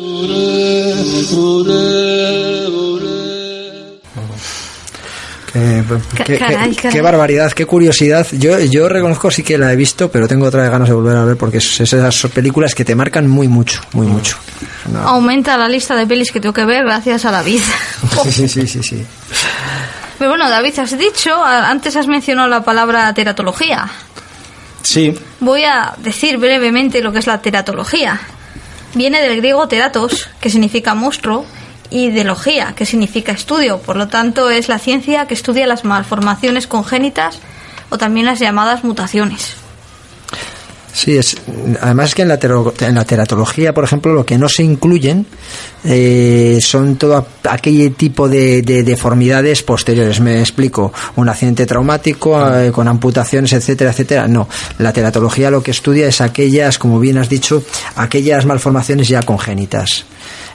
Qué, 5.51 5.83
Ca- 6.15 6.23
qué- 6.25 6.37
caray, 6.37 6.69
qué- 6.69 6.75
caray. 6.75 6.93
qué 6.93 7.01
barbaridad, 7.01 7.51
qué 7.53 7.65
curiosidad. 7.65 8.25
Yo, 8.33 8.59
yo 8.59 8.87
reconozco 8.87 9.31
sí 9.31 9.41
que 9.41 9.57
la 9.57 9.73
he 9.73 9.75
visto, 9.75 10.11
pero 10.11 10.27
tengo 10.27 10.45
otras 10.45 10.69
ganas 10.69 10.87
de 10.87 10.93
volver 10.93 11.17
a 11.17 11.25
ver 11.25 11.37
porque 11.37 11.57
es 11.57 11.81
esas 11.81 12.21
películas 12.31 12.75
que 12.75 12.85
te 12.85 12.93
marcan 12.93 13.27
muy 13.27 13.47
mucho, 13.47 13.81
muy 13.93 14.05
mucho. 14.05 14.37
No. 14.93 14.99
Aumenta 14.99 15.57
la 15.57 15.67
lista 15.67 15.95
de 15.95 16.05
pelis 16.05 16.31
que 16.31 16.39
tengo 16.39 16.53
que 16.53 16.65
ver 16.65 16.83
gracias 16.83 17.25
a 17.25 17.31
David. 17.31 17.61
Sí, 18.29 18.47
sí, 18.47 18.67
sí, 18.67 18.83
sí. 18.83 19.03
Pero 20.19 20.31
bueno, 20.31 20.49
David, 20.49 20.77
has 20.77 20.97
dicho, 20.97 21.43
antes 21.43 21.95
has 21.95 22.07
mencionado 22.07 22.49
la 22.49 22.63
palabra 22.63 23.11
teratología. 23.13 23.89
Sí, 24.83 25.17
Voy 25.39 25.63
a 25.63 25.93
decir 25.97 26.37
brevemente 26.37 27.01
lo 27.01 27.11
que 27.11 27.19
es 27.19 27.27
la 27.27 27.41
teratología. 27.41 28.19
Viene 28.93 29.21
del 29.21 29.37
griego 29.37 29.67
teratos, 29.67 30.29
que 30.41 30.49
significa 30.49 30.93
monstruo, 30.93 31.45
y 31.89 32.11
de 32.11 32.23
logía, 32.23 32.73
que 32.75 32.85
significa 32.85 33.31
estudio. 33.31 33.79
Por 33.79 33.95
lo 33.95 34.09
tanto, 34.09 34.49
es 34.49 34.67
la 34.67 34.77
ciencia 34.77 35.25
que 35.25 35.33
estudia 35.33 35.67
las 35.67 35.85
malformaciones 35.85 36.67
congénitas 36.67 37.39
o 37.89 37.97
también 37.97 38.25
las 38.25 38.39
llamadas 38.39 38.83
mutaciones. 38.83 39.55
Sí, 40.91 41.15
es, 41.17 41.37
además 41.81 42.09
es 42.09 42.15
que 42.15 42.23
en 42.23 42.27
la, 42.29 42.39
tero- 42.39 42.73
en 42.79 42.95
la 42.95 43.05
teratología, 43.05 43.73
por 43.73 43.83
ejemplo, 43.83 44.11
lo 44.13 44.25
que 44.25 44.37
no 44.39 44.49
se 44.49 44.63
incluyen 44.63 45.25
eh, 45.85 46.57
son 46.61 46.95
todo 46.97 47.25
aquel 47.49 47.93
tipo 47.95 48.27
de, 48.27 48.63
de 48.63 48.83
deformidades 48.83 49.61
posteriores. 49.61 50.19
Me 50.19 50.39
explico, 50.39 50.91
un 51.15 51.29
accidente 51.29 51.65
traumático 51.67 52.41
eh, 52.55 52.71
con 52.71 52.87
amputaciones, 52.87 53.53
etcétera, 53.53 53.91
etcétera. 53.91 54.27
No, 54.27 54.49
la 54.79 54.91
teratología 54.91 55.51
lo 55.51 55.61
que 55.61 55.71
estudia 55.71 56.07
es 56.07 56.21
aquellas, 56.21 56.79
como 56.79 56.99
bien 56.99 57.19
has 57.19 57.29
dicho, 57.29 57.63
aquellas 57.95 58.45
malformaciones 58.45 59.07
ya 59.07 59.21
congénitas. 59.21 60.05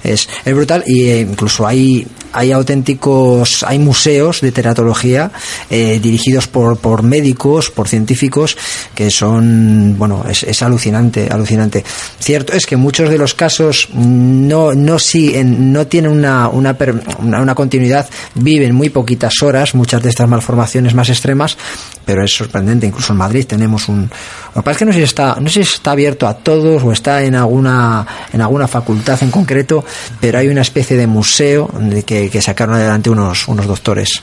Es, 0.04 0.28
es 0.44 0.54
brutal 0.54 0.84
y 0.86 1.08
eh, 1.08 1.20
incluso 1.20 1.66
hay 1.66 2.06
hay 2.32 2.52
auténticos 2.52 3.64
hay 3.66 3.78
museos 3.78 4.40
de 4.40 4.52
teratología 4.52 5.30
eh, 5.70 5.98
dirigidos 6.02 6.46
por, 6.48 6.78
por 6.78 7.02
médicos 7.02 7.70
por 7.70 7.88
científicos 7.88 8.56
que 8.94 9.10
son 9.10 9.94
bueno 9.96 10.24
es, 10.28 10.42
es 10.42 10.62
alucinante 10.62 11.28
alucinante. 11.30 11.84
Cierto 12.18 12.52
es 12.52 12.66
que 12.66 12.76
muchos 12.76 13.08
de 13.08 13.18
los 13.18 13.34
casos 13.34 13.88
no 13.94 14.74
no 14.74 14.98
siguen 14.98 15.72
no 15.72 15.86
tienen 15.86 16.10
una 16.10 16.48
una, 16.48 16.76
una 17.18 17.40
una 17.40 17.54
continuidad 17.54 18.08
viven 18.34 18.74
muy 18.74 18.90
poquitas 18.90 19.42
horas 19.42 19.74
muchas 19.74 20.02
de 20.02 20.10
estas 20.10 20.28
malformaciones 20.28 20.94
más 20.94 21.08
extremas 21.08 21.56
pero 22.04 22.24
es 22.24 22.32
sorprendente. 22.34 22.86
Incluso 22.86 23.12
en 23.12 23.18
Madrid 23.18 23.46
tenemos 23.46 23.88
un 23.88 24.10
lo 24.54 24.62
que 24.62 24.64
pasa 24.64 24.72
es 24.72 24.78
que 24.78 24.84
no 24.84 24.92
sé 24.92 24.98
si 24.98 25.04
está 25.04 25.36
no 25.40 25.48
sé 25.48 25.64
si 25.64 25.74
está 25.74 25.92
abierto 25.92 26.26
a 26.26 26.34
todos 26.34 26.82
o 26.82 26.92
está 26.92 27.22
en 27.22 27.34
alguna 27.34 28.06
en 28.32 28.40
alguna 28.40 28.68
facultad 28.68 29.22
en 29.22 29.30
concreto 29.30 29.84
pero 30.20 30.38
hay 30.38 30.48
una 30.48 30.62
especie 30.62 30.96
de 30.96 31.06
museo 31.06 31.70
de 31.78 32.02
que, 32.04 32.30
que 32.30 32.40
sacaron 32.40 32.76
adelante 32.76 33.10
unos 33.10 33.48
unos 33.48 33.66
doctores 33.66 34.22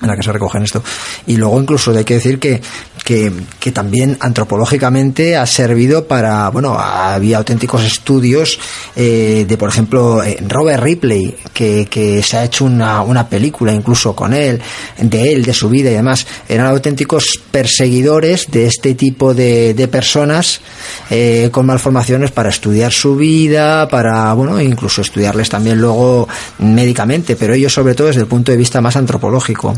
en 0.00 0.08
la 0.08 0.16
que 0.16 0.22
se 0.22 0.32
recogen 0.32 0.62
esto. 0.62 0.82
Y 1.26 1.36
luego 1.36 1.60
incluso 1.60 1.96
hay 1.96 2.04
que 2.04 2.14
decir 2.14 2.38
que, 2.38 2.60
que, 3.08 3.72
también 3.72 4.18
antropológicamente 4.20 5.36
ha 5.36 5.46
servido 5.46 6.06
para, 6.06 6.50
bueno, 6.50 6.78
había 6.78 7.38
auténticos 7.38 7.82
estudios 7.84 8.58
eh, 8.96 9.46
de, 9.48 9.56
por 9.56 9.70
ejemplo, 9.70 10.22
eh, 10.22 10.36
Robert 10.46 10.82
Ripley, 10.82 11.34
que, 11.54 12.22
se 12.22 12.36
ha 12.36 12.44
hecho 12.44 12.66
una, 12.66 13.00
una 13.00 13.26
película 13.26 13.72
incluso 13.72 14.14
con 14.14 14.34
él, 14.34 14.60
de 15.00 15.32
él, 15.32 15.44
de 15.44 15.54
su 15.54 15.70
vida 15.70 15.90
y 15.90 15.94
demás. 15.94 16.26
Eran 16.50 16.66
auténticos 16.66 17.40
perseguidores 17.50 18.46
de 18.50 18.66
este 18.66 18.94
tipo 18.94 19.32
de, 19.32 19.72
de 19.72 19.88
personas 19.88 20.60
eh, 21.08 21.48
con 21.50 21.64
malformaciones 21.64 22.30
para 22.30 22.50
estudiar 22.50 22.92
su 22.92 23.16
vida, 23.16 23.88
para, 23.88 24.34
bueno, 24.34 24.60
incluso 24.60 25.00
estudiarles 25.00 25.48
también 25.48 25.80
luego 25.80 26.28
médicamente, 26.58 27.36
pero 27.36 27.54
ellos 27.54 27.72
sobre 27.72 27.94
todo 27.94 28.08
desde 28.08 28.20
el 28.20 28.26
punto 28.26 28.52
de 28.52 28.58
vista 28.58 28.82
más 28.82 28.96
antropológico. 28.96 29.74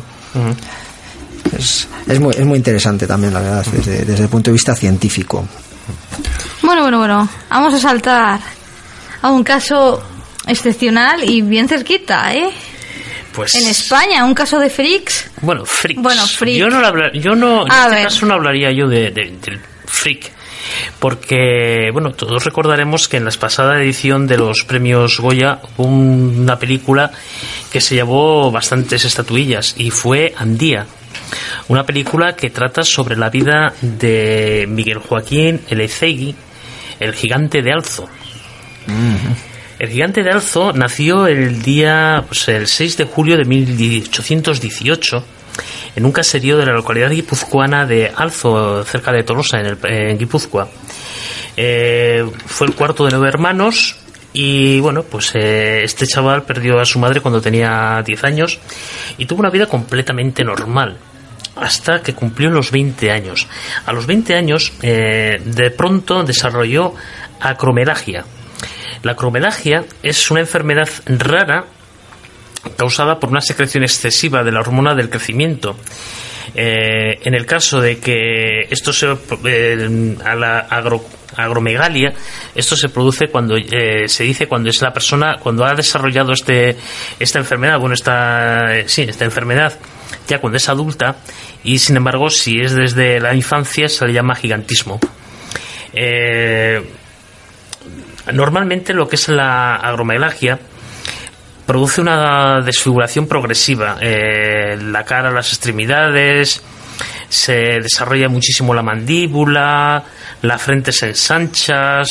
Es, 1.56 1.88
es, 2.06 2.20
muy, 2.20 2.34
es 2.34 2.44
muy 2.44 2.56
interesante 2.58 3.06
también, 3.06 3.32
la 3.34 3.40
verdad, 3.40 3.66
desde, 3.72 4.04
desde 4.04 4.24
el 4.24 4.28
punto 4.28 4.50
de 4.50 4.54
vista 4.54 4.74
científico. 4.74 5.46
Bueno, 6.62 6.82
bueno, 6.82 6.98
bueno, 6.98 7.28
vamos 7.48 7.74
a 7.74 7.78
saltar 7.78 8.40
a 9.22 9.30
un 9.30 9.42
caso 9.42 10.02
excepcional 10.46 11.28
y 11.28 11.42
bien 11.42 11.68
cerquita, 11.68 12.32
¿eh? 12.34 12.50
Pues 13.32 13.54
En 13.54 13.68
España, 13.68 14.24
un 14.24 14.34
caso 14.34 14.58
de 14.58 14.68
freaks. 14.70 15.30
Bueno, 15.40 15.64
freaks. 15.64 16.02
Bueno, 16.02 16.26
freak. 16.26 16.56
Yo 16.58 16.68
no, 16.68 16.80
lo 16.80 16.86
habla- 16.86 17.12
yo 17.14 17.34
no 17.34 17.64
en 17.66 17.72
A 17.72 17.84
este 17.84 17.94
ver. 17.94 18.04
caso 18.04 18.26
no 18.26 18.34
hablaría 18.34 18.72
yo 18.72 18.88
de, 18.88 19.10
de- 19.10 19.36
del 19.40 19.60
freak. 19.86 20.32
Porque, 20.98 21.90
bueno, 21.92 22.12
todos 22.12 22.44
recordaremos 22.44 23.08
que 23.08 23.16
en 23.16 23.24
la 23.24 23.30
pasada 23.32 23.80
edición 23.82 24.26
de 24.26 24.36
los 24.36 24.64
premios 24.64 25.18
Goya 25.20 25.60
hubo 25.76 25.86
un- 25.88 26.40
una 26.40 26.58
película 26.58 27.10
que 27.72 27.80
se 27.80 27.94
llevó 27.94 28.50
bastantes 28.50 29.04
estatuillas 29.04 29.74
y 29.78 29.90
fue 29.90 30.34
Andía. 30.36 30.86
Una 31.68 31.84
película 31.84 32.34
que 32.34 32.50
trata 32.50 32.82
sobre 32.82 33.16
la 33.16 33.30
vida 33.30 33.72
de 33.80 34.66
Miguel 34.68 34.98
Joaquín 34.98 35.60
Elecegui, 35.68 36.34
el 36.98 37.14
gigante 37.14 37.62
de 37.62 37.72
Alzo. 37.72 38.08
El 39.78 39.88
gigante 39.88 40.22
de 40.22 40.30
Alzo 40.30 40.72
nació 40.72 41.26
el 41.26 41.62
día, 41.62 42.24
pues 42.26 42.48
el 42.48 42.66
6 42.66 42.96
de 42.98 43.04
julio 43.04 43.36
de 43.36 43.44
1818 43.44 45.24
en 45.96 46.04
un 46.04 46.12
caserío 46.12 46.56
de 46.58 46.66
la 46.66 46.72
localidad 46.72 47.10
guipuzcoana 47.10 47.86
de 47.86 48.10
Alzo, 48.14 48.84
cerca 48.84 49.12
de 49.12 49.22
Tolosa, 49.22 49.60
en, 49.60 49.66
el, 49.66 49.78
en 49.84 50.18
Guipúzcoa. 50.18 50.68
Eh, 51.56 52.24
fue 52.46 52.66
el 52.66 52.74
cuarto 52.74 53.04
de 53.04 53.10
nueve 53.10 53.28
hermanos 53.28 53.96
y 54.32 54.78
bueno, 54.80 55.02
pues 55.02 55.32
eh, 55.34 55.82
este 55.82 56.06
chaval 56.06 56.44
perdió 56.44 56.78
a 56.78 56.84
su 56.84 56.98
madre 56.98 57.20
cuando 57.20 57.40
tenía 57.40 58.02
10 58.04 58.24
años 58.24 58.58
y 59.18 59.26
tuvo 59.26 59.40
una 59.40 59.50
vida 59.50 59.66
completamente 59.66 60.44
normal 60.44 60.96
hasta 61.60 62.02
que 62.02 62.14
cumplió 62.14 62.50
los 62.50 62.70
20 62.70 63.10
años. 63.10 63.46
A 63.86 63.92
los 63.92 64.06
20 64.06 64.34
años, 64.34 64.72
eh, 64.82 65.40
de 65.44 65.70
pronto 65.70 66.22
desarrolló 66.24 66.94
acromelagia. 67.40 68.24
La 69.02 69.12
acromelagia 69.12 69.84
es 70.02 70.30
una 70.30 70.40
enfermedad 70.40 70.88
rara 71.06 71.64
causada 72.76 73.18
por 73.18 73.30
una 73.30 73.40
secreción 73.40 73.82
excesiva 73.84 74.42
de 74.44 74.52
la 74.52 74.60
hormona 74.60 74.94
del 74.94 75.08
crecimiento. 75.08 75.76
Eh, 76.54 77.20
en 77.22 77.34
el 77.34 77.46
caso 77.46 77.80
de 77.80 77.98
que 77.98 78.66
esto 78.70 78.92
se 78.92 79.06
eh, 79.44 80.16
a 80.24 80.34
la 80.34 80.58
agro- 80.58 81.04
agromegalia 81.36 82.12
esto 82.56 82.74
se 82.74 82.88
produce 82.88 83.28
cuando 83.28 83.54
se 83.56 84.24
dice 84.24 84.48
cuando 84.48 84.68
es 84.68 84.82
la 84.82 84.92
persona 84.92 85.36
cuando 85.40 85.64
ha 85.64 85.74
desarrollado 85.76 86.32
este 86.32 86.76
esta 87.20 87.38
enfermedad 87.38 87.78
bueno 87.78 87.94
esta 87.94 88.64
sí 88.86 89.02
esta 89.02 89.24
enfermedad 89.24 89.78
ya 90.28 90.40
cuando 90.40 90.56
es 90.56 90.68
adulta 90.68 91.16
y 91.64 91.78
sin 91.78 91.96
embargo 91.96 92.30
si 92.30 92.60
es 92.60 92.74
desde 92.74 93.20
la 93.20 93.34
infancia 93.34 93.88
se 93.88 94.06
le 94.06 94.12
llama 94.12 94.34
gigantismo 94.34 94.98
Eh, 95.92 96.80
normalmente 98.32 98.94
lo 98.94 99.08
que 99.08 99.16
es 99.16 99.28
la 99.28 99.74
agromegalia 99.76 100.58
produce 101.66 102.00
una 102.00 102.60
desfiguración 102.62 103.26
progresiva. 103.26 103.96
Eh, 104.00 104.76
la 104.76 105.04
cara, 105.04 105.30
las 105.30 105.48
extremidades, 105.52 106.62
se 107.28 107.78
desarrolla 107.80 108.28
muchísimo 108.28 108.74
la 108.74 108.82
mandíbula, 108.82 110.02
la 110.42 110.58
frente 110.58 110.90
se 110.90 111.08
ensancha, 111.08 112.02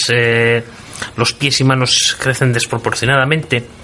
los 1.18 1.34
pies 1.34 1.60
y 1.60 1.64
manos 1.64 2.16
crecen 2.20 2.54
desproporcionadamente. 2.54 3.79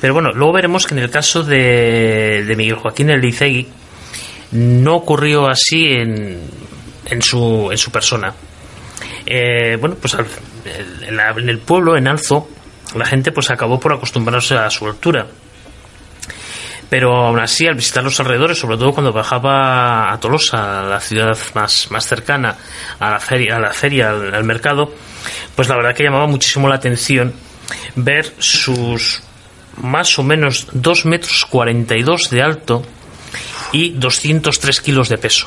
Pero 0.00 0.14
bueno, 0.14 0.30
luego 0.32 0.52
veremos 0.52 0.86
que 0.86 0.94
en 0.94 1.00
el 1.00 1.10
caso 1.10 1.42
de, 1.42 2.44
Miguel 2.56 2.76
Joaquín 2.76 3.10
Elizegui 3.10 3.68
no 4.52 4.96
ocurrió 4.96 5.48
así 5.48 5.86
en, 5.92 6.40
en, 7.06 7.22
su, 7.22 7.68
en 7.70 7.78
su 7.78 7.90
persona. 7.90 8.34
Eh, 9.26 9.76
bueno, 9.80 9.96
pues 10.00 10.14
al- 10.14 10.26
en, 11.06 11.16
la- 11.16 11.30
en 11.30 11.48
el 11.48 11.58
pueblo, 11.58 11.96
en 11.96 12.06
Alzo, 12.08 12.48
la 12.94 13.04
gente 13.06 13.32
pues 13.32 13.50
acabó 13.50 13.78
por 13.80 13.92
acostumbrarse 13.92 14.54
a 14.56 14.70
su 14.70 14.86
altura. 14.86 15.26
Pero 16.90 17.14
aún 17.14 17.38
así, 17.38 17.66
al 17.66 17.74
visitar 17.74 18.02
los 18.02 18.18
alrededores, 18.18 18.58
sobre 18.58 18.78
todo 18.78 18.92
cuando 18.94 19.12
bajaba 19.12 20.10
a 20.10 20.18
Tolosa, 20.20 20.82
la 20.84 21.00
ciudad 21.00 21.36
más, 21.54 21.90
más 21.90 22.06
cercana 22.06 22.56
a 22.98 23.10
la 23.10 23.20
feria, 23.20 23.56
a 23.56 23.60
la 23.60 23.72
feria 23.74 24.10
al 24.10 24.44
mercado, 24.44 24.94
pues 25.54 25.68
la 25.68 25.76
verdad 25.76 25.94
que 25.94 26.04
llamaba 26.04 26.26
muchísimo 26.26 26.66
la 26.66 26.76
atención 26.76 27.34
ver 27.96 28.32
sus 28.38 29.22
más 29.82 30.18
o 30.18 30.22
menos 30.22 30.66
2 30.72 31.06
metros 31.06 31.46
42 31.50 32.30
de 32.30 32.42
alto 32.42 32.82
y 33.72 33.90
203 33.90 34.80
kilos 34.80 35.08
de 35.08 35.18
peso. 35.18 35.46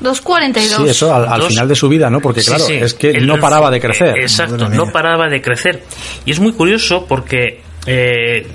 2,42. 0.00 0.60
Sí, 0.84 0.88
eso 0.88 1.14
al, 1.14 1.28
al 1.28 1.40
Dos- 1.40 1.48
final 1.50 1.68
de 1.68 1.74
su 1.76 1.88
vida, 1.88 2.10
¿no? 2.10 2.20
Porque 2.20 2.40
Sí, 2.40 2.48
claro, 2.48 2.64
sí. 2.64 2.74
es 2.74 2.94
que 2.94 3.10
El- 3.10 3.26
no 3.26 3.38
paraba 3.38 3.70
de 3.70 3.80
crecer. 3.80 4.18
eh, 4.18 4.22
Exacto, 4.22 4.68
no 4.68 4.90
paraba 4.90 5.28
de 5.28 5.40
crecer. 5.40 5.84
Y 6.24 6.32
es 6.32 6.40
muy 6.40 6.52
curioso 6.52 7.06
porque 7.08 7.60
eh, 7.86 8.46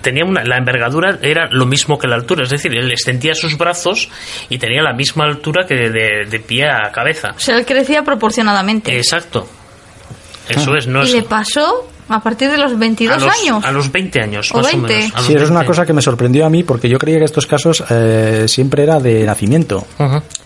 tenía 0.00 0.24
una, 0.24 0.44
la 0.44 0.56
envergadura 0.56 1.18
era 1.22 1.48
lo 1.50 1.66
mismo 1.66 1.98
que 1.98 2.06
la 2.08 2.14
altura, 2.16 2.44
es 2.44 2.50
decir, 2.50 2.72
él 2.74 2.90
extendía 2.90 3.34
sus 3.34 3.58
brazos 3.58 4.08
y 4.48 4.56
tenía 4.58 4.82
la 4.82 4.94
misma 4.94 5.24
altura 5.24 5.66
que 5.66 5.74
de, 5.74 6.26
de 6.28 6.40
pie 6.40 6.64
a 6.70 6.90
cabeza. 6.90 7.32
O 7.36 7.40
sea, 7.40 7.58
él 7.58 7.66
crecía 7.66 8.02
proporcionadamente. 8.02 8.96
Exacto. 8.96 9.46
Eso 10.48 10.74
es, 10.74 10.86
no 10.86 11.02
y 11.02 11.06
es 11.08 11.12
le 11.14 11.22
pasó 11.22 11.90
a 12.08 12.20
partir 12.22 12.50
de 12.50 12.58
los 12.58 12.78
22 12.78 13.16
a 13.16 13.26
los, 13.26 13.34
años. 13.40 13.64
A 13.64 13.72
los 13.72 13.90
20 13.90 14.20
años, 14.20 14.50
O 14.52 14.58
más 14.58 14.66
20. 14.72 14.94
o 14.94 14.98
menos. 14.98 15.24
Sí, 15.26 15.32
eso 15.34 15.44
es 15.44 15.50
una 15.50 15.60
20. 15.60 15.66
cosa 15.66 15.86
que 15.86 15.92
me 15.92 16.02
sorprendió 16.02 16.44
a 16.46 16.50
mí 16.50 16.62
porque 16.62 16.88
yo 16.88 16.98
creía 16.98 17.18
que 17.18 17.24
estos 17.24 17.46
casos 17.46 17.82
eh, 17.90 18.44
siempre 18.48 18.82
era 18.82 19.00
de 19.00 19.24
nacimiento. 19.24 19.86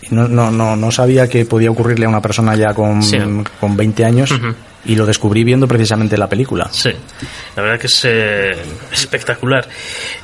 Y 0.03 0.15
no, 0.15 0.29
no, 0.29 0.51
no, 0.51 0.77
no 0.77 0.91
sabía 0.91 1.29
que 1.29 1.45
podía 1.45 1.71
ocurrirle 1.71 2.07
a 2.07 2.09
una 2.09 2.21
persona 2.23 2.55
ya 2.57 2.73
con, 2.75 3.03
Sí. 3.03 3.19
con 3.61 3.77
20 3.77 4.05
años 4.05 4.31
y 4.85 4.95
lo 4.95 5.05
descubrí 5.05 5.45
viendo 5.45 5.67
precisamente 5.69 6.17
la 6.17 6.29
película. 6.29 6.69
Sí, 6.71 6.91
la 7.57 7.63
verdad 7.63 7.81
que 7.81 7.89
es 7.89 8.01
eh, 8.05 8.57
espectacular. 8.93 9.67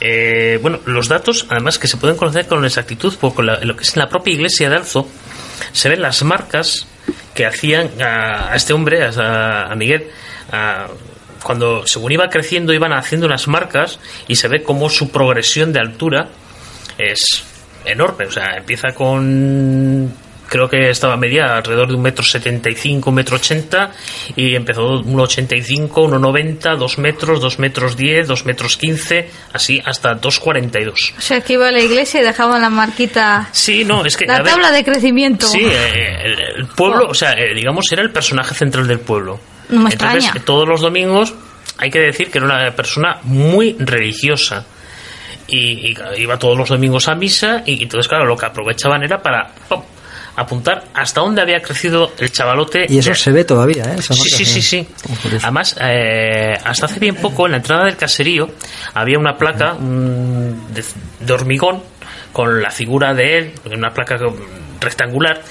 Eh, 0.01 0.59
bueno, 0.63 0.79
los 0.87 1.09
datos, 1.09 1.47
además, 1.51 1.79
que 1.79 1.89
se 1.89 1.97
pueden 1.97 2.17
conocer 2.17 2.47
con 2.47 2.65
exactitud, 2.65 3.15
porque 3.21 3.43
la- 3.43 3.61
lo 3.61 3.77
que 3.77 3.83
es 3.83 3.95
en 3.97 4.01
la 4.03 4.09
propia 4.09 4.33
iglesia 4.35 4.71
de 4.71 4.77
Alzo, 4.77 5.09
se 5.73 5.89
ven 5.89 6.01
las 6.01 6.23
marcas 6.23 6.87
que 7.35 7.45
hacían 7.45 7.91
a, 8.01 8.53
a 8.53 8.57
este 8.57 8.73
hombre, 8.73 9.03
a, 9.05 9.65
a 9.71 9.75
Miguel, 9.75 10.07
a- 10.53 10.87
cuando 11.45 11.87
según 11.87 12.11
iba 12.11 12.29
creciendo 12.29 12.73
iban 12.73 12.93
haciendo 12.93 13.29
unas 13.29 13.47
marcas 13.47 14.01
y 14.27 14.35
se 14.35 14.49
ve 14.49 14.65
cómo 14.65 14.91
su 14.91 15.11
progresión 15.11 15.73
de 15.73 15.79
altura 15.79 16.29
es 16.99 17.45
enorme. 17.85 18.25
O 18.27 18.33
sea, 18.33 18.57
empieza 18.57 18.89
con 18.95 20.13
creo 20.47 20.69
que 20.69 20.91
estaba 20.91 21.17
media 21.17 21.57
alrededor 21.57 21.89
de 21.89 21.95
un 21.95 22.03
metro 22.03 22.23
setenta 22.23 22.71
y 22.71 22.75
cinco, 22.75 23.11
un 23.11 23.17
metro 23.17 23.37
ochenta 23.37 23.91
y 24.37 24.55
empezó 24.55 25.01
un 25.01 25.19
ochenta 25.19 25.57
y 25.57 25.63
cinco, 25.63 26.03
uno 26.03 26.19
noventa, 26.19 26.77
dos 26.77 26.99
metros, 26.99 27.41
dos 27.41 27.59
metros 27.59 27.97
diez, 27.97 28.29
dos 28.29 28.45
metros 28.45 28.77
quince, 28.77 29.31
así 29.53 29.83
hasta 29.85 30.15
dos 30.15 30.39
cuarenta 30.39 30.79
y 30.79 30.85
dos. 30.85 31.15
O 31.19 31.21
sea, 31.21 31.41
que 31.41 31.55
iba 31.55 31.69
a 31.69 31.73
la 31.73 31.81
iglesia 31.81 32.21
y 32.21 32.25
dejaban 32.25 32.61
la 32.61 32.71
marquita. 32.71 33.49
Sí, 33.53 33.85
no, 33.85 34.05
es 34.05 34.17
que 34.17 34.27
La 34.27 34.43
ver, 34.43 34.53
tabla 34.53 34.71
de 34.71 34.85
crecimiento. 34.85 35.47
Sí, 35.47 35.63
eh, 35.65 36.23
el, 36.25 36.61
el 36.61 36.67
pueblo, 36.67 37.09
o 37.09 37.15
sea, 37.15 37.33
eh, 37.33 37.53
digamos, 37.55 37.91
era 37.91 38.03
el 38.03 38.11
personaje 38.11 38.55
central 38.55 38.87
del 38.87 39.01
pueblo. 39.01 39.41
No 39.69 39.81
me 39.83 39.91
Entonces, 39.91 40.25
extraña. 40.25 40.45
todos 40.45 40.69
los 40.69 40.81
domingos 40.81 41.35
hay 41.79 41.91
que 41.91 41.99
decir 42.01 42.31
que 42.31 42.39
era 42.39 42.47
una 42.47 42.71
persona 42.75 43.19
muy 43.25 43.77
religiosa. 43.79 44.65
Y, 45.47 45.95
iba 46.17 46.39
todos 46.39 46.57
los 46.57 46.69
domingos 46.71 47.07
a 47.09 47.15
misa 47.15 47.63
y, 47.67 47.83
entonces, 47.83 48.09
claro, 48.09 48.25
lo 48.25 48.37
que 48.37 48.47
aprovechaban 48.47 49.03
era 49.03 49.21
para 49.21 49.47
pum, 49.69 49.83
apuntar 50.37 50.85
hasta 50.95 51.21
dónde 51.21 51.43
había 51.43 51.61
crecido 51.61 52.13
el 52.19 52.33
chavalote. 52.33 52.87
Y 52.89 52.99
eso 52.99 53.11
de- 53.11 53.15
se 53.17 53.31
ve 53.31 53.45
todavía, 53.45 53.85
¿eh? 53.85 53.97
Esa 53.99 54.15
Sí, 54.15 54.31
sí, 54.31 54.45
sí, 54.47 54.63
sí. 54.63 54.89
Además, 55.43 55.77
eh, 55.81 56.55
hasta 56.65 56.87
hace 56.87 56.99
bien 56.99 57.17
poco, 57.17 57.45
en 57.45 57.53
la 57.53 57.59
entrada 57.59 57.85
del 57.85 57.97
caserío, 57.97 58.49
había 58.95 59.19
una 59.19 59.37
placa 59.37 59.75
mm, 59.75 60.73
de, 60.73 60.85
de 61.21 61.33
hormigón 61.33 61.83
con 62.33 62.63
la 62.63 62.71
figura 62.71 63.13
de 63.13 63.39
él, 63.39 63.53
una 63.71 63.91
placa 63.93 64.17
mm, 64.17 64.64
rectangular, 64.85 65.43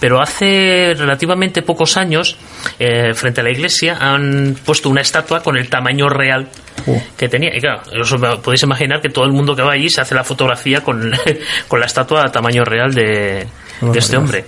pero 0.00 0.20
hace 0.20 0.94
relativamente 0.96 1.62
pocos 1.62 1.96
años, 1.96 2.36
eh, 2.78 3.14
frente 3.14 3.40
a 3.40 3.44
la 3.44 3.50
iglesia, 3.50 3.98
han 4.00 4.56
puesto 4.64 4.88
una 4.88 5.00
estatua 5.00 5.42
con 5.42 5.56
el 5.56 5.68
tamaño 5.68 6.08
real 6.08 6.48
Uh. 6.86 7.00
que 7.16 7.28
tenía. 7.28 7.54
Y 7.54 7.60
claro, 7.60 7.82
os 8.00 8.14
podéis 8.42 8.62
imaginar 8.62 9.00
que 9.00 9.08
todo 9.08 9.24
el 9.24 9.32
mundo 9.32 9.54
que 9.54 9.62
va 9.62 9.72
allí 9.72 9.90
se 9.90 10.00
hace 10.00 10.14
la 10.14 10.24
fotografía 10.24 10.82
con, 10.82 11.12
con 11.68 11.80
la 11.80 11.86
estatua 11.86 12.22
a 12.26 12.32
tamaño 12.32 12.64
real 12.64 12.94
de, 12.94 13.46
de 13.80 13.98
este 13.98 14.16
hombre. 14.16 14.44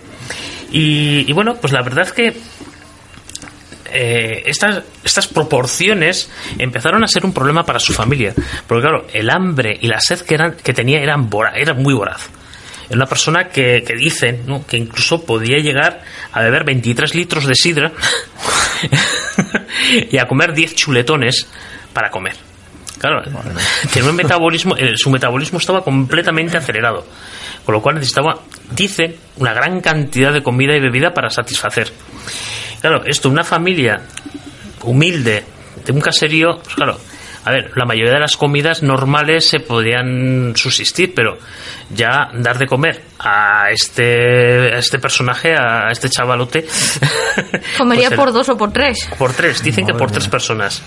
Y, 0.73 1.25
y 1.29 1.33
bueno, 1.33 1.57
pues 1.61 1.73
la 1.73 1.83
verdad 1.83 2.07
es 2.07 2.13
que 2.13 2.37
eh, 3.93 4.43
estas, 4.47 4.85
estas 5.05 5.27
proporciones 5.27 6.31
empezaron 6.59 7.03
a 7.03 7.09
ser 7.09 7.25
un 7.25 7.33
problema 7.33 7.65
para 7.65 7.81
su 7.81 7.93
familia. 7.93 8.35
Porque 8.67 8.83
claro, 8.83 9.07
el 9.13 9.31
hambre 9.31 9.77
y 9.81 9.89
la 9.89 10.01
sed 10.01 10.21
que, 10.21 10.35
eran, 10.35 10.57
que 10.63 10.73
tenía 10.73 11.01
eran, 11.01 11.29
eran 11.55 11.83
muy 11.83 11.95
voraz. 11.95 12.31
Era 12.91 12.97
una 12.97 13.07
persona 13.07 13.49
que, 13.49 13.85
que 13.87 13.95
dicen 13.95 14.43
¿no? 14.47 14.67
que 14.67 14.77
incluso 14.77 15.25
podía 15.25 15.59
llegar 15.59 16.03
a 16.33 16.43
beber 16.43 16.65
23 16.65 17.15
litros 17.15 17.47
de 17.47 17.55
sidra 17.55 17.93
y 20.11 20.19
a 20.19 20.27
comer 20.27 20.53
10 20.53 20.75
chuletones 20.75 21.47
para 21.93 22.11
comer. 22.11 22.35
Claro, 22.99 23.23
tenía 23.93 24.11
un 24.11 24.17
metabolismo, 24.17 24.77
eh, 24.77 24.93
su 24.97 25.09
metabolismo 25.09 25.59
estaba 25.59 25.83
completamente 25.83 26.59
acelerado, 26.59 27.07
con 27.65 27.75
lo 27.75 27.81
cual 27.81 27.95
necesitaba, 27.95 28.41
dicen, 28.73 29.17
una 29.37 29.55
gran 29.55 29.81
cantidad 29.81 30.33
de 30.33 30.43
comida 30.43 30.77
y 30.77 30.81
bebida 30.81 31.15
para 31.15 31.31
satisfacer. 31.31 31.91
Claro, 32.81 33.05
esto, 33.07 33.31
una 33.31 33.45
familia 33.45 34.03
humilde, 34.83 35.45
de 35.87 35.93
un 35.93 36.01
caserío, 36.01 36.59
pues 36.63 36.75
claro, 36.75 36.99
a 37.45 37.51
ver, 37.51 37.71
la 37.75 37.87
mayoría 37.87 38.13
de 38.13 38.21
las 38.21 38.37
comidas 38.37 38.83
normales 38.83 39.49
se 39.49 39.61
podían 39.61 40.53
subsistir, 40.57 41.15
pero 41.15 41.39
ya 41.89 42.31
dar 42.35 42.59
de 42.59 42.67
comer 42.67 43.03
a 43.19 43.71
este, 43.71 44.75
a 44.75 44.79
este 44.79 44.99
personaje, 44.99 45.55
a 45.55 45.91
este 45.91 46.11
chavalote. 46.11 46.67
Comería 47.79 48.09
pues 48.09 48.19
por 48.21 48.33
dos 48.33 48.49
o 48.51 48.57
por 48.57 48.73
tres. 48.73 49.09
por 49.19 49.33
tres, 49.33 49.63
dicen 49.63 49.87
que 49.87 49.95
por 49.95 50.11
tres 50.11 50.29
personas. 50.29 50.83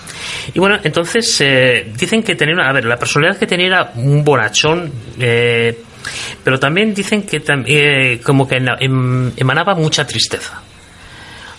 Y 0.52 0.58
bueno, 0.60 0.78
entonces 0.84 1.40
eh, 1.40 1.92
dicen 1.96 2.22
que 2.22 2.36
tenía 2.36 2.54
una. 2.54 2.68
A 2.68 2.72
ver, 2.72 2.84
la 2.84 2.96
personalidad 2.96 3.38
que 3.38 3.46
tenía 3.46 3.66
era 3.66 3.92
un 3.96 4.22
bonachón, 4.24 4.92
eh, 5.18 5.76
pero 6.42 6.58
también 6.60 6.94
dicen 6.94 7.24
que 7.24 7.42
eh, 7.66 8.20
como 8.22 8.46
que 8.46 8.56
em- 8.56 9.32
emanaba 9.36 9.74
mucha 9.74 10.06
tristeza. 10.06 10.62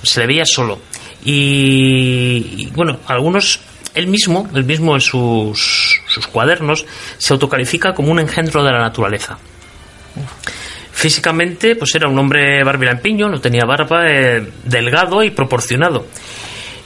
Se 0.04 0.20
le 0.22 0.28
veía 0.28 0.46
solo. 0.46 0.80
Y, 1.24 2.56
y, 2.58 2.72
bueno, 2.74 3.00
algunos. 3.08 3.60
Él 3.96 4.08
mismo, 4.08 4.48
él 4.54 4.66
mismo 4.66 4.94
en 4.96 5.02
sus, 5.02 6.00
sus 6.08 6.28
cuadernos, 6.28 6.86
se 7.18 7.34
autocalifica 7.34 7.94
como 7.94 8.12
un 8.12 8.20
engendro 8.20 8.64
de 8.64 8.72
la 8.72 8.80
naturaleza. 8.80 9.38
Físicamente, 10.92 11.76
pues 11.76 11.94
era 11.96 12.08
un 12.08 12.18
hombre 12.18 12.64
barbilampiño, 12.64 13.28
no 13.30 13.40
tenía 13.42 13.66
barba, 13.66 14.06
eh, 14.10 14.48
delgado 14.64 15.24
y 15.24 15.32
proporcionado. 15.32 16.08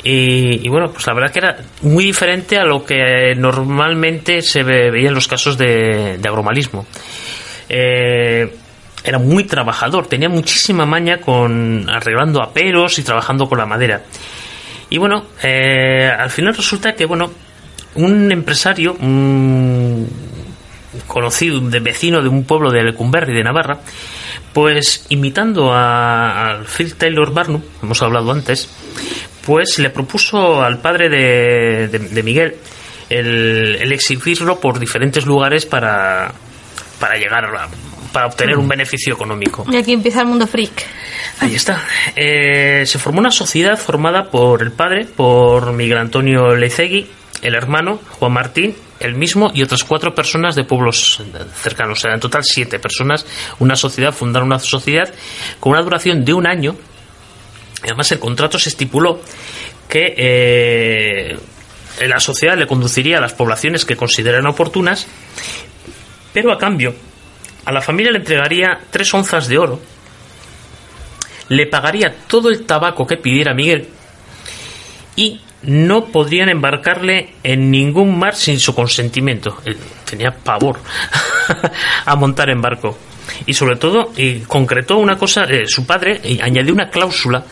Y, 0.04 0.68
bueno, 0.70 0.92
pues 0.94 1.06
la 1.08 1.14
verdad 1.14 1.32
que 1.32 1.40
era 1.40 1.58
muy 1.82 2.06
diferente 2.06 2.58
a 2.58 2.64
lo 2.64 2.86
que 2.86 3.36
normalmente 3.36 4.42
se 4.42 4.64
ve- 4.64 4.90
veía 4.92 5.10
en 5.10 5.14
los 5.16 5.28
casos 5.28 5.58
de, 5.58 6.18
de 6.18 6.28
agromalismo. 6.30 6.86
Eh, 7.68 8.50
era 9.04 9.20
muy 9.20 9.44
trabajador, 9.44 10.08
tenía 10.08 10.30
muchísima 10.30 10.86
maña 10.86 11.20
con 11.20 11.86
arreglando 11.90 12.42
aperos 12.42 12.98
y 12.98 13.04
trabajando 13.04 13.48
con 13.48 13.58
la 13.58 13.66
madera. 13.66 14.02
Y 14.90 14.98
bueno, 14.98 15.26
eh, 15.44 16.10
al 16.18 16.30
final 16.30 16.56
resulta 16.56 16.94
que, 16.96 17.06
bueno, 17.06 17.32
un 17.96 18.32
empresario, 18.32 18.94
un 19.00 20.08
conocido, 21.08 21.60
de 21.60 21.80
vecino 21.80 22.22
de 22.22 22.30
un 22.30 22.44
pueblo 22.44 22.72
de 22.72 22.84
Lecumberri, 22.84 23.34
de 23.36 23.44
Navarra, 23.44 23.80
pues 24.54 25.06
imitando 25.10 25.72
a, 25.74 26.50
al 26.50 26.66
Phil 26.66 26.96
Taylor 26.96 27.32
Barnum, 27.34 27.62
hemos 27.84 28.02
hablado 28.02 28.32
antes, 28.32 28.68
pues 29.46 29.78
le 29.80 29.90
propuso 29.92 30.62
al 30.64 30.80
padre 30.80 31.10
de, 31.10 31.88
de- 31.88 32.00
de 32.00 32.24
Miguel 32.24 32.56
el, 33.10 33.78
el 33.80 33.92
exhibirlo 33.92 34.60
por 34.60 34.80
diferentes 34.80 35.26
lugares 35.26 35.66
para, 35.66 36.32
para 37.00 37.16
llegar 37.16 37.46
a, 37.46 37.68
para 38.12 38.28
obtener 38.28 38.58
un 38.58 38.68
beneficio 38.68 39.14
económico. 39.14 39.66
Y 39.70 39.76
aquí 39.76 39.94
empieza 39.94 40.22
el 40.22 40.28
mundo 40.28 40.48
freak. 40.48 40.86
Ahí 41.40 41.56
está. 41.56 41.84
Eh, 42.16 42.84
se 42.86 43.00
formó 43.00 43.20
una 43.20 43.32
sociedad 43.32 43.78
formada 43.78 44.30
por 44.30 44.62
el 44.62 44.72
padre, 44.72 45.06
por 45.06 45.74
Miguel 45.74 45.98
Antonio 45.98 46.56
Lecegui, 46.56 47.08
el 47.42 47.56
hermano, 47.56 48.00
Juan 48.20 48.34
Martín, 48.34 48.76
el 49.00 49.16
mismo 49.16 49.52
y 49.54 49.64
otras 49.64 49.84
cuatro 49.84 50.14
personas 50.14 50.56
de 50.56 50.64
pueblos 50.64 51.24
cercanos. 51.62 52.00
O 52.00 52.02
sea, 52.02 52.14
en 52.14 52.20
total 52.20 52.44
siete 52.44 52.80
personas. 52.80 53.26
Una 53.60 53.76
sociedad, 53.76 54.14
fundaron 54.14 54.48
una 54.48 54.60
sociedad 54.60 55.14
con 55.60 55.72
una 55.72 55.82
duración 55.82 56.26
de 56.26 56.34
un 56.34 56.48
año. 56.48 56.76
Además, 57.84 58.12
el 58.12 58.20
contrato 58.20 58.60
se 58.60 58.70
estipuló 58.70 59.22
que 59.88 60.14
eh, 60.18 61.38
la 62.08 62.20
sociedad 62.20 62.58
le 62.58 62.68
conduciría 62.68 63.18
a 63.18 63.22
las 63.22 63.34
poblaciones 63.34 63.86
que 63.86 63.96
consideran 63.96 64.46
oportunas, 64.46 65.08
pero 66.34 66.52
a 66.52 66.58
cambio, 66.58 66.94
a 67.70 67.72
la 67.72 67.82
familia 67.82 68.12
le 68.12 68.18
entregaría 68.18 68.80
tres 68.90 69.14
onzas 69.14 69.48
de 69.48 69.60
oro 69.60 69.80
le 71.50 71.68
pagaría 71.68 72.16
todo 72.28 72.50
el 72.50 72.66
tabaco 72.66 73.06
que 73.06 73.18
pidiera 73.18 73.54
Miguel 73.54 73.88
y 75.16 75.40
no 75.62 76.06
podrían 76.06 76.50
embarcarle 76.50 77.36
en 77.44 77.70
ningún 77.70 78.18
mar 78.18 78.34
sin 78.34 78.60
su 78.60 78.74
consentimiento. 78.74 79.58
Él 79.66 79.78
tenía 80.06 80.32
pavor 80.32 80.80
a 82.06 82.16
montar 82.16 82.50
en 82.50 82.62
barco. 82.62 82.98
Y 83.46 83.54
sobre 83.54 83.76
todo, 83.76 84.12
y 84.16 84.40
concretó 84.40 84.98
una 84.98 85.18
cosa, 85.18 85.44
eh, 85.44 85.68
su 85.68 85.86
padre 85.86 86.22
añadió 86.42 86.74
una 86.74 86.90
cláusula 86.90 87.44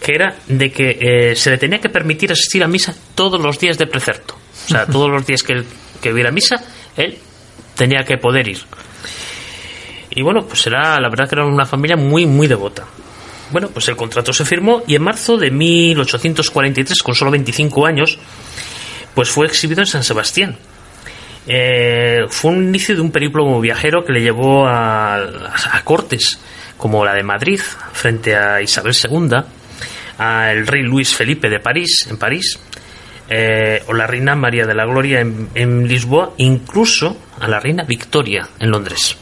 que 0.00 0.14
era 0.14 0.34
de 0.48 0.72
que 0.72 0.98
eh, 0.98 1.36
se 1.36 1.50
le 1.50 1.58
tenía 1.58 1.78
que 1.78 1.90
permitir 1.90 2.32
asistir 2.32 2.64
a 2.64 2.68
misa 2.68 2.94
todos 3.14 3.40
los 3.40 3.58
días 3.58 3.78
de 3.78 3.86
precepto. 3.86 4.34
O 4.66 4.68
sea, 4.68 4.86
todos 4.86 5.10
los 5.10 5.26
días 5.26 5.42
que, 5.42 5.62
que 6.00 6.12
hubiera 6.12 6.30
misa, 6.30 6.56
él 6.96 7.18
tenía 7.76 8.00
que 8.04 8.16
poder 8.16 8.48
ir. 8.48 8.60
Y 10.10 10.22
bueno, 10.22 10.40
pues 10.46 10.66
era, 10.66 10.98
la 11.00 11.08
verdad 11.08 11.28
que 11.28 11.36
era 11.36 11.46
una 11.46 11.66
familia 11.66 11.96
muy, 11.96 12.26
muy 12.26 12.46
devota. 12.46 12.84
Bueno, 13.50 13.68
pues 13.68 13.88
el 13.88 13.96
contrato 13.96 14.32
se 14.32 14.44
firmó 14.44 14.82
y 14.86 14.94
en 14.94 15.02
marzo 15.02 15.36
de 15.36 15.50
1843, 15.50 17.02
con 17.02 17.14
solo 17.14 17.30
25 17.30 17.86
años, 17.86 18.18
pues 19.14 19.28
fue 19.30 19.46
exhibido 19.46 19.80
en 19.80 19.86
San 19.86 20.04
Sebastián. 20.04 20.56
Eh, 21.46 22.26
fue 22.28 22.52
un 22.52 22.64
inicio 22.64 22.94
de 22.94 23.00
un 23.00 23.10
periplo 23.10 23.60
viajero 23.60 24.04
que 24.04 24.12
le 24.12 24.20
llevó 24.20 24.66
a, 24.66 25.16
a 25.16 25.84
cortes 25.84 26.38
como 26.76 27.04
la 27.04 27.14
de 27.14 27.22
Madrid 27.22 27.60
frente 27.92 28.36
a 28.36 28.62
Isabel 28.62 28.94
II, 28.94 29.36
al 30.18 30.66
rey 30.66 30.82
Luis 30.82 31.14
Felipe 31.14 31.48
de 31.48 31.60
París, 31.60 32.06
en 32.08 32.18
París, 32.18 32.58
eh, 33.28 33.82
o 33.86 33.92
la 33.92 34.06
reina 34.06 34.34
María 34.34 34.66
de 34.66 34.74
la 34.74 34.86
Gloria 34.86 35.20
en, 35.20 35.50
en 35.54 35.86
Lisboa, 35.86 36.34
incluso 36.38 37.16
a 37.38 37.48
la 37.48 37.60
reina 37.60 37.84
Victoria 37.84 38.48
en 38.58 38.70
Londres. 38.70 39.16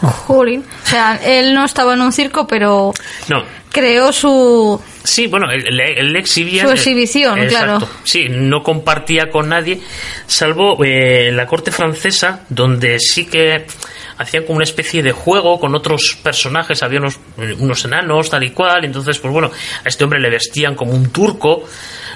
Jolín. 0.00 0.64
O 0.84 0.86
sea, 0.86 1.20
él 1.22 1.54
no 1.54 1.64
estaba 1.64 1.94
en 1.94 2.00
un 2.00 2.12
circo, 2.12 2.46
pero 2.46 2.92
No, 3.28 3.44
creó 3.70 4.12
su... 4.12 4.80
Sí, 5.02 5.26
bueno, 5.26 5.50
él, 5.50 6.16
exhibía... 6.16 6.64
Su 6.64 6.72
exhibición, 6.72 7.46
claro. 7.46 7.78
Sí, 8.04 8.26
no 8.28 8.62
compartía 8.62 9.30
con 9.30 9.48
nadie, 9.48 9.80
salvo 10.26 10.82
eh, 10.84 11.30
la 11.32 11.46
corte 11.46 11.70
francesa, 11.70 12.44
donde 12.48 12.98
sí 12.98 13.24
que 13.26 13.66
hacían 14.18 14.44
como 14.44 14.56
una 14.56 14.64
especie 14.64 15.02
de 15.02 15.12
juego 15.12 15.58
con 15.58 15.74
otros 15.74 16.18
personajes, 16.22 16.82
había 16.82 17.00
unos, 17.00 17.18
unos 17.58 17.84
enanos, 17.86 18.28
tal 18.28 18.42
y 18.44 18.50
cual, 18.50 18.84
entonces, 18.84 19.18
pues 19.18 19.32
bueno, 19.32 19.50
a 19.82 19.88
este 19.88 20.04
hombre 20.04 20.20
le 20.20 20.28
vestían 20.28 20.74
como 20.74 20.92
un 20.92 21.10
turco 21.10 21.64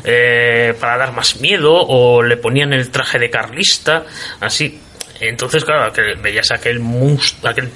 eh, 0.04 0.74
para 0.78 0.98
dar 0.98 1.12
más 1.12 1.40
miedo, 1.40 1.72
o 1.74 2.22
le 2.22 2.36
ponían 2.36 2.74
el 2.74 2.90
traje 2.90 3.18
de 3.18 3.30
carlista, 3.30 4.04
así. 4.40 4.80
Entonces, 5.28 5.64
claro, 5.64 5.92
que 5.92 6.14
veías 6.20 6.50
aquel, 6.50 6.80
mus- 6.80 7.36
aquel 7.44 7.70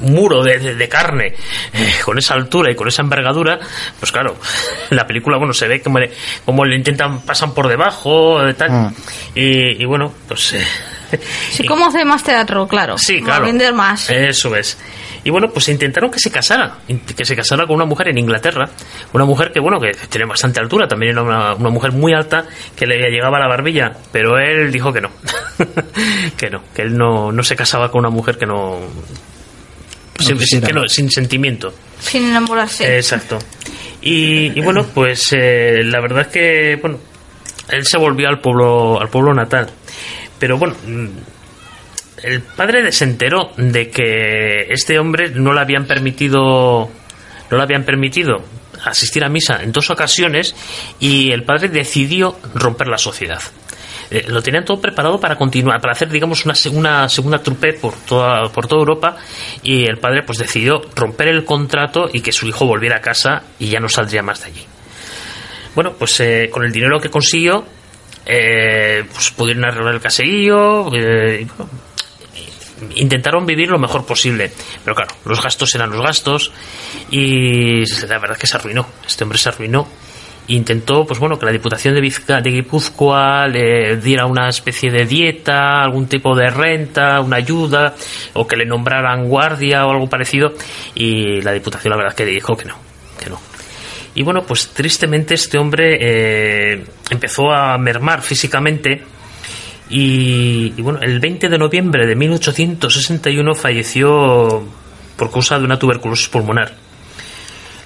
muro 0.00 0.42
de, 0.42 0.58
de- 0.58 0.74
de 0.74 0.88
carne 0.88 1.34
eh, 1.72 1.94
con 2.04 2.18
esa 2.18 2.34
altura 2.34 2.72
y 2.72 2.74
con 2.74 2.88
esa 2.88 3.02
envergadura, 3.02 3.58
pues 4.00 4.10
claro, 4.10 4.36
la 4.90 5.06
película, 5.06 5.36
bueno, 5.38 5.52
se 5.52 5.68
ve 5.68 5.80
como 5.80 5.98
le, 5.98 6.10
como 6.44 6.64
le 6.64 6.76
intentan, 6.76 7.20
pasan 7.22 7.54
por 7.54 7.68
debajo, 7.68 8.44
eh, 8.46 8.54
tal, 8.54 8.70
Ah. 8.70 8.92
y, 9.34 9.82
y 9.82 9.84
bueno, 9.84 10.12
pues... 10.28 10.54
eh, 10.54 10.64
Sí, 11.52 11.62
y- 11.62 11.66
¿cómo 11.66 11.86
hace 11.86 12.04
más 12.04 12.22
teatro? 12.22 12.66
Claro. 12.66 12.96
Sí, 12.98 13.20
claro. 13.20 13.44
Vender 13.46 13.72
más. 13.74 14.08
Eso 14.10 14.54
es. 14.56 14.78
Y 15.24 15.30
bueno, 15.30 15.48
pues 15.52 15.68
intentaron 15.68 16.10
que 16.10 16.18
se 16.18 16.30
casara, 16.32 16.78
que 17.16 17.24
se 17.24 17.36
casara 17.36 17.64
con 17.66 17.76
una 17.76 17.84
mujer 17.84 18.08
en 18.08 18.18
Inglaterra, 18.18 18.68
una 19.12 19.24
mujer 19.24 19.52
que, 19.52 19.60
bueno, 19.60 19.78
que 19.78 19.92
tiene 20.08 20.26
bastante 20.26 20.58
altura, 20.58 20.88
también 20.88 21.12
era 21.12 21.22
una, 21.22 21.54
una 21.54 21.70
mujer 21.70 21.92
muy 21.92 22.12
alta, 22.12 22.44
que 22.74 22.86
le 22.86 22.96
llegaba 23.08 23.36
a 23.36 23.40
la 23.40 23.46
barbilla, 23.46 23.92
pero 24.10 24.36
él 24.38 24.72
dijo 24.72 24.92
que 24.92 25.00
no, 25.00 25.10
que 26.36 26.50
no, 26.50 26.62
que 26.74 26.82
él 26.82 26.96
no, 26.96 27.30
no 27.30 27.42
se 27.44 27.54
casaba 27.54 27.88
con 27.90 28.00
una 28.00 28.10
mujer 28.10 28.36
que 28.36 28.46
no... 28.46 28.80
sin, 30.18 30.38
quisiera. 30.38 30.66
que 30.66 30.72
no- 30.72 30.88
sin 30.88 31.08
sentimiento. 31.10 31.72
Sin 32.00 32.24
enamorarse. 32.30 32.96
Exacto. 32.96 33.38
Y, 34.00 34.58
y 34.58 34.60
bueno, 34.60 34.84
pues 34.92 35.22
eh, 35.32 35.82
la 35.84 36.00
verdad 36.00 36.22
es 36.22 36.28
que, 36.28 36.78
bueno, 36.82 36.98
él 37.68 37.86
se 37.86 37.96
volvió 37.96 38.28
al 38.28 38.40
pueblo, 38.40 39.00
al 39.00 39.08
pueblo 39.08 39.32
natal. 39.32 39.70
Pero 40.42 40.58
bueno, 40.58 40.74
mm, 40.84 41.06
el 42.24 42.40
padre 42.42 42.90
se 42.90 43.04
enteró 43.04 43.52
de 43.56 43.90
que 43.90 44.66
este 44.70 44.98
hombre 44.98 45.30
no 45.30 45.52
le 45.52 45.60
habían 45.60 45.86
permitido, 45.86 46.90
no 47.48 47.56
le 47.56 47.62
habían 47.62 47.84
permitido 47.84 48.42
asistir 48.84 49.22
a 49.22 49.28
misa 49.28 49.62
en 49.62 49.70
dos 49.70 49.90
ocasiones 49.90 50.56
y 50.98 51.30
el 51.30 51.44
padre 51.44 51.68
decidió 51.68 52.40
romper 52.56 52.88
la 52.88 52.98
sociedad. 52.98 53.40
Eh, 54.10 54.24
lo 54.26 54.42
tenían 54.42 54.64
todo 54.64 54.80
preparado 54.80 55.20
para 55.20 55.36
continuar, 55.36 55.80
para 55.80 55.92
hacer, 55.92 56.08
digamos, 56.08 56.44
una, 56.44 56.54
una 56.72 57.08
segunda 57.08 57.40
trupe 57.40 57.74
por 57.74 57.94
toda, 57.94 58.48
por 58.48 58.66
toda 58.66 58.80
Europa 58.80 59.18
y 59.62 59.84
el 59.84 59.98
padre 59.98 60.24
pues 60.24 60.38
decidió 60.38 60.82
romper 60.96 61.28
el 61.28 61.44
contrato 61.44 62.08
y 62.12 62.20
que 62.20 62.32
su 62.32 62.48
hijo 62.48 62.66
volviera 62.66 62.96
a 62.96 63.00
casa 63.00 63.44
y 63.60 63.68
ya 63.68 63.78
no 63.78 63.88
saldría 63.88 64.24
más 64.24 64.40
de 64.40 64.46
allí. 64.46 64.66
Bueno, 65.76 65.92
pues 65.96 66.18
eh, 66.18 66.50
con 66.50 66.64
el 66.64 66.72
dinero 66.72 66.98
que 66.98 67.10
consiguió, 67.10 67.64
eh, 68.26 69.04
pues 69.12 69.30
pudieron 69.30 69.64
arreglar 69.64 69.94
el 69.94 70.00
caserío, 70.00 70.88
eh, 70.94 71.46
bueno, 71.56 71.70
intentaron 72.96 73.46
vivir 73.46 73.68
lo 73.68 73.78
mejor 73.78 74.04
posible. 74.04 74.50
Pero 74.84 74.94
claro, 74.94 75.14
los 75.24 75.42
gastos 75.42 75.74
eran 75.74 75.90
los 75.90 76.02
gastos 76.02 76.52
y 77.10 77.84
la 78.06 78.18
verdad 78.18 78.32
es 78.32 78.38
que 78.38 78.46
se 78.46 78.56
arruinó. 78.56 78.86
Este 79.06 79.24
hombre 79.24 79.38
se 79.38 79.48
arruinó. 79.48 79.88
Intentó, 80.48 81.06
pues 81.06 81.20
bueno, 81.20 81.38
que 81.38 81.46
la 81.46 81.52
Diputación 81.52 81.94
de, 81.94 82.00
Vizca- 82.00 82.42
de 82.42 82.50
Guipúzcoa 82.50 83.46
le 83.46 83.96
diera 83.98 84.26
una 84.26 84.48
especie 84.48 84.90
de 84.90 85.06
dieta, 85.06 85.80
algún 85.82 86.08
tipo 86.08 86.34
de 86.34 86.50
renta, 86.50 87.20
una 87.20 87.36
ayuda, 87.36 87.94
o 88.34 88.44
que 88.44 88.56
le 88.56 88.64
nombraran 88.66 89.28
guardia 89.28 89.86
o 89.86 89.92
algo 89.92 90.08
parecido. 90.08 90.52
Y 90.96 91.40
la 91.42 91.52
Diputación, 91.52 91.92
la 91.92 91.96
verdad, 91.96 92.10
es 92.12 92.16
que 92.16 92.24
dijo 92.26 92.56
que 92.56 92.64
no, 92.64 92.74
que 93.20 93.30
no. 93.30 93.40
Y 94.14 94.22
bueno, 94.22 94.42
pues 94.42 94.68
tristemente 94.68 95.34
este 95.34 95.58
hombre 95.58 95.96
eh, 96.00 96.84
empezó 97.10 97.50
a 97.50 97.78
mermar 97.78 98.22
físicamente 98.22 99.02
y, 99.88 100.74
y 100.76 100.82
bueno, 100.82 101.00
el 101.00 101.18
20 101.18 101.48
de 101.48 101.58
noviembre 101.58 102.06
de 102.06 102.14
1861 102.14 103.54
falleció 103.54 104.62
por 105.16 105.30
causa 105.30 105.58
de 105.58 105.64
una 105.64 105.78
tuberculosis 105.78 106.28
pulmonar. 106.28 106.72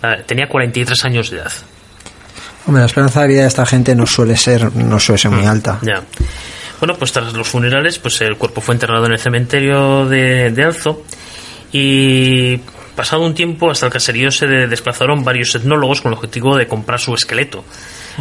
Ah, 0.02 0.16
Tenía 0.24 0.48
43 0.48 1.04
años 1.04 1.30
de 1.30 1.38
edad. 1.38 1.52
Hombre, 2.66 2.80
la 2.80 2.86
esperanza 2.86 3.22
de 3.22 3.28
vida 3.28 3.42
de 3.42 3.48
esta 3.48 3.64
gente 3.64 3.94
no 3.94 4.06
suele 4.06 4.36
ser, 4.36 4.74
no 4.74 4.98
suele 4.98 5.18
ser 5.18 5.30
muy 5.30 5.46
alta. 5.46 5.78
Ya. 5.82 6.02
Bueno, 6.80 6.94
pues 6.96 7.12
tras 7.12 7.32
los 7.32 7.48
funerales, 7.48 7.98
pues 7.98 8.20
el 8.20 8.36
cuerpo 8.36 8.60
fue 8.60 8.74
enterrado 8.74 9.06
en 9.06 9.12
el 9.12 9.18
cementerio 9.18 10.06
de, 10.06 10.50
de 10.50 10.64
Alzo 10.64 11.04
y 11.72 12.60
pasado 12.96 13.22
un 13.22 13.34
tiempo 13.34 13.70
hasta 13.70 13.86
el 13.86 13.92
caserío 13.92 14.30
se 14.32 14.46
de- 14.46 14.66
desplazaron 14.66 15.22
varios 15.22 15.54
etnólogos 15.54 16.00
con 16.00 16.10
el 16.12 16.16
objetivo 16.18 16.56
de 16.56 16.66
comprar 16.66 16.98
su 16.98 17.14
esqueleto. 17.14 17.64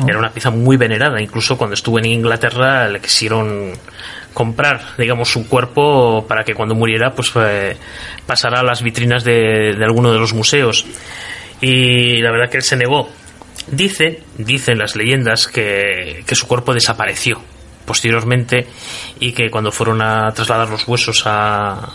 Era 0.08 0.20
una 0.20 0.30
pieza 0.32 0.52
muy 0.52 0.76
venerada, 0.78 1.22
incluso 1.22 1.58
cuando 1.58 1.74
estuvo 1.74 1.98
en 2.00 2.06
Inglaterra 2.06 2.88
le 2.90 3.00
quisieron 3.00 3.72
comprar, 4.34 4.82
digamos, 4.98 5.30
su 5.30 5.48
cuerpo 5.48 6.26
para 6.28 6.44
que 6.44 6.54
cuando 6.54 6.76
muriera 6.76 7.12
pues 7.16 7.32
eh, 7.38 7.78
pasara 8.28 8.60
a 8.60 8.64
las 8.64 8.82
vitrinas 8.84 9.24
de, 9.24 9.74
de 9.78 9.86
alguno 9.86 10.12
de 10.12 10.20
los 10.20 10.34
museos. 10.34 10.86
Y 11.62 12.18
la 12.22 12.32
verdad 12.32 12.50
que 12.52 12.58
él 12.58 12.64
se 12.64 12.76
negó. 12.76 13.10
Dice, 13.68 14.22
dicen 14.38 14.78
las 14.78 14.96
leyendas 14.98 15.48
que, 15.48 16.24
que 16.28 16.36
su 16.36 16.46
cuerpo 16.48 16.74
desapareció 16.74 17.42
posteriormente 17.86 18.68
y 19.20 19.32
que 19.32 19.50
cuando 19.50 19.72
fueron 19.72 20.02
a 20.02 20.32
trasladar 20.34 20.70
los 20.70 20.88
huesos 20.88 21.24
a 21.26 21.88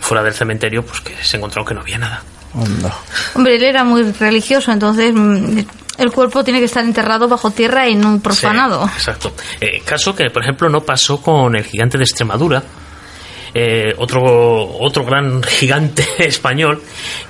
fuera 0.00 0.22
del 0.22 0.34
cementerio, 0.34 0.84
pues 0.84 1.00
que 1.00 1.14
se 1.22 1.36
encontraron 1.36 1.66
que 1.66 1.74
no 1.74 1.80
había 1.80 1.98
nada. 1.98 2.22
Onda. 2.54 2.96
Hombre, 3.34 3.56
él 3.56 3.64
era 3.64 3.84
muy 3.84 4.02
religioso, 4.12 4.72
entonces 4.72 5.12
mm, 5.14 5.58
el 5.98 6.12
cuerpo 6.12 6.44
tiene 6.44 6.58
que 6.58 6.66
estar 6.66 6.84
enterrado 6.84 7.28
bajo 7.28 7.50
tierra 7.50 7.88
y 7.88 7.94
no 7.94 8.18
profanado. 8.20 8.86
Sí, 8.86 8.94
exacto. 8.96 9.32
Eh, 9.60 9.82
caso 9.84 10.14
que, 10.14 10.30
por 10.30 10.42
ejemplo, 10.42 10.68
no 10.68 10.80
pasó 10.80 11.20
con 11.20 11.56
el 11.56 11.64
gigante 11.64 11.98
de 11.98 12.04
Extremadura, 12.04 12.62
eh, 13.54 13.94
otro, 13.96 14.22
otro 14.80 15.04
gran 15.04 15.42
gigante 15.42 16.04
español 16.18 16.82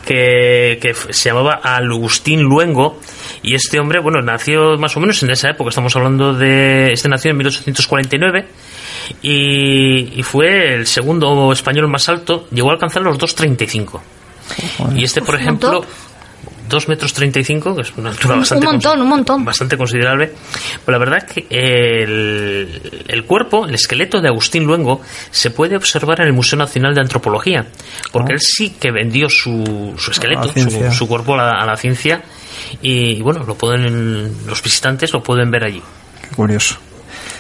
que, 0.05 0.79
que 0.81 0.95
se 0.95 1.29
llamaba 1.29 1.61
Agustín 1.63 2.43
Luengo. 2.43 3.01
Y 3.43 3.55
este 3.55 3.79
hombre, 3.79 4.01
bueno, 4.01 4.21
nació 4.23 4.77
más 4.79 4.97
o 4.97 5.01
menos 5.01 5.23
en 5.23 5.31
esa 5.31 5.51
época, 5.51 5.71
estamos 5.71 5.95
hablando 5.97 6.33
de. 6.33 6.93
Este 6.93 7.09
nació 7.09 7.31
en 7.31 7.39
1849 7.39 8.47
y, 9.23 10.19
y 10.19 10.23
fue 10.23 10.75
el 10.75 10.87
segundo 10.87 11.53
español 11.53 11.89
más 11.89 12.09
alto, 12.09 12.47
llegó 12.51 12.71
a 12.71 12.75
alcanzar 12.75 13.03
los 13.03 13.19
2,35. 13.19 14.01
Y 14.95 15.05
este, 15.05 15.23
por 15.23 15.35
ejemplo, 15.35 15.73
montón. 15.73 15.91
2 16.69 16.89
metros 16.89 17.13
35, 17.13 17.77
que 17.77 17.83
es 17.83 17.93
una 17.97 18.11
altura 18.11 18.37
bastante 18.37 18.67
un 18.67 18.73
montón, 18.73 19.03
un 19.03 19.09
montón. 19.09 19.45
bastante 19.45 19.77
considerable. 19.77 20.33
Pero 20.85 20.99
la 20.99 21.05
verdad 21.05 21.25
es 21.25 21.33
que 21.33 21.47
el, 21.51 23.05
el 23.07 23.25
cuerpo, 23.25 23.67
el 23.67 23.75
esqueleto 23.75 24.21
de 24.21 24.29
Agustín 24.29 24.65
Luengo, 24.65 25.01
se 25.31 25.51
puede 25.51 25.77
observar 25.77 26.21
en 26.21 26.29
el 26.29 26.33
Museo 26.33 26.59
Nacional 26.59 26.95
de 26.95 27.01
Antropología, 27.01 27.67
porque 28.13 28.35
él 28.35 28.41
sí 28.41 28.71
que 28.81 28.91
vendió 28.91 29.29
su, 29.29 29.95
su 29.97 30.11
esqueleto, 30.11 30.53
su, 30.53 30.93
su 30.93 31.09
cuerpo 31.09 31.35
a 31.35 31.37
la, 31.37 31.51
a 31.63 31.67
la 31.67 31.77
ciencia, 31.77 32.23
y 32.83 33.21
bueno, 33.23 33.45
lo 33.45 33.55
pueden 33.57 34.47
los 34.47 34.63
visitantes 34.63 35.13
lo 35.13 35.23
pueden 35.23 35.51
ver 35.51 35.65
allí. 35.65 35.83
Qué 36.23 36.35
curioso. 36.35 36.77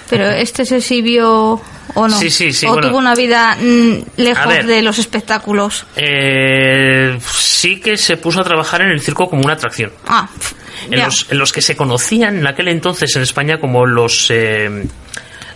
Pero 0.09 0.29
este 0.31 0.65
se 0.65 0.77
exhibió 0.77 1.61
o 1.95 2.09
no. 2.09 2.17
Sí, 2.19 2.31
sí, 2.31 2.53
sí, 2.53 2.67
O 2.67 2.75
bueno. 2.75 2.89
tuvo 2.89 2.99
una 2.99 3.15
vida 3.15 3.57
mm, 3.61 3.93
A 4.19 4.21
lejos 4.23 4.47
ver. 4.47 4.67
de 4.67 4.83
los 4.83 4.99
espectáculos. 4.99 5.85
Eh, 5.97 7.19
sí 7.33 7.81
que 7.81 7.97
se 7.97 8.17
puso 8.17 8.41
a 8.41 8.45
trabajar 8.45 8.83
en 8.83 8.91
el 8.91 9.01
circo 9.01 9.29
como 9.29 9.43
una 9.43 9.55
atracción. 9.55 9.93
Ah, 10.07 10.29
en 10.91 11.01
los, 11.03 11.27
en 11.31 11.39
los 11.39 11.53
que 11.53 11.61
se 11.63 11.75
conocían 11.77 12.39
en 12.39 12.47
aquel 12.47 12.69
entonces 12.69 13.17
en 13.17 13.23
España 13.23 13.59
como 13.59 13.85
los 13.87 14.31
eh, 14.31 14.87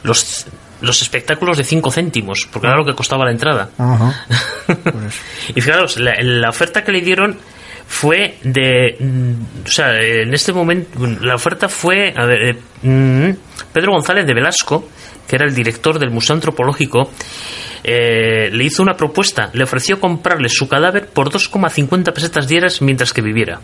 los 0.03 0.47
los 0.81 1.03
espectáculos 1.03 1.59
de 1.59 1.65
5 1.65 1.91
céntimos, 1.93 2.49
porque 2.51 2.67
era 2.67 2.75
lo 2.77 2.87
que 2.87 2.95
costaba 2.95 3.27
la 3.27 3.33
entrada. 3.33 3.69
Ajá. 3.77 4.25
Curioso. 4.83 5.19
y 5.55 5.61
fijaros, 5.61 5.99
la, 5.99 6.15
la 6.23 6.49
oferta 6.49 6.83
que 6.83 6.91
le 6.91 7.03
dieron 7.03 7.39
fue 7.91 8.39
de. 8.45 8.97
mm, 9.01 9.67
O 9.67 9.69
sea, 9.69 9.99
en 9.99 10.33
este 10.33 10.53
momento, 10.53 10.89
la 11.23 11.35
oferta 11.35 11.69
fue. 11.69 12.15
A 12.17 12.25
ver, 12.25 12.43
eh, 12.43 12.59
mm, 12.83 13.31
Pedro 13.73 13.93
González 13.93 14.25
de 14.27 14.33
Velasco, 14.33 14.89
que 15.27 15.35
era 15.35 15.45
el 15.45 15.55
director 15.55 15.99
del 15.99 16.11
Museo 16.11 16.37
Antropológico, 16.37 17.11
eh, 17.83 18.49
le 18.53 18.65
hizo 18.65 18.85
una 18.85 18.95
propuesta, 18.95 19.51
le 19.55 19.65
ofreció 19.65 19.99
comprarle 19.99 20.49
su 20.49 20.69
cadáver 20.69 21.09
por 21.09 21.31
2,50 21.31 22.13
pesetas 22.13 22.47
diarias 22.47 22.81
mientras 22.81 23.13
que 23.13 23.23
viviera. 23.23 23.61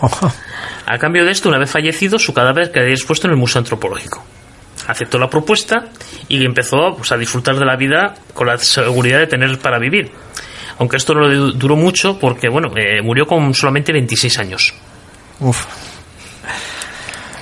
A 0.86 0.98
cambio 0.98 1.26
de 1.26 1.30
esto, 1.30 1.50
una 1.50 1.58
vez 1.58 1.70
fallecido, 1.70 2.18
su 2.18 2.32
cadáver 2.32 2.72
quedaría 2.72 2.94
expuesto 2.94 3.26
en 3.26 3.32
el 3.34 3.38
Museo 3.38 3.58
Antropológico. 3.58 4.24
Aceptó 4.86 5.18
la 5.18 5.28
propuesta 5.28 5.90
y 6.28 6.42
empezó 6.46 6.96
pues, 6.96 7.12
a 7.12 7.18
disfrutar 7.18 7.56
de 7.56 7.66
la 7.66 7.76
vida 7.76 8.14
con 8.32 8.46
la 8.46 8.56
seguridad 8.56 9.18
de 9.18 9.26
tener 9.26 9.58
para 9.58 9.78
vivir. 9.78 10.10
Aunque 10.80 10.96
esto 10.96 11.12
no 11.12 11.28
le 11.28 11.36
duró 11.58 11.76
mucho 11.76 12.18
porque, 12.18 12.48
bueno, 12.48 12.68
eh, 12.74 13.02
murió 13.02 13.26
con 13.26 13.52
solamente 13.52 13.92
26 13.92 14.38
años. 14.38 14.74
Uf. 15.38 15.66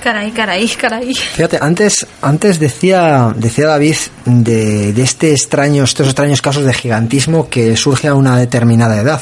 Caray, 0.03 0.31
caray, 0.31 0.67
caray. 0.67 1.13
Fíjate, 1.13 1.57
antes, 1.61 2.05
antes 2.21 2.59
decía, 2.59 3.33
decía 3.35 3.67
David 3.67 3.95
de, 4.25 4.91
de 4.91 5.01
este 5.01 5.31
extraño, 5.31 5.85
estos 5.85 6.07
extraños 6.07 6.41
casos 6.41 6.65
de 6.65 6.73
gigantismo 6.73 7.49
que 7.49 7.77
surge 7.77 8.09
a 8.09 8.13
una 8.13 8.37
determinada 8.37 8.99
edad. 8.99 9.21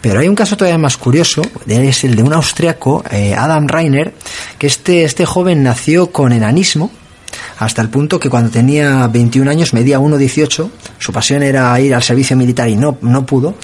Pero 0.00 0.20
hay 0.20 0.28
un 0.28 0.36
caso 0.36 0.56
todavía 0.56 0.78
más 0.78 0.96
curioso, 0.96 1.42
es 1.66 2.04
el 2.04 2.14
de 2.14 2.22
un 2.22 2.32
austriaco, 2.32 3.04
eh, 3.10 3.34
Adam 3.34 3.66
Reiner, 3.66 4.14
que 4.56 4.68
este, 4.68 5.02
este 5.02 5.26
joven 5.26 5.64
nació 5.64 6.12
con 6.12 6.32
enanismo, 6.32 6.92
hasta 7.58 7.82
el 7.82 7.88
punto 7.88 8.20
que 8.20 8.28
cuando 8.28 8.50
tenía 8.50 9.06
21 9.08 9.50
años 9.50 9.72
medía 9.72 9.98
1,18, 9.98 10.70
su 10.98 11.12
pasión 11.12 11.42
era 11.42 11.78
ir 11.80 11.94
al 11.94 12.02
servicio 12.02 12.36
militar 12.36 12.68
y 12.68 12.76
no, 12.76 12.98
no 13.00 13.24
pudo, 13.26 13.54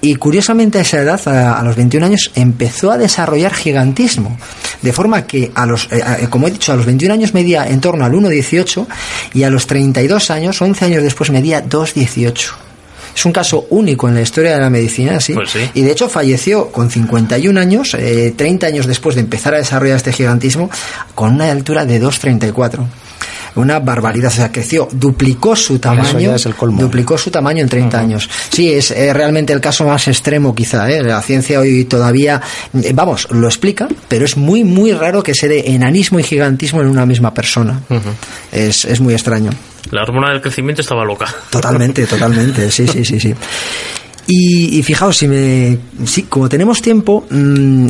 y 0.00 0.14
curiosamente 0.14 0.78
a 0.78 0.82
esa 0.82 1.00
edad, 1.00 1.20
a, 1.26 1.62
los 1.64 1.74
21 1.76 2.06
años, 2.06 2.30
empezó 2.34 2.92
a 2.92 2.98
desarrollar 2.98 3.52
gigantismo. 3.52 4.38
De 4.80 4.92
forma 4.92 5.26
que, 5.26 5.50
a 5.54 5.66
los, 5.66 5.88
eh, 5.90 6.28
como 6.30 6.46
he 6.46 6.52
dicho, 6.52 6.72
a 6.72 6.76
los 6.76 6.86
21 6.86 7.14
años 7.14 7.34
medía 7.34 7.66
en 7.66 7.80
torno 7.80 8.04
al 8.04 8.12
1,18 8.12 8.86
y 9.34 9.42
a 9.42 9.50
los 9.50 9.66
32 9.66 10.30
años, 10.30 10.62
11 10.62 10.84
años 10.84 11.02
después, 11.02 11.30
medía 11.30 11.64
2,18. 11.64 12.50
Es 13.16 13.24
un 13.24 13.32
caso 13.32 13.66
único 13.70 14.06
en 14.06 14.14
la 14.14 14.20
historia 14.20 14.52
de 14.52 14.60
la 14.60 14.70
medicina, 14.70 15.18
¿sí? 15.18 15.34
Pues 15.34 15.50
sí. 15.50 15.68
Y 15.74 15.82
de 15.82 15.90
hecho 15.90 16.08
falleció 16.08 16.70
con 16.70 16.88
51 16.88 17.58
años, 17.58 17.94
eh, 17.94 18.32
30 18.36 18.68
años 18.68 18.86
después 18.86 19.16
de 19.16 19.22
empezar 19.22 19.54
a 19.54 19.58
desarrollar 19.58 19.96
este 19.96 20.12
gigantismo, 20.12 20.70
con 21.16 21.34
una 21.34 21.50
altura 21.50 21.84
de 21.84 22.00
2,34 22.00 22.86
una 23.54 23.80
barbaridad. 23.80 24.30
O 24.32 24.34
sea, 24.34 24.52
creció, 24.52 24.88
duplicó 24.92 25.56
su 25.56 25.78
tamaño, 25.78 26.34
es 26.34 26.46
el 26.46 26.54
colmo. 26.54 26.80
duplicó 26.80 27.16
su 27.18 27.30
tamaño 27.30 27.62
en 27.62 27.68
30 27.68 27.96
uh 27.96 28.00
-huh. 28.00 28.02
años. 28.04 28.30
Sí, 28.50 28.72
es 28.72 28.90
eh, 28.90 29.12
realmente 29.12 29.52
el 29.52 29.60
caso 29.60 29.84
más 29.84 30.08
extremo 30.08 30.54
quizá. 30.54 30.90
¿eh? 30.90 31.02
La 31.02 31.20
ciencia 31.22 31.60
hoy 31.60 31.84
todavía, 31.84 32.40
eh, 32.82 32.92
vamos, 32.94 33.28
lo 33.30 33.46
explica, 33.46 33.88
pero 34.08 34.24
es 34.24 34.36
muy, 34.36 34.64
muy 34.64 34.92
raro 34.92 35.22
que 35.22 35.34
se 35.34 35.48
dé 35.48 35.70
enanismo 35.72 36.18
y 36.18 36.22
gigantismo 36.22 36.80
en 36.80 36.88
una 36.88 37.06
misma 37.06 37.32
persona. 37.34 37.80
Uh 37.88 37.94
-huh. 37.94 38.00
es, 38.52 38.84
es 38.84 39.00
muy 39.00 39.14
extraño. 39.14 39.50
La 39.90 40.02
hormona 40.02 40.30
del 40.32 40.42
crecimiento 40.42 40.82
estaba 40.82 41.04
loca. 41.04 41.26
Totalmente, 41.50 42.06
totalmente. 42.14 42.70
Sí, 42.70 42.86
sí, 42.86 43.04
sí, 43.04 43.18
sí. 43.20 43.34
Y, 44.26 44.78
y 44.78 44.82
fijaos, 44.82 45.16
si 45.16 45.26
me, 45.26 45.78
sí, 46.04 46.24
como 46.24 46.48
tenemos 46.50 46.82
tiempo, 46.82 47.24
mmm, 47.30 47.86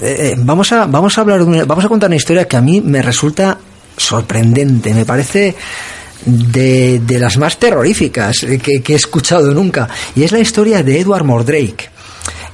eh, 0.00 0.34
vamos 0.38 0.72
a 0.72 0.86
vamos 0.86 1.16
a 1.16 1.20
hablar, 1.20 1.38
de 1.38 1.44
una, 1.44 1.64
vamos 1.64 1.84
a 1.84 1.88
contar 1.88 2.08
una 2.08 2.16
historia 2.16 2.46
que 2.46 2.56
a 2.56 2.60
mí 2.60 2.80
me 2.80 3.00
resulta 3.02 3.58
sorprendente, 3.98 4.94
me 4.94 5.04
parece 5.04 5.54
de, 6.24 7.00
de 7.00 7.18
las 7.18 7.36
más 7.36 7.58
terroríficas 7.58 8.38
que, 8.62 8.82
que, 8.82 8.92
he 8.92 8.96
escuchado 8.96 9.52
nunca. 9.52 9.88
Y 10.14 10.22
es 10.22 10.32
la 10.32 10.40
historia 10.40 10.82
de 10.82 11.00
Edward 11.00 11.24
Mordrake. 11.24 11.90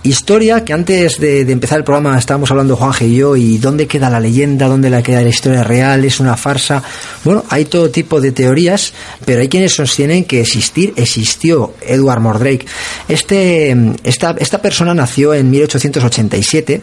Historia 0.03 0.63
que 0.65 0.75
antes 0.75 1.19
de, 1.19 1.47
de, 1.47 1.53
empezar 1.53 1.79
el 1.79 1.85
programa 1.85 2.19
estábamos 2.19 2.51
hablando 2.51 2.77
Juanje 2.77 3.07
y 3.07 3.17
yo 3.17 3.37
y 3.37 3.57
dónde 3.57 3.87
queda 3.87 4.11
la 4.11 4.21
leyenda, 4.21 4.69
dónde 4.69 4.91
la 4.91 5.03
queda 5.03 5.23
la 5.23 5.31
historia 5.31 5.65
real, 5.65 6.05
es 6.05 6.21
una 6.21 6.37
farsa. 6.37 6.83
Bueno, 7.25 7.43
hay 7.49 7.65
todo 7.65 7.89
tipo 7.89 8.21
de 8.21 8.31
teorías, 8.31 8.93
pero 9.25 9.41
hay 9.41 9.49
quienes 9.49 9.75
sostienen 9.75 10.27
que 10.27 10.43
existir 10.43 10.93
existió 10.97 11.73
Edward 11.81 12.21
Mordrake. 12.21 12.67
Este, 13.09 13.75
esta, 14.05 14.37
esta 14.39 14.61
persona 14.61 14.93
nació 14.93 15.33
en 15.33 15.51
1887 15.51 16.83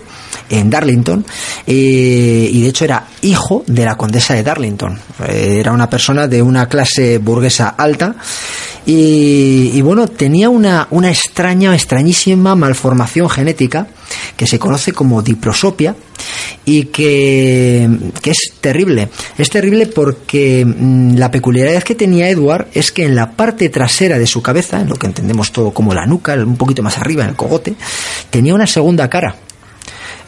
en 0.52 0.70
Darlington 0.70 1.26
eh, 1.66 2.50
y 2.52 2.62
de 2.62 2.68
hecho 2.68 2.86
era 2.86 3.08
hijo 3.22 3.64
de 3.68 3.86
la 3.86 3.96
condesa 3.96 4.34
de 4.34 4.44
Darlington. 4.44 5.00
Eh, 5.28 5.58
era 5.60 5.72
una 5.72 5.90
persona 5.90 6.28
de 6.28 6.42
una 6.42 6.68
clase 6.68 7.18
burguesa 7.18 7.70
alta 7.70 8.16
y, 8.84 9.80
bueno, 9.82 10.08
tenía 10.08 10.50
una, 10.50 10.88
una 10.90 11.10
extraña, 11.10 11.76
extrañísima 11.76 12.56
malformación 12.56 13.30
genética 13.30 13.88
que 14.36 14.48
se 14.48 14.58
conoce 14.58 14.92
como 14.92 15.22
diprosopia 15.22 15.96
y 16.66 16.86
que, 16.86 17.90
que, 18.22 18.32
es 18.32 18.54
terrible. 18.60 19.10
Es 19.38 19.50
terrible 19.50 19.86
porque 19.86 20.66
mmm, 20.66 21.16
la 21.16 21.30
peculiaridad 21.30 21.84
que 21.84 21.96
tenía 21.96 22.30
Edward 22.30 22.70
es 22.74 22.92
que 22.92 23.06
en 23.06 23.16
la 23.16 23.32
parte 23.32 23.70
trasera 23.70 24.18
de 24.18 24.28
su 24.28 24.42
cabeza, 24.42 24.82
en 24.82 24.90
lo 24.90 24.96
que 24.96 25.08
entendemos 25.08 25.52
todo 25.52 25.72
como 25.72 25.94
la 25.94 26.08
nuca, 26.08 26.34
un 26.34 26.58
poquito 26.58 26.82
más 26.82 26.98
arriba, 26.98 27.24
en 27.24 27.30
el 27.30 27.36
cogote, 27.36 27.76
tenía 28.32 28.56
una 28.56 28.68
segunda 28.68 29.10
cara. 29.10 29.36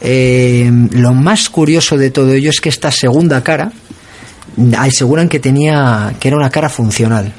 Eh, 0.06 0.70
lo 0.92 1.14
más 1.14 1.48
curioso 1.48 1.96
de 1.96 2.10
todo 2.10 2.32
ello 2.32 2.50
es 2.50 2.60
que 2.60 2.68
esta 2.68 2.90
segunda 2.90 3.42
cara 3.42 3.72
aseguran 4.76 5.28
que 5.28 5.40
tenía 5.40 6.14
que 6.20 6.28
era 6.28 6.36
una 6.36 6.50
cara 6.50 6.68
funcional 6.68 7.32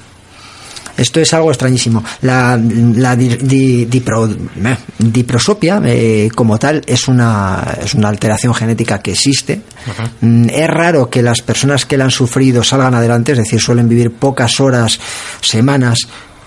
esto 0.97 1.19
es 1.19 1.33
algo 1.33 1.49
extrañísimo. 1.51 2.03
La, 2.21 2.57
la 2.57 3.15
di, 3.15 3.35
di, 3.35 3.85
dipro, 3.85 4.27
eh, 4.27 4.77
diprosopia, 4.97 5.81
eh, 5.83 6.29
como 6.33 6.57
tal, 6.57 6.81
es 6.85 7.07
una, 7.07 7.77
es 7.83 7.93
una 7.93 8.09
alteración 8.09 8.53
genética 8.53 8.99
que 8.99 9.11
existe. 9.11 9.61
Uh 9.87 10.23
-huh. 10.23 10.51
Es 10.51 10.67
raro 10.67 11.09
que 11.09 11.21
las 11.21 11.41
personas 11.41 11.85
que 11.85 11.97
la 11.97 12.05
han 12.05 12.11
sufrido 12.11 12.63
salgan 12.63 12.95
adelante, 12.95 13.33
es 13.33 13.39
decir, 13.39 13.59
suelen 13.59 13.89
vivir 13.89 14.11
pocas 14.11 14.59
horas, 14.59 14.99
semanas 15.41 15.99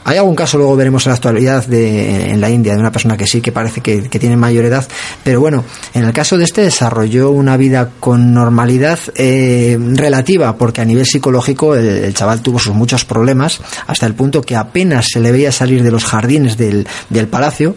hay 0.05 0.16
algún 0.16 0.34
caso, 0.34 0.57
luego 0.57 0.74
veremos 0.76 1.05
en 1.07 1.11
la 1.11 1.16
actualidad 1.16 1.66
de, 1.66 2.30
en 2.30 2.40
la 2.40 2.49
India, 2.49 2.74
de 2.74 2.80
una 2.80 2.90
persona 2.90 3.16
que 3.16 3.26
sí, 3.26 3.40
que 3.40 3.53
parece 3.53 3.80
que, 3.80 4.01
tiene 4.18 4.36
mayor 4.36 4.64
edad, 4.64 4.86
pero 5.22 5.40
bueno, 5.40 5.64
en 5.94 6.05
el 6.05 6.12
caso 6.12 6.38
de 6.38 6.44
este 6.44 6.62
desarrolló 6.62 7.30
una 7.30 7.57
vida 7.57 7.90
con 8.01 8.32
normalidad 8.32 8.99
eh, 9.16 9.78
relativa, 9.94 10.57
porque 10.57 10.80
a 10.80 10.84
nivel 10.84 11.07
psicológico 11.07 11.74
el, 11.74 11.86
el, 11.86 12.14
chaval 12.14 12.40
tuvo 12.40 12.59
sus 12.59 12.74
muchos 12.74 13.05
problemas, 13.05 13.61
hasta 13.86 14.07
el 14.07 14.14
punto 14.14 14.40
que 14.42 14.57
apenas 14.57 15.09
se 15.12 15.20
le 15.20 15.30
veía 15.30 15.53
salir 15.53 15.82
de 15.82 15.90
los 15.90 16.05
jardines 16.05 16.57
del, 16.57 16.86
del 17.11 17.28
palacio, 17.28 17.76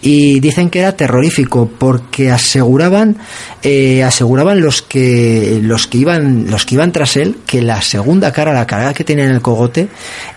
y 0.00 0.40
dicen 0.40 0.70
que 0.70 0.80
era 0.80 0.96
terrorífico, 0.96 1.70
porque 1.78 2.30
aseguraban, 2.30 3.18
eh, 3.62 4.04
aseguraban 4.04 4.60
los 4.60 4.80
que, 4.82 5.60
los 5.62 5.86
que 5.86 5.98
iban, 5.98 6.50
los 6.50 6.66
que 6.66 6.76
iban 6.76 6.92
tras 6.92 7.16
él, 7.16 7.38
que 7.46 7.62
la 7.62 7.82
segunda 7.82 8.32
cara, 8.32 8.52
la 8.52 8.66
cara 8.66 8.94
que 8.94 9.04
tenía 9.04 9.24
en 9.24 9.32
el 9.32 9.42
cogote, 9.42 9.88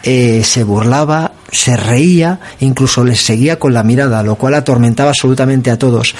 eh, 0.03 0.41
se 0.43 0.63
burlaba 0.63 0.84
hablaba, 0.85 1.33
se 1.51 1.75
reía, 1.75 2.39
incluso 2.59 3.03
les 3.03 3.21
seguía 3.21 3.57
con 3.59 3.73
la 3.73 3.83
mirada, 3.83 4.23
lo 4.23 4.35
cual 4.35 4.53
atormentaba 4.53 5.09
absolutamente 5.09 5.71
a 5.71 5.77
todos. 5.79 6.15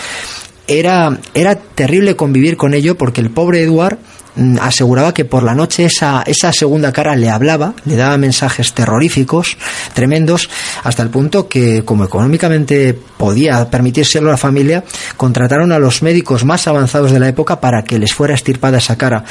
Era, 0.67 1.17
era 1.33 1.55
terrible 1.55 2.15
convivir 2.15 2.57
con 2.57 2.73
ello 2.73 2.97
porque 2.97 3.21
el 3.21 3.29
pobre 3.29 3.61
Edward 3.61 3.99
mm, 4.35 4.57
aseguraba 4.59 5.13
que 5.13 5.23
por 5.23 5.43
la 5.43 5.53
noche 5.53 5.85
esa, 5.85 6.23
esa 6.25 6.51
segunda 6.51 6.91
cara 6.91 7.15
le 7.15 7.29
hablaba, 7.29 7.75
le 7.85 7.95
daba 7.95 8.17
mensajes 8.17 8.73
terroríficos, 8.73 9.57
tremendos, 9.93 10.49
hasta 10.83 11.03
el 11.03 11.09
punto 11.09 11.47
que, 11.47 11.85
como 11.85 12.03
económicamente 12.03 12.97
podía 13.17 13.69
permitírselo 13.69 14.29
a 14.29 14.31
la 14.31 14.37
familia, 14.37 14.83
contrataron 15.17 15.71
a 15.71 15.77
los 15.77 16.01
médicos 16.01 16.43
más 16.45 16.67
avanzados 16.67 17.11
de 17.11 17.19
la 17.19 17.29
época 17.29 17.59
para 17.59 17.83
que 17.83 17.99
les 17.99 18.13
fuera 18.13 18.33
estirpada 18.33 18.79
esa 18.79 18.97
cara. 18.97 19.23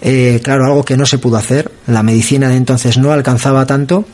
Eh, 0.00 0.40
claro, 0.42 0.66
algo 0.66 0.84
que 0.84 0.96
no 0.96 1.06
se 1.06 1.18
pudo 1.18 1.36
hacer, 1.36 1.70
la 1.86 2.02
medicina 2.02 2.48
de 2.48 2.56
entonces 2.56 2.98
no 2.98 3.12
alcanzaba 3.12 3.66
tanto 3.66 4.04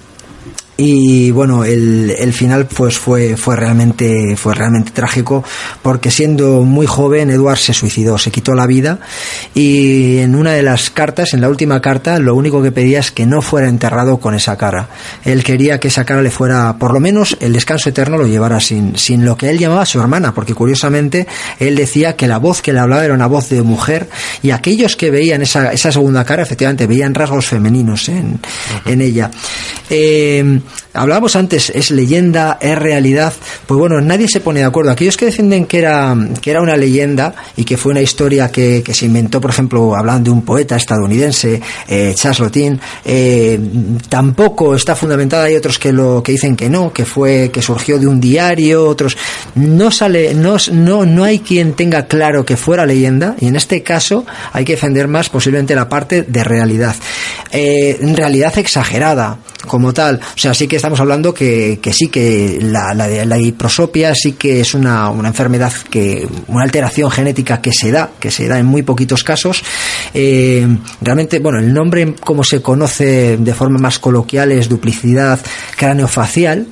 y 0.80 1.32
bueno 1.32 1.64
el, 1.64 2.14
el, 2.16 2.32
final 2.32 2.66
pues 2.66 2.96
fue 2.96 3.36
fue 3.36 3.56
realmente 3.56 4.36
fue 4.36 4.54
realmente 4.54 4.92
trágico 4.92 5.42
porque 5.82 6.12
siendo 6.12 6.62
muy 6.62 6.86
joven 6.86 7.30
Edward 7.30 7.58
se 7.58 7.74
suicidó 7.74 8.16
se 8.16 8.30
quitó 8.30 8.54
la 8.54 8.64
vida. 8.64 9.00
Y 9.56 10.18
en 10.18 10.36
una 10.36 10.52
de 10.52 10.62
las 10.62 10.90
cartas 10.90 11.34
en 11.34 11.40
la 11.40 11.48
última 11.48 11.80
carta 11.80 12.20
lo 12.20 12.36
único 12.36 12.62
que 12.62 12.70
pedía 12.70 13.00
es 13.00 13.10
que 13.10 13.26
no 13.26 13.42
fuera 13.42 13.68
enterrado 13.68 14.18
con 14.18 14.36
esa 14.36 14.56
cara. 14.56 14.88
Él 15.24 15.42
quería 15.42 15.80
que 15.80 15.88
esa 15.88 16.04
cara 16.04 16.22
le 16.22 16.30
fuera 16.30 16.76
por 16.78 16.94
lo 16.94 17.00
menos 17.00 17.36
el 17.40 17.54
descanso 17.54 17.88
eterno 17.88 18.16
lo 18.16 18.28
llevara 18.28 18.60
sin 18.60 18.96
sin 18.96 19.24
lo 19.24 19.36
que 19.36 19.50
él 19.50 19.58
llamaba 19.58 19.84
su 19.84 20.00
hermana 20.00 20.32
porque 20.32 20.54
curiosamente 20.54 21.26
él 21.58 21.74
decía 21.74 22.14
que 22.14 22.28
la 22.28 22.38
voz 22.38 22.62
que 22.62 22.72
le 22.72 22.78
hablaba 22.78 23.04
era 23.04 23.14
una 23.14 23.26
voz 23.26 23.48
de 23.48 23.62
mujer 23.62 24.08
y 24.44 24.52
aquellos 24.52 24.94
que 24.94 25.10
veían 25.10 25.42
esa, 25.42 25.72
esa 25.72 25.90
segunda 25.90 26.24
cara 26.24 26.44
efectivamente 26.44 26.86
veían 26.86 27.14
rasgos 27.14 27.46
femeninos 27.46 28.08
en, 28.08 28.38
en 28.84 29.00
ella. 29.00 29.28
Eh, 29.90 30.60
hablábamos 30.92 31.36
antes, 31.36 31.70
es 31.70 31.90
leyenda, 31.90 32.58
es 32.60 32.78
realidad. 32.78 33.32
Pues 33.66 33.78
bueno, 33.78 34.00
nadie 34.00 34.28
se 34.28 34.40
pone 34.40 34.60
de 34.60 34.66
acuerdo. 34.66 34.90
Aquellos 34.90 35.16
que 35.16 35.26
defienden 35.26 35.66
que 35.66 35.78
era, 35.78 36.16
que 36.40 36.50
era 36.50 36.60
una 36.60 36.76
leyenda 36.76 37.34
y 37.56 37.64
que 37.64 37.76
fue 37.76 37.92
una 37.92 38.00
historia 38.00 38.50
que, 38.50 38.82
que 38.84 38.94
se 38.94 39.06
inventó, 39.06 39.40
por 39.40 39.50
ejemplo, 39.50 39.94
hablando 39.96 40.30
de 40.30 40.36
un 40.36 40.42
poeta 40.42 40.76
estadounidense, 40.76 41.60
eh, 41.88 42.12
Charles 42.14 42.40
Lotin, 42.40 42.80
eh, 43.04 43.58
tampoco 44.08 44.74
está 44.74 44.94
fundamentada. 44.94 45.44
Hay 45.44 45.56
otros 45.56 45.78
que 45.78 45.92
lo 45.92 46.22
que 46.22 46.32
dicen 46.32 46.56
que 46.56 46.68
no, 46.68 46.92
que 46.92 47.04
fue 47.04 47.50
que 47.52 47.62
surgió 47.62 47.98
de 47.98 48.06
un 48.06 48.20
diario. 48.20 48.86
Otros 48.86 49.16
no 49.54 49.90
sale, 49.90 50.34
no, 50.34 50.56
no, 50.72 51.04
no 51.04 51.24
hay 51.24 51.40
quien 51.40 51.74
tenga 51.74 52.06
claro 52.06 52.44
que 52.44 52.56
fuera 52.56 52.86
leyenda. 52.86 53.36
Y 53.40 53.46
en 53.48 53.56
este 53.56 53.82
caso 53.82 54.24
hay 54.52 54.64
que 54.64 54.72
defender 54.72 55.08
más 55.08 55.28
posiblemente 55.28 55.74
la 55.74 55.88
parte 55.88 56.22
de 56.22 56.44
realidad, 56.44 56.96
eh, 57.50 57.98
realidad 58.14 58.56
exagerada 58.58 59.38
como 59.66 59.92
tal. 59.92 60.16
O 60.16 60.38
sea, 60.38 60.54
sí 60.58 60.66
que 60.66 60.74
estamos 60.74 60.98
hablando 60.98 61.32
que, 61.32 61.78
que 61.80 61.92
sí 61.92 62.08
que 62.08 62.58
la, 62.60 62.92
la, 62.92 63.06
la, 63.06 63.38
hiprosopia 63.38 64.12
sí 64.12 64.32
que 64.32 64.58
es 64.58 64.74
una, 64.74 65.08
una 65.08 65.28
enfermedad 65.28 65.72
que, 65.88 66.26
una 66.48 66.64
alteración 66.64 67.12
genética 67.12 67.60
que 67.60 67.72
se 67.72 67.92
da, 67.92 68.10
que 68.18 68.32
se 68.32 68.48
da 68.48 68.58
en 68.58 68.66
muy 68.66 68.82
poquitos 68.82 69.22
casos. 69.22 69.62
Eh, 70.12 70.66
realmente, 71.00 71.38
bueno, 71.38 71.60
el 71.60 71.72
nombre 71.72 72.12
como 72.24 72.42
se 72.42 72.60
conoce 72.60 73.36
de 73.36 73.54
forma 73.54 73.78
más 73.78 74.00
coloquial 74.00 74.50
es 74.50 74.68
duplicidad 74.68 75.38
craneofacial 75.76 76.66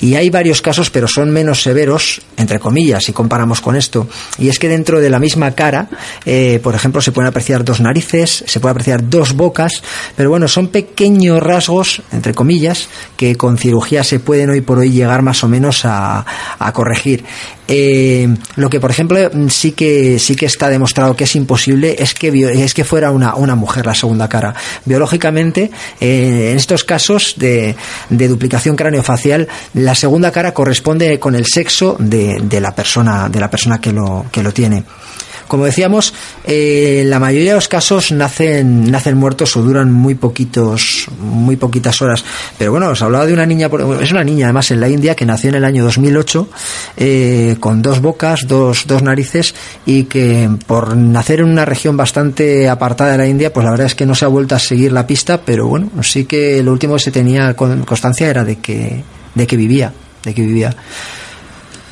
y 0.00 0.16
hay 0.16 0.28
varios 0.28 0.60
casos, 0.60 0.90
pero 0.90 1.08
son 1.08 1.30
menos 1.30 1.62
severos, 1.62 2.20
entre 2.36 2.58
comillas, 2.58 3.04
si 3.04 3.14
comparamos 3.14 3.62
con 3.62 3.74
esto. 3.74 4.06
Y 4.38 4.48
es 4.48 4.58
que 4.58 4.68
dentro 4.68 5.00
de 5.00 5.08
la 5.08 5.18
misma 5.18 5.52
cara, 5.52 5.88
eh, 6.26 6.60
por 6.62 6.74
ejemplo, 6.74 7.00
se 7.00 7.12
pueden 7.12 7.28
apreciar 7.28 7.64
dos 7.64 7.80
narices, 7.80 8.44
se 8.46 8.60
puede 8.60 8.72
apreciar 8.72 9.08
dos 9.08 9.32
bocas, 9.34 9.82
pero 10.14 10.28
bueno, 10.28 10.46
son 10.46 10.68
pequeños 10.68 11.42
rasgos, 11.42 12.02
entre 12.12 12.34
comillas, 12.34 12.88
que 13.16 13.29
con 13.36 13.58
cirugía 13.58 14.04
se 14.04 14.20
pueden 14.20 14.50
hoy 14.50 14.60
por 14.60 14.78
hoy 14.78 14.90
llegar 14.90 15.22
más 15.22 15.42
o 15.44 15.48
menos 15.48 15.82
a, 15.84 16.24
corregir. 16.72 17.24
Eh, 17.66 18.28
lo 18.56 18.68
que, 18.68 18.80
por 18.80 18.90
ejemplo, 18.90 19.18
sí 19.48 19.72
que 19.72 20.18
sí 20.18 20.34
que 20.34 20.46
está 20.46 20.68
demostrado 20.68 21.14
que 21.14 21.24
es 21.24 21.36
imposible 21.36 21.96
es 21.98 22.14
que 22.14 22.28
es 22.64 22.74
que 22.74 22.84
fuera 22.84 23.10
una, 23.10 23.34
una 23.34 23.54
mujer 23.54 23.86
la 23.86 23.94
segunda 23.94 24.28
cara. 24.28 24.54
Biológicamente, 24.84 25.70
eh, 26.00 26.50
en 26.50 26.56
estos 26.56 26.84
casos 26.84 27.34
de, 27.36 27.76
de 28.08 28.28
duplicación 28.28 28.76
craneofacial, 28.76 29.48
la 29.74 29.94
segunda 29.94 30.30
cara 30.32 30.52
corresponde 30.52 31.18
con 31.20 31.34
el 31.34 31.46
sexo 31.46 31.96
de, 31.98 32.40
de 32.42 32.60
la 32.60 32.74
persona 32.74 33.28
de 33.28 33.40
la 33.40 33.50
persona 33.50 33.80
que 33.80 33.92
lo 33.92 34.26
que 34.30 34.42
lo 34.42 34.52
tiene. 34.52 34.84
Como 35.50 35.64
decíamos, 35.64 36.14
eh, 36.44 37.02
la 37.06 37.18
mayoría 37.18 37.50
de 37.50 37.54
los 37.56 37.66
casos 37.66 38.12
nacen, 38.12 38.88
nacen 38.88 39.16
muertos 39.16 39.56
o 39.56 39.62
duran 39.62 39.92
muy 39.92 40.14
poquitos, 40.14 41.08
muy 41.20 41.56
poquitas 41.56 42.00
horas. 42.00 42.24
Pero 42.56 42.70
bueno, 42.70 42.90
os 42.90 43.02
hablaba 43.02 43.26
de 43.26 43.32
una 43.32 43.46
niña, 43.46 43.68
es 44.00 44.12
una 44.12 44.22
niña 44.22 44.46
además 44.46 44.70
en 44.70 44.78
la 44.78 44.88
India 44.88 45.16
que 45.16 45.26
nació 45.26 45.48
en 45.48 45.56
el 45.56 45.64
año 45.64 45.82
2008 45.82 46.48
eh, 46.98 47.56
con 47.58 47.82
dos 47.82 48.00
bocas, 48.00 48.46
dos, 48.46 48.86
dos 48.86 49.02
narices 49.02 49.56
y 49.84 50.04
que 50.04 50.48
por 50.68 50.96
nacer 50.96 51.40
en 51.40 51.46
una 51.46 51.64
región 51.64 51.96
bastante 51.96 52.68
apartada 52.68 53.10
de 53.10 53.18
la 53.18 53.26
India, 53.26 53.52
pues 53.52 53.64
la 53.64 53.72
verdad 53.72 53.88
es 53.88 53.96
que 53.96 54.06
no 54.06 54.14
se 54.14 54.26
ha 54.26 54.28
vuelto 54.28 54.54
a 54.54 54.60
seguir 54.60 54.92
la 54.92 55.04
pista, 55.04 55.40
pero 55.44 55.66
bueno, 55.66 55.90
sí 56.04 56.26
que 56.26 56.62
lo 56.62 56.70
último 56.70 56.94
que 56.94 57.00
se 57.00 57.10
tenía 57.10 57.56
constancia 57.56 58.28
era 58.28 58.44
de 58.44 58.60
que, 58.60 59.02
de 59.34 59.46
que 59.48 59.56
vivía, 59.56 59.92
de 60.22 60.32
que 60.32 60.42
vivía. 60.42 60.76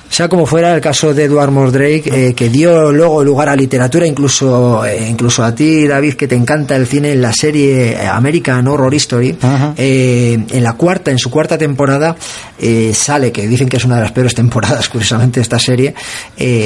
Sea 0.09 0.28
como 0.28 0.46
fuera 0.46 0.74
el 0.74 0.80
caso 0.80 1.12
de 1.12 1.24
Edward 1.24 1.50
Mordrake, 1.50 2.11
eh, 2.12 2.34
que 2.34 2.48
dio 2.48 2.90
luego 2.92 3.22
lugar 3.22 3.48
a 3.48 3.56
literatura, 3.56 4.06
incluso, 4.06 4.84
eh, 4.84 5.06
incluso 5.09 5.44
a 5.44 5.54
ti, 5.54 5.86
David, 5.86 6.14
que 6.14 6.26
te 6.26 6.34
encanta 6.34 6.74
el 6.76 6.86
cine, 6.86 7.12
en 7.12 7.22
la 7.22 7.32
serie 7.32 7.96
American 8.06 8.66
Horror 8.66 8.92
History, 8.92 9.36
eh, 9.76 10.38
en 10.50 10.62
la 10.64 10.72
cuarta, 10.72 11.11
en 11.11 11.18
su 11.18 11.30
cuarta 11.30 11.59
temporada, 11.59 12.16
eh, 12.59 12.92
sale, 12.94 13.30
que 13.30 13.46
dicen 13.46 13.68
que 13.68 13.76
es 13.76 13.84
una 13.84 13.96
de 13.96 14.02
las 14.02 14.12
peores 14.12 14.34
temporadas, 14.34 14.88
curiosamente, 14.90 15.40
de 15.40 15.42
esta 15.42 15.59
serie, 15.59 15.94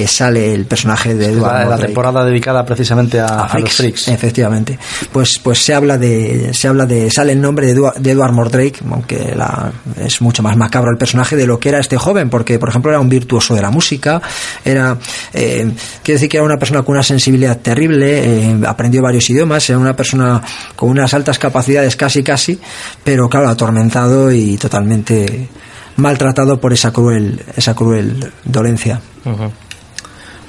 sale 0.07 0.55
el 0.55 0.65
personaje 0.65 1.15
de 1.15 1.27
Edward 1.27 1.53
la, 1.53 1.59
Mordrake. 1.59 1.81
la 1.81 1.87
temporada 1.87 2.25
dedicada 2.25 2.65
precisamente 2.65 3.21
a, 3.21 3.27
a, 3.27 3.47
a 3.47 3.59
los 3.59 3.73
freaks. 3.73 4.09
Efectivamente. 4.09 4.79
Pues, 5.13 5.39
pues 5.39 5.59
se 5.59 5.75
habla 5.75 5.99
de, 5.99 6.55
se 6.55 6.69
habla 6.69 6.87
de, 6.87 7.11
sale 7.11 7.33
el 7.33 7.41
nombre 7.41 7.67
de, 7.67 7.73
Edward, 7.73 7.99
de 7.99 8.11
Edward 8.13 8.33
Mordrake, 8.33 8.79
aunque 8.91 9.35
la, 9.37 9.73
es 9.99 10.23
mucho 10.23 10.43
más 10.43 10.57
macabro 10.57 10.91
el 10.91 10.99
personaje 10.99 11.37
de 11.37 11.47
lo 11.47 11.59
que 11.59 11.69
era 11.69 11.81
este 11.81 11.99
joven, 11.99 12.31
porque, 12.31 12.59
por 12.59 12.69
ejemplo, 12.69 12.91
era 12.91 13.01
un 13.01 13.09
virtuoso 13.09 13.32
virtuoso 13.33 13.55
de 13.55 13.63
la 13.63 13.71
música, 13.71 14.21
era, 14.65 14.99
eh, 15.33 15.73
quiero 16.03 16.17
decir 16.17 16.29
que 16.29 16.37
era 16.37 16.45
una 16.45 16.59
persona 16.59 16.83
con 16.83 16.95
una 16.95 17.03
sensibilidad 17.03 17.59
terrible, 17.59 18.51
eh, 18.51 18.61
aprendió 18.67 19.01
varios 19.03 19.29
idiomas, 19.31 19.69
era 19.71 19.79
una 19.79 19.97
persona 19.97 20.43
con 20.77 20.91
unas 20.91 21.15
altas 21.15 21.39
capacidades 21.39 21.97
casi 21.97 22.23
casi, 22.23 22.59
pero 23.03 23.29
claro, 23.29 23.49
atormentado 23.49 24.31
y 24.31 24.59
totalmente 24.59 25.49
maltratado 25.97 26.61
por 26.61 26.73
esa 26.73 26.93
cruel, 26.93 27.41
esa 27.57 27.75
cruel 27.75 28.33
dolencia. 28.45 29.01
Uh 29.25 29.31
-huh. 29.31 29.51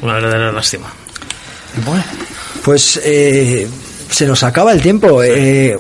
Una 0.01 0.13
verdadera 0.15 0.51
lástima. 0.51 0.87
Bueno, 1.85 2.03
pues 2.63 2.99
eh, 3.03 3.67
se 4.09 4.25
nos 4.27 4.43
acaba 4.43 4.73
el 4.73 4.81
tiempo. 4.81 5.23
Eh, 5.23 5.77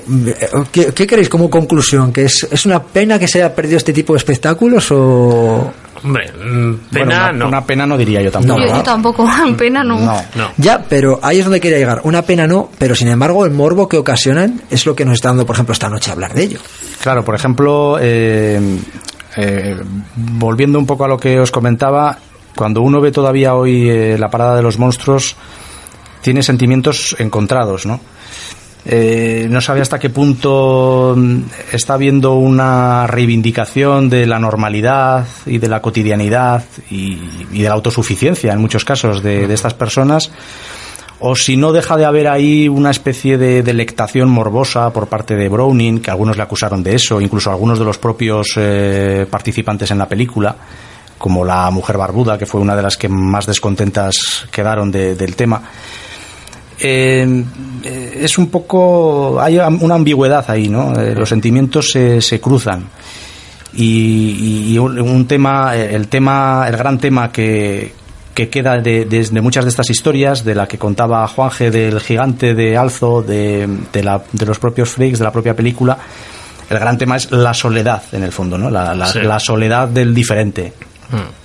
¿qué, 0.71 0.93
¿qué, 0.93 1.05
queréis 1.05 1.29
como 1.29 1.49
conclusión? 1.49 2.13
¿Que 2.13 2.23
es, 2.25 2.47
es 2.49 2.65
una 2.65 2.81
pena 2.81 3.19
que 3.19 3.27
se 3.27 3.39
haya 3.39 3.53
perdido 3.53 3.77
este 3.77 3.91
tipo 3.91 4.13
de 4.13 4.17
espectáculos 4.17 4.87
o...? 4.91 5.73
Hombre, 6.03 6.31
pena 6.31 6.77
bueno, 6.91 7.05
una, 7.05 7.31
no. 7.31 7.47
Una 7.47 7.65
pena 7.65 7.85
no 7.85 7.97
diría 7.97 8.21
yo 8.21 8.31
tampoco. 8.31 8.59
No, 8.59 8.67
yo, 8.67 8.75
yo 8.75 8.83
tampoco, 8.83 9.25
pena 9.57 9.83
no. 9.83 9.99
no. 9.99 10.21
no. 10.35 10.51
Ya, 10.57 10.83
pero 10.87 11.19
ahí 11.21 11.39
es 11.39 11.45
donde 11.45 11.61
quería 11.61 11.77
llegar. 11.77 12.01
Una 12.03 12.21
pena 12.23 12.45
no, 12.45 12.69
pero 12.77 12.93
sin 12.95 13.07
embargo 13.07 13.45
el 13.45 13.51
morbo 13.51 13.87
que 13.87 13.97
ocasionan 13.97 14.61
es 14.69 14.85
lo 14.85 14.95
que 14.95 15.05
nos 15.05 15.15
está 15.15 15.29
dando, 15.29 15.45
por 15.45 15.55
ejemplo, 15.55 15.73
esta 15.73 15.89
noche 15.89 16.09
a 16.09 16.13
hablar 16.13 16.33
de 16.33 16.43
ello. 16.43 16.59
Claro, 17.01 17.23
por 17.23 17.35
ejemplo, 17.35 17.97
eh, 18.01 18.59
eh, 19.37 19.77
volviendo 20.15 20.77
un 20.77 20.85
poco 20.85 21.05
a 21.05 21.07
lo 21.07 21.17
que 21.17 21.39
os 21.39 21.51
comentaba, 21.51 22.17
cuando 22.55 22.81
uno 22.81 23.01
ve 23.01 23.11
todavía 23.11 23.55
hoy 23.55 23.89
eh, 23.89 24.17
la 24.17 24.29
parada 24.29 24.55
de 24.55 24.61
los 24.61 24.77
monstruos, 24.77 25.35
tiene 26.21 26.43
sentimientos 26.43 27.15
encontrados, 27.19 27.85
¿no? 27.85 27.99
Eh, 28.85 29.47
no 29.49 29.61
sabe 29.61 29.79
hasta 29.79 29.97
qué 29.97 30.09
punto 30.09 31.15
está 31.71 31.93
habiendo 31.93 32.33
una 32.33 33.07
reivindicación 33.07 34.09
de 34.09 34.27
la 34.27 34.39
normalidad 34.39 35.25
y 35.45 35.57
de 35.57 35.69
la 35.69 35.81
cotidianidad 35.81 36.65
y, 36.89 37.15
de 37.51 37.63
la 37.63 37.75
autosuficiencia 37.75 38.51
en 38.51 38.59
muchos 38.59 38.83
casos 38.83 39.23
de, 39.23 39.47
de, 39.47 39.53
estas 39.53 39.73
personas 39.73 40.31
o 41.25 41.37
si 41.37 41.55
no 41.55 41.71
deja 41.71 41.95
de 41.95 42.03
haber 42.03 42.27
ahí 42.27 42.67
una 42.67 42.91
especie 42.91 43.37
de 43.37 43.63
delectación 43.63 44.29
morbosa 44.29 44.91
por 44.91 45.07
parte 45.07 45.37
de 45.37 45.47
Browning, 45.47 46.01
que 46.01 46.11
algunos 46.11 46.35
le 46.35 46.43
acusaron 46.43 46.83
de 46.83 46.95
eso, 46.95 47.21
incluso 47.21 47.49
algunos 47.49 47.79
de 47.79 47.85
los 47.85 47.97
propios 47.97 48.55
eh, 48.57 49.25
participantes 49.31 49.89
en 49.91 49.99
la 49.99 50.09
película, 50.09 50.53
como 51.17 51.45
la 51.45 51.69
mujer 51.71 51.97
barbuda, 51.97 52.37
que 52.37 52.45
fue 52.45 52.59
una 52.59 52.75
de 52.75 52.81
las 52.81 52.97
que 52.97 53.07
más 53.07 53.45
descontentas 53.45 54.45
quedaron 54.51 54.91
de, 54.91 55.15
del 55.15 55.37
tema 55.37 55.61
eh, 56.79 57.43
es 58.15 58.37
un 58.37 58.47
poco 58.47 59.39
hay 59.39 59.57
una 59.57 59.95
ambigüedad 59.95 60.45
ahí 60.49 60.69
no 60.69 60.99
eh, 60.99 61.15
los 61.15 61.29
sentimientos 61.29 61.91
se, 61.91 62.21
se 62.21 62.39
cruzan 62.39 62.85
y, 63.75 64.73
y, 64.73 64.77
un 64.77 65.25
tema 65.25 65.75
el 65.75 66.07
tema 66.07 66.65
el 66.67 66.77
gran 66.77 66.99
tema 66.99 67.31
que, 67.31 67.93
que 68.33 68.49
queda 68.49 68.77
de, 68.77 69.05
de, 69.05 69.23
de, 69.23 69.41
muchas 69.41 69.65
de 69.65 69.69
estas 69.69 69.89
historias 69.89 70.45
de 70.45 70.53
la 70.53 70.67
que 70.67 70.77
contaba 70.77 71.27
Juanje 71.27 71.71
del 71.71 71.99
gigante 71.99 72.53
de 72.53 72.77
Alzo 72.77 73.23
de, 73.23 73.67
de, 73.91 74.03
la, 74.03 74.21
de 74.31 74.45
los 74.45 74.59
propios 74.59 74.89
freaks 74.89 75.19
de 75.19 75.25
la 75.25 75.31
propia 75.31 75.55
película 75.55 75.97
el 76.69 76.79
gran 76.79 76.97
tema 76.97 77.17
es 77.17 77.31
la 77.31 77.53
soledad 77.53 78.03
en 78.11 78.23
el 78.23 78.31
fondo 78.31 78.57
no 78.57 78.69
la, 78.69 78.93
la, 78.93 79.07
sí. 79.07 79.21
la 79.21 79.39
soledad 79.39 79.87
del 79.87 80.13
diferente 80.13 80.73
hmm. 81.09 81.42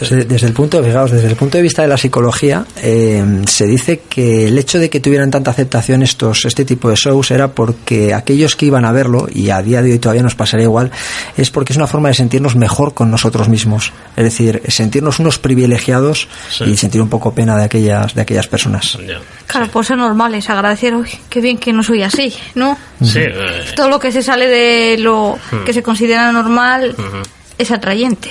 Desde, 0.00 0.24
desde, 0.24 0.46
el 0.46 0.52
punto, 0.52 0.82
fijaos, 0.82 1.10
desde 1.10 1.28
el 1.28 1.36
punto 1.36 1.58
de 1.58 1.62
vista 1.62 1.82
de 1.82 1.88
la 1.88 1.96
psicología, 1.96 2.64
eh, 2.82 3.42
se 3.46 3.66
dice 3.66 4.02
que 4.08 4.48
el 4.48 4.58
hecho 4.58 4.78
de 4.78 4.88
que 4.88 5.00
tuvieran 5.00 5.30
tanta 5.30 5.50
aceptación 5.50 6.02
estos, 6.02 6.44
este 6.44 6.64
tipo 6.64 6.88
de 6.88 6.96
shows 6.96 7.30
era 7.30 7.52
porque 7.52 8.14
aquellos 8.14 8.56
que 8.56 8.66
iban 8.66 8.84
a 8.84 8.92
verlo, 8.92 9.28
y 9.32 9.50
a 9.50 9.62
día 9.62 9.82
de 9.82 9.92
hoy 9.92 9.98
todavía 9.98 10.22
nos 10.22 10.34
pasaría 10.34 10.64
igual, 10.64 10.90
es 11.36 11.50
porque 11.50 11.72
es 11.72 11.76
una 11.76 11.86
forma 11.86 12.08
de 12.08 12.14
sentirnos 12.14 12.56
mejor 12.56 12.94
con 12.94 13.10
nosotros 13.10 13.48
mismos. 13.48 13.92
Es 14.16 14.24
decir, 14.24 14.62
sentirnos 14.68 15.18
unos 15.18 15.38
privilegiados 15.38 16.28
sí. 16.50 16.64
y 16.64 16.76
sentir 16.76 17.02
un 17.02 17.08
poco 17.08 17.34
pena 17.34 17.56
de 17.56 17.64
aquellas, 17.64 18.14
de 18.14 18.22
aquellas 18.22 18.46
personas. 18.46 18.98
Yeah. 18.98 19.20
Claro, 19.46 19.68
por 19.68 19.84
ser 19.84 19.96
normales, 19.98 20.48
agradecer, 20.48 20.94
uy, 20.94 21.10
qué 21.28 21.40
bien 21.40 21.58
que 21.58 21.72
no 21.72 21.82
soy 21.82 22.02
así, 22.02 22.34
¿no? 22.54 22.78
Sí. 23.02 23.20
Eh. 23.20 23.64
Todo 23.76 23.88
lo 23.88 23.98
que 23.98 24.12
se 24.12 24.22
sale 24.22 24.48
de 24.48 24.98
lo 24.98 25.38
hmm. 25.50 25.64
que 25.64 25.72
se 25.72 25.82
considera 25.82 26.30
normal 26.32 26.94
uh 26.96 27.02
-huh. 27.02 27.26
es 27.58 27.70
atrayente. 27.70 28.30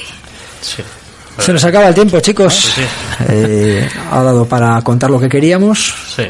Sí. 0.61 0.83
Se 1.39 1.53
nos 1.53 1.63
acaba 1.63 1.87
el 1.87 1.95
tiempo, 1.95 2.19
chicos. 2.19 2.53
Sí, 2.53 2.81
sí. 2.81 2.87
Eh, 3.29 3.89
ha 4.11 4.23
dado 4.23 4.45
para 4.45 4.81
contar 4.81 5.09
lo 5.09 5.19
que 5.19 5.27
queríamos. 5.29 5.93
Sí. 6.15 6.23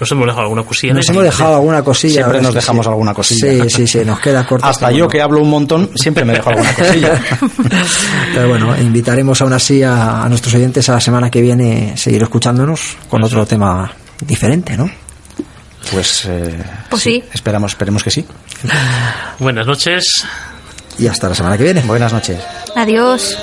Nos 0.00 0.10
hemos 0.10 0.26
dejado 0.26 0.42
alguna 0.42 0.62
cosilla. 0.64 0.94
Nos 0.94 1.08
hemos 1.08 1.22
dejado 1.22 1.54
alguna 1.54 1.82
cosilla. 1.82 2.14
Siempre 2.14 2.42
nos 2.42 2.54
dejamos 2.54 2.84
sí. 2.84 2.90
alguna 2.90 3.14
cosilla. 3.14 3.64
Sí, 3.64 3.70
sí, 3.70 3.86
sí, 3.86 4.04
nos 4.04 4.18
queda 4.18 4.44
corto. 4.44 4.66
Hasta 4.66 4.90
yo 4.90 5.06
que 5.06 5.22
hablo 5.22 5.40
un 5.40 5.48
montón, 5.48 5.90
siempre 5.94 6.24
me 6.24 6.32
dejo 6.32 6.50
alguna 6.50 6.74
cosilla. 6.74 7.22
Pero 8.34 8.48
bueno, 8.48 8.76
invitaremos 8.80 9.40
aún 9.42 9.52
así 9.52 9.82
a, 9.82 10.24
a, 10.24 10.28
nuestros 10.28 10.54
oyentes 10.54 10.88
a 10.88 10.94
la 10.94 11.00
semana 11.00 11.30
que 11.30 11.40
viene 11.40 11.96
seguir 11.96 12.22
escuchándonos 12.22 12.96
con 13.08 13.22
otro 13.22 13.46
tema 13.46 13.92
diferente, 14.26 14.76
¿no? 14.76 14.90
Pues, 15.90 16.24
eh, 16.28 16.58
Pues 16.90 17.02
sí. 17.02 17.22
Esperamos, 17.32 17.72
esperemos 17.72 18.02
que 18.02 18.10
sí. 18.10 18.24
Buenas 19.38 19.66
noches. 19.66 20.24
Y 20.98 21.06
hasta 21.06 21.28
la 21.28 21.34
semana 21.34 21.56
que 21.56 21.64
viene. 21.64 21.80
Buenas 21.82 22.12
noches. 22.12 22.38
Adiós. 22.76 23.36